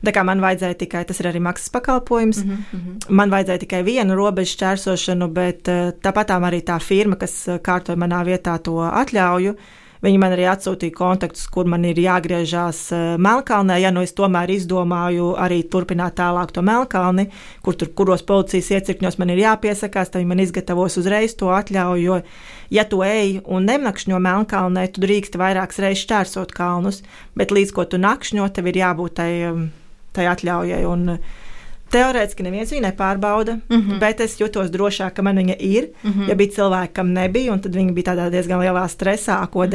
tā 0.00 0.14
kā 0.16 0.22
man 0.24 0.40
vajadzēja 0.40 0.78
tikai, 0.80 1.02
tas 1.04 1.20
ir 1.20 1.28
arī 1.28 1.42
maksas 1.44 1.68
pakalpojums, 1.74 2.38
mm 2.40 2.54
-hmm. 2.54 2.94
man 3.12 3.28
vajadzēja 3.28 3.60
tikai 3.66 3.82
vienu 3.84 4.16
robežu 4.16 4.54
šķērsošanu, 4.54 5.28
bet 5.28 5.68
uh, 5.68 5.90
tāpat 6.00 6.32
arī 6.32 6.62
tā 6.64 6.78
firma, 6.80 7.20
kas 7.20 7.34
kārtoja 7.60 8.00
manā 8.00 8.24
vietā 8.24 8.56
to 8.62 8.80
atļauju, 8.80 9.54
Viņi 10.04 10.18
man 10.22 10.34
arī 10.34 10.44
atsūtīja 10.50 10.94
kontaktus, 10.94 11.46
kur 11.50 11.66
man 11.70 11.82
ir 11.88 11.98
jāgriežās 11.98 12.82
uh, 12.94 13.00
Melnkalnē. 13.18 13.78
Ja 13.82 13.90
nu 13.94 14.04
es 14.06 14.14
tomēr 14.16 14.52
izdomāju 14.54 15.32
arī 15.40 15.64
turpināt 15.66 16.18
tālāk 16.20 16.52
to 16.54 16.62
Melnkalni, 16.66 17.28
kur 17.66 17.78
tur, 17.78 17.90
kuros 17.98 18.22
policijas 18.26 18.70
iecirkņos 18.78 19.18
man 19.18 19.34
ir 19.34 19.42
jāpiesakās, 19.42 20.12
tad 20.12 20.22
viņi 20.22 20.30
man 20.30 20.44
izgatavos 20.44 21.00
uzreiz 21.02 21.34
to 21.38 21.50
atļauju. 21.54 22.04
Jo, 22.04 22.20
ja 22.74 22.86
tu 22.86 23.02
ej 23.06 23.40
un 23.46 23.66
nenakšņo 23.66 24.22
Melnkalnē, 24.22 24.86
tu 24.92 25.02
drīkst 25.02 25.40
vairākas 25.40 25.82
reizes 25.82 26.06
šķērsot 26.06 26.54
kalnus, 26.54 27.02
bet 27.38 27.54
līdz 27.54 27.74
ko 27.74 27.88
tu 27.90 27.98
nakšņo, 27.98 28.46
tev 28.54 28.70
ir 28.70 28.82
jābūt 28.84 29.18
tai, 29.18 29.32
um, 29.50 29.68
tai 30.14 30.30
atļaujai. 30.30 30.82
Un, 30.86 31.06
uh, 31.18 31.44
Teorētiski 31.92 32.44
neviens 32.44 32.72
viņu 32.72 32.84
nepārbauda, 32.84 33.58
mm 33.68 33.76
-hmm. 33.80 33.98
bet 33.98 34.20
es 34.20 34.36
jutos 34.40 34.70
drošāk, 34.70 35.14
ka 35.16 35.22
man 35.22 35.36
viņa 35.36 35.56
ir. 35.58 35.88
Mm 36.02 36.12
-hmm. 36.12 36.28
Ja 36.28 36.34
bija 36.34 36.50
cilvēki, 36.50 36.92
kam 36.92 37.12
nebija, 37.12 37.52
un 37.52 37.60
tad 37.60 37.76
viņi 37.76 37.92
bija 37.92 38.12
tādā 38.12 38.30
diezgan 38.30 38.60
lielā 38.60 38.88
stresā, 38.88 39.46
ko 39.50 39.58
mm 39.58 39.64
-hmm. 39.64 39.70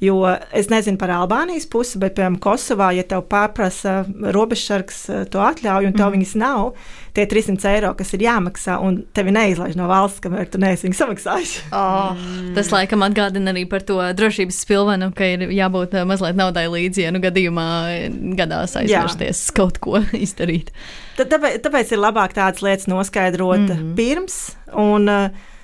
Jo 0.00 0.20
es 0.54 0.68
nezinu 0.70 0.98
par 0.98 1.10
Albānijas 1.10 1.66
pusi, 1.66 1.98
bet, 1.98 2.14
piemēram, 2.14 2.36
Kosovā, 2.42 2.92
ja 2.94 3.02
tev 3.06 3.24
pieprasa 3.30 4.04
robežsargs 4.06 5.00
eh, 5.10 5.24
to 5.32 5.42
atļauju, 5.42 5.90
un 5.90 5.96
tev 5.96 6.06
mm 6.06 6.18
viņas 6.18 6.34
nav, 6.38 6.68
tie 7.14 7.24
300 7.28 7.72
eiro, 7.72 7.90
kas 7.98 8.14
ir 8.14 8.22
jāmaksā, 8.24 8.78
un 8.82 9.00
tevi 9.14 9.34
neizlaiž 9.34 9.74
no 9.78 9.88
valsts, 9.90 10.22
kamēr 10.22 10.46
tu 10.50 10.60
neesi 10.62 10.86
viņu 10.86 10.98
samaksājis. 11.00 11.56
Oh, 11.74 12.14
mm. 12.14 12.54
Tas 12.56 12.70
laikam 12.72 13.02
atgādina 13.06 13.52
arī 13.52 13.66
par 13.68 13.82
to 13.86 13.98
drošības 14.18 14.62
spilvenu, 14.64 15.10
ka 15.18 15.32
ir 15.34 15.48
jābūt 15.50 15.98
eh, 15.98 16.06
mazliet 16.08 16.38
naudai 16.38 16.68
līdzi, 16.70 17.04
ja 17.08 17.12
nu 17.14 17.22
gadījumā 17.24 17.68
eh, 17.90 18.08
gadās 18.38 18.78
aizvērsties 18.78 19.48
kaut 19.58 19.82
ko 19.82 19.98
izdarīt. 20.26 20.70
Tāpēc, 21.18 21.58
tāpēc 21.66 21.92
ir 21.92 22.04
labāk 22.06 22.38
tādas 22.38 22.62
lietas 22.62 22.86
noskaidrot 22.86 23.66
mm 23.66 23.74
-hmm. 23.74 23.94
pirms. 23.98 24.40
Un, 24.78 25.10
uh, 25.10 25.56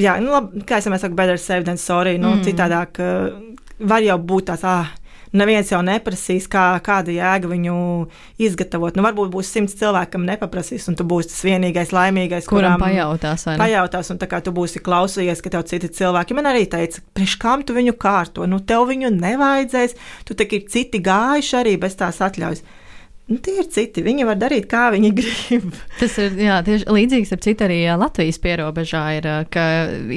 jā, 0.00 0.16
nu, 0.22 0.32
labi, 0.34 0.64
kā 0.68 0.80
jau 0.80 0.92
mēs 0.92 1.04
sakām, 1.04 1.18
better 1.18 1.40
safe 1.40 1.66
than 1.66 1.80
sorry. 1.80 2.16
Nu, 2.20 2.36
mm. 2.36 2.46
Citādāk 2.46 3.00
uh, 3.02 3.30
var 3.80 4.04
jau 4.04 4.18
būt 4.20 4.50
tāds. 4.52 4.66
Ah, 4.68 4.96
Neviens 5.30 5.68
jau 5.70 5.78
neprasīs, 5.86 6.48
kā, 6.50 6.72
kāda 6.82 7.12
jēga 7.14 7.46
viņu 7.52 7.74
izgatavot. 8.42 8.96
Nu, 8.98 9.04
varbūt 9.06 9.28
būs 9.30 9.52
simts 9.54 9.76
cilvēku, 9.78 10.16
kam 10.16 10.24
nepaprasīs, 10.26 10.88
un 10.90 10.96
tu 10.98 11.06
būsi 11.06 11.30
tas 11.30 11.44
vienīgais 11.46 11.92
laimīgais, 11.94 12.48
kuram 12.50 12.82
pajautās. 12.82 13.46
Pajautās, 13.60 14.10
un 14.10 14.18
tā 14.18 14.26
kā 14.30 14.40
tu 14.42 14.50
būsi 14.56 14.82
klausījies, 14.82 15.42
ka 15.44 15.52
tev 15.54 15.62
citi 15.70 15.92
cilvēki 16.00 16.34
man 16.34 16.50
arī 16.50 16.64
teica, 16.72 17.04
priekš 17.14 17.36
kam 17.44 17.62
tu 17.62 17.78
viņu 17.78 17.94
kārto, 18.02 18.48
nu 18.50 18.58
tev 18.58 18.88
viņu 18.90 19.12
nevajadzēs, 19.20 19.94
tu 20.26 20.34
tik 20.34 20.56
ir 20.58 20.66
citi 20.72 20.98
gājuši 21.06 21.60
arī 21.62 21.78
bez 21.78 21.94
tās 22.00 22.18
atļaujas. 22.26 22.66
Nu, 23.30 23.38
tie 23.38 23.60
ir 23.62 23.68
citi. 23.70 24.02
Viņi 24.02 24.24
var 24.26 24.38
darīt, 24.40 24.66
kā 24.70 24.88
viņi 24.90 25.10
grib. 25.18 25.68
Tas 26.00 26.16
ir 26.18 26.34
jā, 26.40 26.56
tieši 26.66 26.88
līdzīgs 26.90 27.30
ar 27.36 27.40
citu 27.44 27.66
arī 27.66 27.78
Latvijas 28.00 28.40
pierobežā. 28.42 29.02
Ir, 29.20 29.28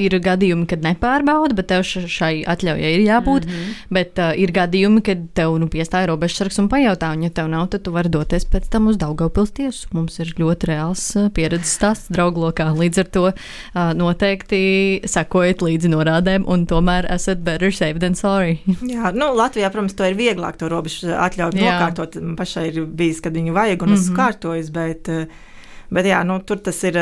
ir 0.01 0.15
gadījumi, 0.25 0.65
kad 0.69 0.81
nepārbauda, 0.85 1.53
bet 1.57 1.69
tev 1.69 1.85
šai 1.85 2.41
atļaujai 2.49 2.93
ir 2.97 3.03
jābūt. 3.05 3.45
Mm 3.45 3.53
-hmm. 3.53 3.83
Bet 3.93 4.17
uh, 4.17 4.31
ir 4.33 4.53
gadījumi, 4.55 5.03
kad 5.05 5.27
tev 5.37 5.59
nu, 5.61 5.69
piestāja 5.69 6.09
robežsargs 6.09 6.57
un 6.63 6.69
pajautā, 6.69 7.11
un 7.13 7.27
ja 7.27 7.29
tev 7.29 7.51
nav, 7.53 7.67
tad 7.69 7.85
tu 7.85 7.93
vari 7.93 8.09
doties 8.09 8.45
pēc 8.49 8.69
tam 8.73 8.87
uz 8.87 8.97
Daugavpils 8.97 9.51
tiesu. 9.51 9.87
Mums 9.93 10.19
ir 10.19 10.33
ļoti 10.39 10.71
reāls 10.73 11.05
pieredzes 11.33 11.77
stāsts 11.77 12.09
drauglokā. 12.09 12.71
Līdz 12.73 12.99
ar 12.99 13.07
to 13.13 13.25
uh, 13.29 13.93
noteikti 13.93 15.01
sekojiet 15.05 15.61
līdzi 15.61 15.93
norādēm, 15.93 16.49
un 16.49 16.65
tomēr 16.65 17.05
esat 17.13 17.45
better 17.45 17.71
safe 17.71 17.99
than 17.99 18.15
sorry. 18.15 18.59
jā, 18.95 19.13
nu, 19.13 19.29
Latvijā, 19.37 19.69
protams, 19.69 19.93
to 19.93 20.09
ir 20.09 20.17
vieglāk 20.17 20.57
to 20.57 20.69
robežu 20.71 21.13
atļaut 21.13 21.53
nokārtot. 21.53 22.17
Pašai 22.37 22.67
ir 22.71 22.81
bijis, 23.03 23.21
kad 23.23 23.35
viņu 23.35 23.53
vajag, 23.55 23.83
un 23.83 23.89
mm 23.91 23.95
-hmm. 23.95 24.03
esmu 24.07 24.17
kārtojis. 24.17 24.71
Bet, 24.73 25.11
bet 25.93 26.09
jā, 26.09 26.23
nu, 26.23 26.39
tur 26.41 26.63
tas 26.63 26.83
ir 26.83 26.99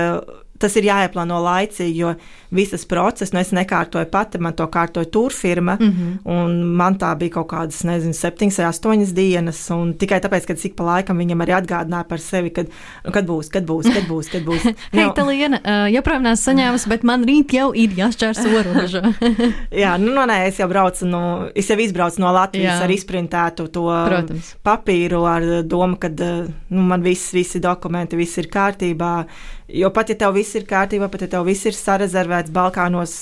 tas 0.61 0.75
ir 0.79 0.87
jāieplāno 0.87 1.39
laicīgi, 1.43 1.97
jo 2.03 2.13
visas 2.51 2.83
procesas, 2.85 3.31
nu, 3.33 3.39
es 3.39 3.53
nekārtoju 3.55 4.09
pati, 4.11 4.39
man 4.43 4.55
to 4.57 4.67
kārtoja 4.71 5.07
turfirma, 5.11 5.77
mm 5.79 5.91
-hmm. 5.91 6.17
un 6.35 6.75
man 6.75 6.97
tā 6.99 7.13
bija 7.17 7.37
kaut 7.37 7.47
kādas, 7.53 7.83
nezinu, 7.87 8.13
septiņas 8.13 8.57
vai 8.59 8.65
astoņas 8.67 9.13
dienas, 9.15 9.69
un 9.71 9.93
tikai 9.93 10.19
tāpēc, 10.19 10.47
ka 10.47 10.53
ik 10.63 10.75
pa 10.75 10.83
laikam 10.83 11.17
viņam 11.17 11.43
arī 11.45 11.55
atgādināja 11.61 12.03
par 12.07 12.19
sevi, 12.19 12.49
kad, 12.49 12.67
nu, 13.05 13.11
kad 13.11 13.25
būs, 13.25 13.49
kad 13.49 13.63
būs, 13.65 13.93
kad 13.93 14.03
būs, 14.09 14.31
kad 14.31 14.43
būs. 14.43 14.63
Hei, 14.91 15.05
nu, 15.17 15.25
Liena, 15.25 15.59
uh, 15.63 15.93
joprojām 15.93 16.23
neesmu 16.23 16.43
saņēmusi, 16.51 16.89
bet 16.89 17.03
man 17.03 17.23
rīt 17.23 17.53
jau 17.53 17.71
ir 17.73 17.89
jāšķērso 17.95 18.63
robeža. 18.63 19.01
jā, 19.83 19.97
nu, 19.97 20.13
no, 20.13 20.25
nē, 20.25 20.47
es 20.47 20.59
jau 20.59 20.67
braucu, 20.67 21.05
no, 21.05 21.23
es 21.55 21.69
jau 21.69 21.79
izbraucu 21.79 22.21
no 22.21 22.33
Latvijas 22.35 22.79
jā. 22.79 22.83
ar 22.83 22.91
izprintētu 22.91 23.67
to 23.67 23.87
Protams. 23.87 24.55
papīru, 24.63 25.23
ar 25.25 25.47
domu, 25.63 25.95
ka 26.01 26.11
nu, 26.11 26.81
man 26.81 27.01
viss, 27.01 27.31
visi 27.33 27.59
dokumenti, 27.63 28.19
viss 28.19 28.37
ir 28.37 28.51
kārtībā. 28.51 29.25
Jo 29.73 29.91
pat 29.95 30.11
ja 30.11 30.17
tev 30.19 30.35
viss 30.35 30.55
ir 30.59 30.67
kārtībā, 30.67 31.07
pat 31.11 31.25
ja 31.25 31.31
tev 31.31 31.45
viss 31.47 31.67
ir 31.69 31.75
sarezervēts 31.77 32.53
Balkānos, 32.53 33.15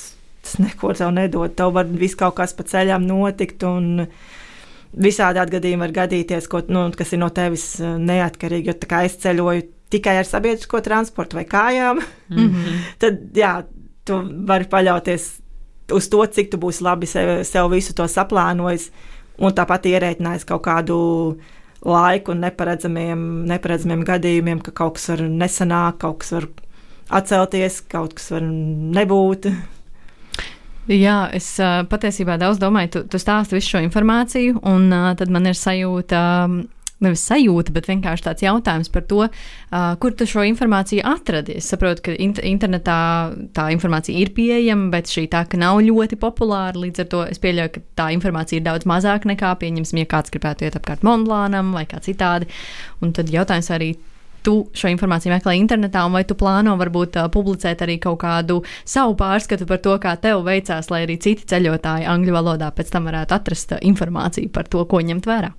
tas 0.46 0.60
neko 0.62 0.94
tev 0.98 1.12
nedod. 1.16 1.54
Tev 1.56 1.74
var 1.76 1.90
viss 1.90 2.18
kaut 2.20 2.38
kas 2.40 2.56
pa 2.58 2.66
ceļām 2.68 3.06
notikt. 3.08 3.66
Visādi 4.90 5.44
gadījumi 5.54 5.86
var 5.86 5.92
gadīties, 5.94 6.48
ko, 6.50 6.64
nu, 6.74 6.88
kas 6.98 7.14
ir 7.14 7.22
no 7.22 7.28
tevis 7.30 7.76
eh, 7.78 7.98
neatkarīgi. 8.02 8.72
Jo 8.72 9.02
es 9.06 9.20
ceļoju 9.22 9.68
tikai 9.94 10.16
ar 10.18 10.26
sabiedrisko 10.26 10.82
transportu 10.86 11.38
vai 11.38 11.46
kājām. 11.46 12.02
Mm 12.30 12.48
-hmm. 12.48 12.80
Tad, 13.02 13.22
jā, 13.38 13.54
tu 14.06 14.18
vari 14.48 14.66
paļauties 14.66 15.30
uz 15.94 16.10
to, 16.10 16.26
cik 16.26 16.52
tu 16.52 16.58
būsi 16.58 16.84
labi 16.86 17.06
sev, 17.10 17.44
sev 17.44 17.70
visu 17.72 17.94
to 17.94 18.08
saplānojis 18.08 18.90
un 19.38 19.54
tāpat 19.56 19.88
ierēķinājis 19.90 20.46
kaut 20.46 20.64
kādu 20.66 20.98
laiku 21.86 22.34
un 22.34 22.44
neparedzamiem, 22.44 23.26
neparedzamiem 23.50 24.06
gadījumiem, 24.08 24.63
ka 24.63 24.74
kaut 24.76 24.98
kas 24.98 25.12
var 25.13 25.26
nesanākt, 25.28 26.02
kaut 26.04 26.22
kas 26.24 26.34
var 26.36 26.50
atcelties, 27.20 27.82
kaut 27.89 28.18
kas 28.18 28.32
var 28.36 28.44
nebūt. 28.46 29.50
Jā, 30.89 31.20
es 31.38 31.52
patiesībā 31.92 32.39
daudz 32.42 32.58
domāju, 32.62 32.92
tu, 32.96 33.04
tu 33.13 33.22
stāsti 33.22 33.60
visu 33.60 33.76
šo 33.76 33.84
informāciju, 33.86 34.58
un 34.65 34.89
tad 34.89 35.30
man 35.34 35.46
ir 35.52 35.58
sajūta. 35.58 36.21
Um, 36.48 36.62
nevis 37.04 37.23
sajūta, 37.29 37.73
bet 37.75 37.87
vienkārši 37.89 38.25
tāds 38.25 38.43
jautājums 38.43 38.91
par 38.93 39.06
to, 39.10 39.21
uh, 39.27 39.77
kur 40.02 40.15
tu 40.17 40.27
šo 40.29 40.43
informāciju 40.50 41.06
atradi. 41.08 41.58
Es 41.60 41.69
saprotu, 41.71 42.04
ka 42.10 42.17
int 42.19 42.41
internetā 42.43 43.00
tā 43.56 43.69
informācija 43.75 44.19
ir 44.19 44.33
pieejama, 44.35 44.89
bet 44.93 45.12
šī 45.12 45.27
tā, 45.31 45.45
nav 45.60 45.81
ļoti 45.85 46.19
populāra. 46.19 46.77
Līdz 46.79 47.06
ar 47.06 47.10
to 47.13 47.23
es 47.29 47.41
pieļauju, 47.41 47.73
ka 47.75 47.85
tā 48.04 48.10
informācija 48.15 48.60
ir 48.60 48.67
daudz 48.67 48.87
mazāka 48.89 49.31
nekā, 49.31 49.56
pieņemsim, 49.62 50.04
ja 50.04 50.12
kāds 50.12 50.33
gribētu 50.33 50.67
iet 50.67 50.77
apkārt 50.79 51.06
Monblānam 51.08 51.73
vai 51.75 51.85
kā 51.89 52.02
citādi. 52.04 52.50
Un 53.04 53.15
tad 53.15 53.31
jautājums 53.31 53.71
arī 53.75 53.93
tu 54.43 54.56
šo 54.75 54.89
informāciju 54.91 55.33
meklē 55.33 55.56
internetā, 55.60 56.06
un 56.08 56.15
vai 56.15 56.23
tu 56.27 56.37
plāno 56.39 56.75
varbūt 56.79 57.17
publicēt 57.33 57.83
arī 57.85 58.00
kaut 58.02 58.21
kādu 58.23 58.62
savu 58.87 59.17
pārskatu 59.19 59.67
par 59.69 59.81
to, 59.83 59.95
kā 60.02 60.15
tev 60.21 60.43
veicās, 60.47 60.91
lai 60.93 61.04
arī 61.06 61.19
citi 61.21 61.47
ceļotāji 61.50 62.08
angļu 62.10 62.35
valodā 62.35 62.71
pēc 62.75 62.93
tam 62.95 63.10
varētu 63.12 63.35
atrast 63.35 63.75
informāciju 63.81 64.52
par 64.56 64.71
to, 64.71 64.85
ko 64.89 65.04
ņemt 65.04 65.27
vērā. 65.29 65.52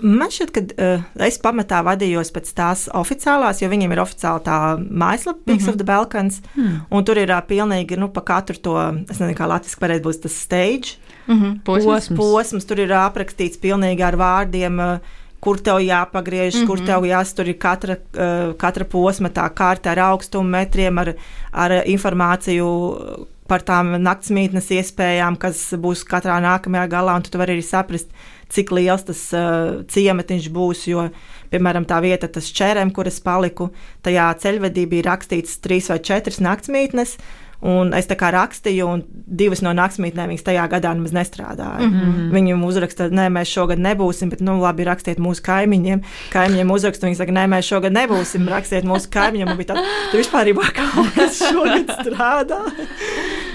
Man 0.00 0.28
šķiet, 0.32 0.50
ka 0.52 0.62
uh, 0.62 1.04
es 1.24 1.38
pamatā 1.40 1.80
vadījos 1.86 2.32
pēc 2.34 2.50
tās 2.56 2.86
oficiālās, 2.92 3.62
jo 3.62 3.68
viņiem 3.72 3.94
ir 3.94 4.02
oficiāli 4.02 4.44
tā 4.44 4.58
mājaslapa, 4.76 5.40
Pigs 5.44 5.62
mm 5.62 5.66
-hmm. 5.66 5.70
of 5.70 5.76
the 5.76 5.84
Balkans. 5.84 6.40
Mm. 6.56 6.80
Un 6.90 7.04
tur 7.04 7.18
ir 7.18 7.30
uh, 7.30 7.40
pilnīgi 7.40 7.96
nu, 7.96 8.08
pa 8.08 8.20
katru 8.20 8.56
to, 8.56 8.76
es 9.10 9.18
nezinu, 9.18 9.36
kā 9.38 9.48
latviešu 9.48 9.78
pareizi 9.80 10.04
būs 10.04 10.20
tas 10.22 10.40
stage. 10.42 10.98
Mm 11.26 11.40
-hmm. 11.40 11.60
posms. 11.64 12.16
posms. 12.16 12.64
Tur 12.64 12.80
ir 12.80 12.92
aprakstīts 12.92 13.58
pilnīgi 13.58 14.02
ar 14.02 14.16
vārdiem. 14.16 14.92
Uh, 14.92 14.98
kur 15.40 15.60
tev 15.60 15.78
jāpagriež, 15.78 16.54
mm 16.54 16.60
-hmm. 16.60 16.66
kur 16.66 16.78
Mhm. 16.78 16.86
tev 16.86 17.02
jāstur 17.02 17.48
ir 17.48 17.58
katra, 17.58 17.96
uh, 17.96 18.54
katra 18.56 18.84
posma, 18.84 19.28
tā 19.28 19.50
kārta 19.54 19.90
ar 19.90 19.98
augstumu 19.98 20.48
metriem, 20.48 20.98
ar, 20.98 21.14
ar 21.52 21.70
informāciju 21.86 23.26
par 23.46 23.62
tām 23.62 23.94
naktsmītnes 24.02 24.70
iespējām, 24.70 25.38
kas 25.38 25.72
būs 25.72 26.04
katrā 26.04 26.40
nākamajā 26.42 26.88
galā, 26.88 27.16
un 27.16 27.22
tu 27.22 27.38
vari 27.38 27.56
arī 27.56 27.62
saprast, 27.62 28.06
cik 28.52 28.70
liels 28.76 29.06
tas 29.08 29.22
uh, 29.36 29.80
ciematiņš 29.90 30.50
būs, 30.54 30.84
jo, 30.90 31.08
piemēram, 31.50 31.86
tā 31.88 32.00
vieta, 32.04 32.28
tas 32.28 32.50
čērēm, 32.54 32.92
kur 32.94 33.10
es 33.10 33.18
paliku, 33.20 33.70
tajā 34.06 34.28
ceļvedī 34.42 34.86
bija 34.90 35.10
rakstīts 35.12 35.58
trīs 35.64 35.90
vai 35.90 35.98
četras 36.04 36.42
naktsmītnes, 36.44 37.16
Un 37.64 37.94
es 37.96 38.04
tā 38.04 38.18
kā 38.20 38.28
rakstīju, 38.34 38.86
un 38.86 39.02
divas 39.08 39.62
no 39.64 39.72
naktsmītnēm 39.74 40.28
viņas 40.34 40.44
tajā 40.44 40.66
gadā 40.70 40.92
nemaz 40.92 41.14
nestrādāja. 41.16 41.86
Mm 41.86 41.94
-hmm. 41.94 42.26
Viņi 42.34 42.54
mums 42.54 42.74
uzraksta, 42.74 43.08
nē, 43.08 43.30
mēs 43.32 43.48
šogad 43.48 43.80
nebūsim, 43.80 44.30
bet, 44.30 44.40
nu, 44.40 44.58
labi, 44.60 44.84
rakstiet 44.84 45.18
mūsu 45.18 45.42
kaimiņiem. 45.42 46.02
Kaimiņiem 46.32 46.70
uzraksta, 46.70 47.06
viņi 47.06 47.16
saka, 47.16 47.32
nē, 47.32 47.46
mēs 47.48 47.64
šogad 47.64 47.92
nebūsim, 47.92 48.48
rakstiet 48.48 48.84
mūsu 48.84 49.08
kaimiņiem. 49.10 49.48
Un 49.48 49.56
bija 49.56 49.74
tā, 49.74 49.84
tu 50.10 50.18
vispār 50.18 50.52
kā 50.52 50.86
kas 51.16 51.38
šogad 51.38 51.88
strādā. 51.96 52.60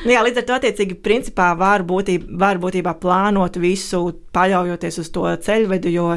Nu 0.06 0.16
Jā, 0.16 0.22
līdz 0.26 0.41
ar 0.41 0.45
to, 0.47 0.58
attiecīgi, 0.58 0.97
principā 1.06 1.52
var, 1.58 1.84
būtībā, 1.86 2.38
var 2.41 2.58
būtībā 2.62 2.95
plānot 3.02 3.58
visu, 3.62 4.04
paļaujoties 4.34 4.97
uz 5.04 5.10
to 5.14 5.28
ceļvedu, 5.45 5.91
jo 5.93 6.08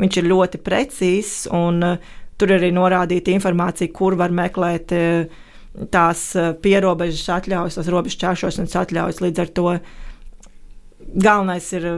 viņš 0.00 0.20
ir 0.20 0.30
ļoti 0.30 0.60
precīzs, 0.64 1.34
un 1.52 1.82
uh, 1.84 2.14
tur 2.40 2.54
arī 2.56 2.72
norādīta 2.72 3.34
informācija, 3.34 3.92
kur 3.92 4.16
var 4.20 4.32
meklēt. 4.32 4.94
Uh, 4.96 5.42
tās 5.90 6.20
uh, 6.38 6.52
pierobežas 6.62 7.26
atļaujas, 7.40 7.78
tās 7.80 7.88
robežu 7.90 8.20
čēršošanas 8.22 8.76
atļaujas. 8.78 9.20
Līdz 9.24 9.42
ar 9.42 9.48
to 9.56 9.70
galvenais 11.14 11.66
ir 11.74 11.88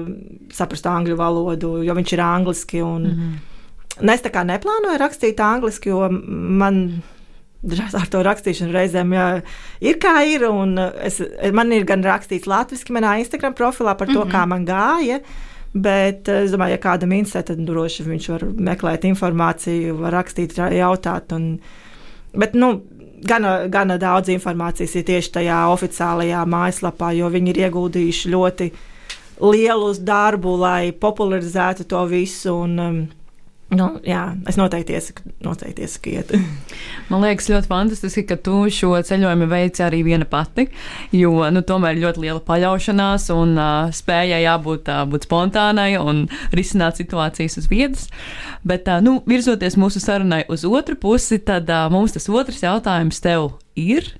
saprast 0.54 0.88
angļu 0.88 1.18
valodu, 1.18 1.74
jo 1.84 1.96
viņš 1.96 2.14
ir 2.16 2.22
angliski. 2.24 2.82
Un, 2.82 3.02
mm 3.02 3.20
-hmm. 3.20 4.12
Es 4.12 4.20
tā 4.20 4.28
kā 4.28 4.42
neplānoju 4.44 4.98
rakstīt 5.00 5.40
angliski, 5.40 5.88
jo 5.88 6.08
man 6.10 7.02
ar 7.98 8.06
to 8.12 8.22
rakstīšanu 8.26 8.74
reizēm 8.74 9.12
jā, 9.16 9.26
ir 9.80 9.98
kā 10.02 10.14
ir. 10.28 10.46
uh, 10.46 10.92
Es, 11.06 11.20
man 11.52 11.72
ir 11.72 11.84
gan 11.88 12.04
rakstīts 12.04 12.48
latviešu 12.50 12.94
manā 12.96 13.18
Instagram 13.20 13.54
profilā 13.54 13.96
par 13.96 14.06
to, 14.06 14.24
mm 14.24 14.30
-hmm. 14.30 14.32
kā 14.32 14.46
man 14.46 14.66
gāja. 14.66 15.20
Bet 15.74 16.28
es 16.28 16.52
domāju, 16.52 16.70
ja 16.70 16.78
kādam 16.80 17.12
interesē, 17.12 17.42
tad 17.42 17.58
droši 17.58 18.02
viņš 18.02 18.28
var 18.28 18.44
meklēt 18.44 19.04
informāciju, 19.04 19.98
var 20.00 20.12
rakstīt, 20.12 20.56
jautāt. 20.56 21.32
Un, 21.32 21.58
bet, 22.32 22.54
nu, 22.54 22.82
gana, 23.22 23.66
gana 23.68 23.98
daudz 23.98 24.28
informācijas 24.28 24.94
ir 24.96 25.04
tieši 25.04 25.32
tajā 25.32 25.58
oficiālajā 25.74 26.44
mājaslapā, 26.48 27.12
jo 27.16 27.28
viņi 27.32 27.52
ir 27.52 27.60
ieguldījuši 27.66 28.32
ļoti 28.32 28.70
lielu 29.40 29.92
darbu, 30.00 30.56
lai 30.56 30.92
popularizētu 30.92 31.84
to 31.84 32.04
visu. 32.06 32.54
Un, 32.54 32.78
um, 32.78 33.06
Nu, 33.66 33.86
jā, 34.06 34.20
es 34.46 34.54
noteikti 34.54 34.94
iesaku, 34.94 35.24
noteikti 35.42 35.82
iesaku 35.82 36.10
iet. 36.12 36.28
Man 37.10 37.24
liekas, 37.24 37.48
ļoti 37.50 37.66
fantastiski, 37.66 38.22
ka 38.28 38.36
tu 38.38 38.60
šo 38.70 38.92
ceļojumu 39.08 39.48
veici 39.50 39.82
arī 39.82 40.04
viena 40.06 40.28
pati, 40.28 40.68
jo 41.10 41.40
nu, 41.50 41.64
tomēr 41.66 41.98
ļoti 41.98 42.22
liela 42.22 42.42
paļaušanās 42.46 43.26
un 43.34 43.56
uh, 43.58 43.88
spējai 43.90 44.44
jābūt 44.44 44.92
uh, 44.92 45.02
būt 45.10 45.26
spontānai 45.26 45.88
un 45.98 46.28
risināt 46.54 47.02
situācijas 47.02 47.58
uz 47.58 47.66
vietas. 47.72 48.06
Bet, 48.62 48.86
uh, 48.86 49.02
nu, 49.02 49.18
virzoties 49.26 49.78
mūsu 49.82 50.04
sarunai 50.04 50.44
uz 50.46 50.62
otru 50.62 50.94
pusi, 51.02 51.40
tad 51.42 51.66
uh, 51.66 51.88
mums 51.90 52.14
tas 52.14 52.30
otrs 52.30 52.62
jautājums 52.62 53.18
tev 53.26 53.50
ir. 53.74 54.12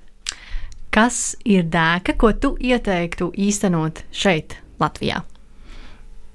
Kas 0.91 1.37
ir 1.47 1.63
dēka, 1.71 2.19
ko 2.19 2.35
tu 2.35 2.55
ieteiktu 2.59 3.31
īstenot 3.31 4.03
šeit, 4.11 4.59
Latvijā? 4.83 5.23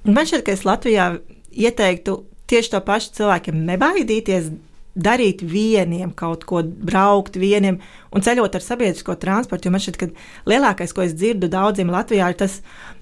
Man 0.09 0.25
šķiet, 0.25 0.49
ka 0.49 0.57
es 0.57 0.65
Latvijā 0.65 1.13
ieteiktu 1.53 2.23
tieši 2.51 2.74
to 2.74 2.82
pašu 2.84 3.16
cilvēkiem 3.20 3.64
nebaidīties. 3.70 4.53
Darīt 4.93 5.40
vieniem 5.40 6.11
kaut 6.12 6.43
ko, 6.45 6.61
braukt 6.61 7.38
vieniem 7.40 7.78
un 8.12 8.24
ceļot 8.24 8.59
ar 8.59 8.64
sabiedrisko 8.64 9.14
transportu. 9.16 9.64
Jo 9.64 9.72
man 9.72 9.80
šķiet, 9.80 9.97
ka 9.97 10.51
lielākais, 10.53 10.93
ko 10.93 11.07
es 11.07 11.14
dzirdu 11.16 11.49
daudziem 11.49 11.88
Latvijā, 11.88 12.28
ir 12.28 12.36
tas, 12.43 12.59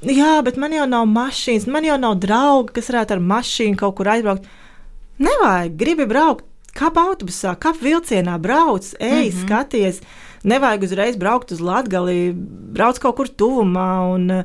jā, 0.06 0.36
bet 0.46 0.60
man 0.60 0.76
jau 0.76 0.86
nav 0.86 1.08
mašīnas, 1.10 1.66
man 1.66 1.88
jau 1.88 1.98
nav 1.98 2.14
draugi, 2.22 2.76
kas 2.78 2.92
varētu 2.92 3.16
ar 3.16 3.24
mašīnu 3.32 3.80
kaut 3.82 3.96
kur 3.98 4.12
aizbraukt. 4.14 4.46
Nevajag, 5.18 5.74
gribi 5.82 6.06
braukt, 6.06 6.46
kāp 6.78 7.02
autobusā, 7.02 7.56
kāp 7.58 7.82
vilcienā, 7.82 8.38
brauc, 8.38 8.94
ej, 9.00 9.10
mm 9.10 9.34
-hmm. 9.34 9.42
skaties. 9.42 10.00
Nevajag 10.44 10.82
uzreiz 10.86 11.16
braukt 11.16 11.50
uz 11.52 11.60
Latviju, 11.60 12.34
brauc 12.78 12.98
kaut 13.02 13.16
kur 13.16 13.26
tuvumā. 13.28 14.14
Un, 14.14 14.30
uh, 14.30 14.44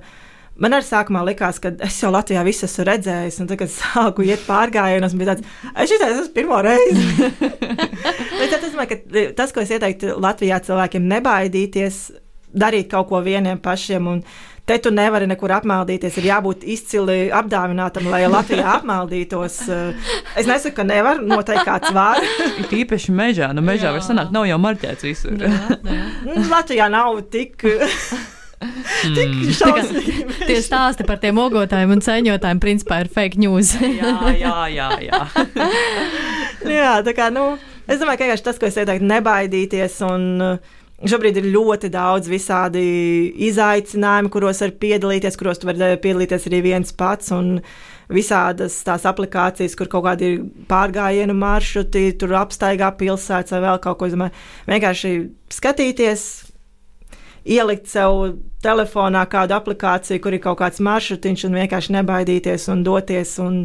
Man 0.55 0.71
arī 0.71 0.85
sākumā 0.87 1.21
likās, 1.27 1.59
ka 1.59 1.73
es 1.83 1.97
jau 1.99 2.13
Latvijā 2.15 2.39
visu 2.47 2.63
esmu 2.67 2.85
redzējis, 2.87 3.41
un 3.43 3.49
tagad 3.49 3.71
sāku 3.73 4.23
iet 4.23 4.45
pārgājienos, 4.47 5.11
un 5.11 5.19
bija 5.19 5.33
tāds, 5.33 5.47
es 5.83 5.91
šitā 5.91 6.07
esmu 6.13 6.31
pirmo 6.37 6.61
reizi. 6.63 7.29
Bet 8.39 8.53
tad 8.53 8.61
es 8.61 8.71
domāju, 8.71 8.93
ka 8.93 9.25
tas, 9.35 9.51
ko 9.51 9.65
es 9.65 9.73
ieteiktu 9.75 10.15
Latvijā 10.23 10.61
cilvēkiem, 10.63 11.09
nebaidīties, 11.11 12.01
darīt 12.55 12.87
kaut 12.93 13.11
ko 13.11 13.23
vieniem 13.25 13.59
pašiem. 13.63 14.11
Un, 14.15 14.23
Te 14.65 14.79
tu 14.81 14.89
nevari 14.89 15.27
nekur 15.29 15.51
apmaldīties. 15.53 16.15
Ir 16.17 16.25
jābūt 16.25 16.63
izcili 16.73 17.27
apdāvinātam, 17.37 18.07
lai 18.09 18.23
Latvijā 18.25 18.79
apmaldītos. 18.79 19.59
Es 20.33 20.47
nesaku, 20.49 20.79
ka 20.79 20.85
nevar, 20.89 21.21
noteikti 21.21 21.65
kāds 21.67 21.91
var. 21.93 22.17
Ir 22.63 22.73
īpaši 22.79 23.13
mežā, 23.13 23.51
nu 23.53 23.61
mežā 23.61 23.91
var 23.93 24.01
sanākt, 24.01 24.33
nav 24.33 24.47
jau 24.49 24.57
marķēts 24.63 25.05
visur. 25.05 25.37
Jā, 25.37 25.51
jā. 25.85 25.99
Nu, 26.25 26.47
Latvijā 26.49 26.89
nav 26.89 27.21
tik. 27.29 27.61
Tik 28.59 29.33
šausmīgi. 29.57 30.25
Tie 30.45 30.59
stāsti 30.63 31.05
par 31.07 31.19
tiem 31.21 31.39
ogotājiem 31.41 31.91
un 31.95 32.03
ceņotājiem 32.05 32.61
principā 32.63 33.01
ir 33.03 33.11
fake 33.11 33.41
news. 33.41 33.75
jā, 33.81 34.15
jā, 34.39 34.55
jā. 34.73 34.89
jā. 35.09 35.21
Jā, 36.65 36.95
tā 37.05 37.13
kā, 37.13 37.27
nu, 37.29 37.59
es 37.85 37.99
domāju, 38.01 38.23
ka 38.23 38.37
tas, 38.47 38.57
ko 38.57 38.65
es 38.65 38.77
ieteiktu, 38.79 39.05
nebaidīties. 39.05 39.99
Un, 40.07 40.23
uh, 40.41 40.81
Šobrīd 41.05 41.35
ir 41.41 41.49
ļoti 41.51 41.89
daudz 41.91 42.29
visādi 42.31 42.81
izaicinājumu, 43.49 44.31
kuros 44.31 44.61
var 44.63 44.71
piedalīties, 44.79 45.35
kuros 45.37 45.59
tu 45.59 45.67
vari 45.67 45.97
piedalīties 46.01 46.47
arī 46.47 46.61
viens 46.69 46.95
pats. 46.95 47.33
Un 47.35 47.59
visādas 48.07 48.77
tās 48.85 49.03
aplikācijas, 49.09 49.75
kur 49.75 49.89
kaut 49.91 50.05
kādi 50.05 50.29
ir 50.29 50.45
pārgājienu 50.69 51.35
maršruti, 51.35 52.07
tur 52.21 52.37
apstaigā 52.39 52.93
pilsētas 52.95 53.57
vai 53.57 53.61
vēl 53.65 53.81
kaut 53.83 53.99
ko. 53.99 54.07
Es 54.07 54.15
domāju, 54.15 54.45
vienkārši 54.71 55.13
skatīties, 55.57 56.25
ielikt 57.45 57.89
sev 57.89 58.35
telefonā 58.65 59.25
kādu 59.29 59.55
aplikāciju, 59.57 60.21
kur 60.21 60.33
ir 60.33 60.41
kaut 60.43 60.59
kāds 60.61 60.81
maršrutiņš, 60.83 61.45
un 61.47 61.59
vienkārši 61.61 61.95
nebaidīties 61.99 62.67
un 62.73 62.83
doties 62.85 63.37
un 63.43 63.59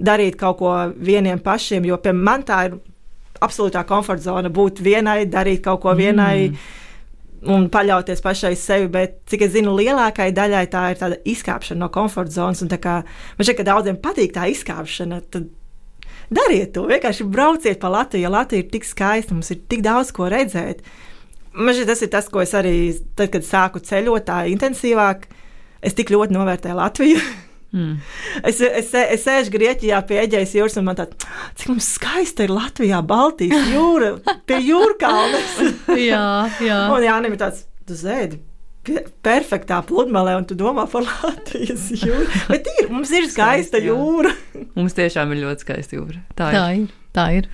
darīt 0.00 0.38
kaut 0.40 0.58
ko 0.60 0.74
vieniem 0.96 1.40
pašiem. 1.44 1.86
Jo 1.86 2.00
pie 2.02 2.14
man 2.16 2.44
tā 2.46 2.64
ir 2.68 2.78
absolūtā 3.40 3.84
komforta 3.88 4.28
zona 4.28 4.50
būt 4.52 4.82
vienai, 4.84 5.24
darīt 5.30 5.62
kaut 5.64 5.82
ko 5.84 5.96
vienai. 5.98 6.50
Mm. 6.50 6.76
Un 7.50 7.70
paļauties 7.72 8.20
pašai 8.20 8.52
sevi, 8.60 8.90
bet 8.92 9.14
cik 9.32 9.46
es 9.46 9.54
zinu, 9.54 9.72
lielākajai 9.78 10.34
daļai 10.36 10.66
tā 10.68 10.82
ir 10.92 10.98
tāda 11.00 11.16
izkāpšana 11.24 11.80
no 11.80 11.88
komforta 11.88 12.34
zonas. 12.34 12.60
Kā, 12.82 12.98
man 13.38 13.46
šķiet, 13.46 13.56
ka 13.56 13.64
daudziem 13.64 13.96
patīk 14.02 14.34
tā 14.34 14.44
izkāpšana. 14.52 15.22
Tad 15.32 15.46
dariet 16.28 16.74
to, 16.74 16.84
vienkārši 16.90 17.24
brauciet 17.32 17.80
pa 17.80 17.88
Latviju. 17.94 18.26
Ja 18.26 18.34
Latvija 18.34 18.66
ir 18.66 18.68
tik 18.74 18.84
skaista, 18.84 19.32
mums 19.32 19.48
ir 19.54 19.62
tik 19.72 19.80
daudz 19.86 20.12
ko 20.12 20.28
redzēt. 20.28 20.84
Man 21.52 21.74
šķiet, 21.74 21.88
tas 21.90 22.02
ir 22.06 22.10
tas, 22.12 22.28
ko 22.30 22.42
es 22.44 22.52
arī, 22.54 22.74
tad, 23.18 23.32
kad 23.34 23.46
sāku 23.46 23.82
ceļot 23.82 24.26
tā 24.28 24.42
intensīvāk, 24.52 25.26
es 25.82 25.96
tik 25.98 26.12
ļoti 26.14 26.36
novērtēju 26.36 26.82
Latviju. 26.82 27.22
Mm. 27.70 28.00
Es, 28.42 28.58
es, 28.58 28.88
es 28.98 29.20
sēžu 29.22 29.52
Grieķijā 29.54 30.00
pie 30.08 30.16
Eģejas 30.24 30.56
jūras, 30.56 30.76
un 30.80 30.88
man 30.88 30.96
tāda, 30.98 31.14
cik 31.54 31.70
mums 31.70 31.86
skaista 31.94 32.42
ir 32.42 32.50
Latvijā, 32.50 32.98
Baltijas 33.06 33.68
jūra, 33.70 34.08
pie 34.42 34.58
jūrkalnes. 34.66 35.52
jā, 36.10 36.24
jā. 36.66 36.78
Un 36.90 37.06
Jānis 37.06 37.36
ir 37.36 37.38
tāds, 37.38 37.60
tu 37.86 37.94
zēdi. 37.94 38.40
Perfektā 39.22 39.78
pludmalē, 39.86 40.34
un 40.40 40.48
tu 40.50 40.56
domā 40.58 40.88
par 40.90 41.06
Latvijas 41.06 41.92
jūru. 41.94 42.26
Bet 42.50 42.66
ir, 42.74 42.90
mums 42.90 43.14
ir 43.14 43.30
skaista 43.30 43.78
jūra. 43.78 44.34
Mums 44.74 44.98
tiešām 44.98 45.30
ir 45.36 45.44
ļoti 45.44 45.68
skaista 45.68 46.00
jūra. 46.00 46.24
Tā 46.34 46.50
ir. 46.50 46.58
Tā 46.58 46.66
ir. 46.80 46.99
Tā 47.16 47.26
ir. 47.38 47.48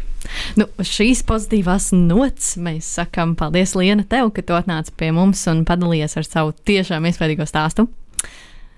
Nu, 0.58 0.66
šīs 0.82 1.22
pozitīvās 1.28 1.92
nots 1.94 2.56
mēs 2.60 2.88
sakām 2.98 3.36
paldies, 3.38 3.76
Liena, 3.78 4.04
tev, 4.08 4.32
ka 4.34 4.42
tu 4.44 4.56
atnāci 4.56 4.92
pie 4.98 5.12
mums 5.14 5.44
un 5.52 5.62
padalījies 5.68 6.18
ar 6.18 6.26
savu 6.26 6.54
tiešām 6.66 7.06
iespaidīgo 7.08 7.46
stāstu. 7.48 7.86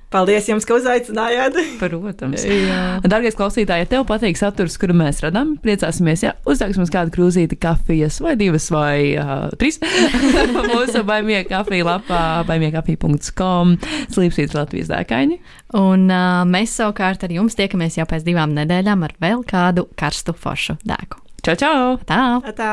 Paldies 0.09 0.47
jums, 0.49 0.65
ka 0.65 0.79
uzaicinājāt. 0.79 1.59
Protams. 1.83 2.45
Jā. 2.49 2.79
Darbie 3.05 3.33
klausītāji, 3.37 3.85
ja 3.85 3.89
tev 3.91 4.07
patīk 4.09 4.39
saturs, 4.41 4.79
kuru 4.81 4.97
mēs 4.97 5.21
radām, 5.21 5.51
priecāsimies, 5.61 6.23
ja 6.25 6.33
uzsāksim 6.49 6.81
mums 6.81 6.93
kādu 6.95 7.13
krūzīti 7.13 7.59
kafijas 7.61 8.17
vai 8.25 8.33
divas 8.41 8.71
vai 8.73 9.19
uh, 9.21 9.51
trīs. 9.61 9.77
Mūsu 10.73 11.05
baimie 11.09 11.43
kafija 11.51 11.91
lapā 11.91 12.23
baimiekafija.com 12.49 13.77
slīpsīts 14.15 14.57
Latvijas 14.57 14.89
dēkaini. 14.95 15.43
Un 15.77 16.09
uh, 16.09 16.41
mēs 16.49 16.79
savukārt 16.81 17.29
ar 17.29 17.37
jums 17.37 17.59
tiekamies 17.59 18.01
jau 18.01 18.09
pēc 18.09 18.25
divām 18.25 18.57
nedēļām 18.57 19.05
ar 19.05 19.17
vēl 19.21 19.45
kādu 19.49 19.91
karstu 20.01 20.33
foršu 20.33 20.81
dēku. 20.89 21.21
Čau, 21.45 21.61
čau! 21.61 21.95
Tā! 22.09 22.25
Tā. 22.57 22.73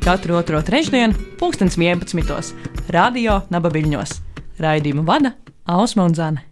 Katru 0.00 0.34
otro 0.34 0.62
trešdienu, 0.62 1.14
pulkstens 1.36 1.76
11. 1.76 2.54
Radio 2.88 3.42
Nabaviļņos. 3.52 4.14
Raidījumu 4.60 5.04
vada 5.04 5.34
Ausma 5.68 6.08
un 6.08 6.16
Zane. 6.16 6.49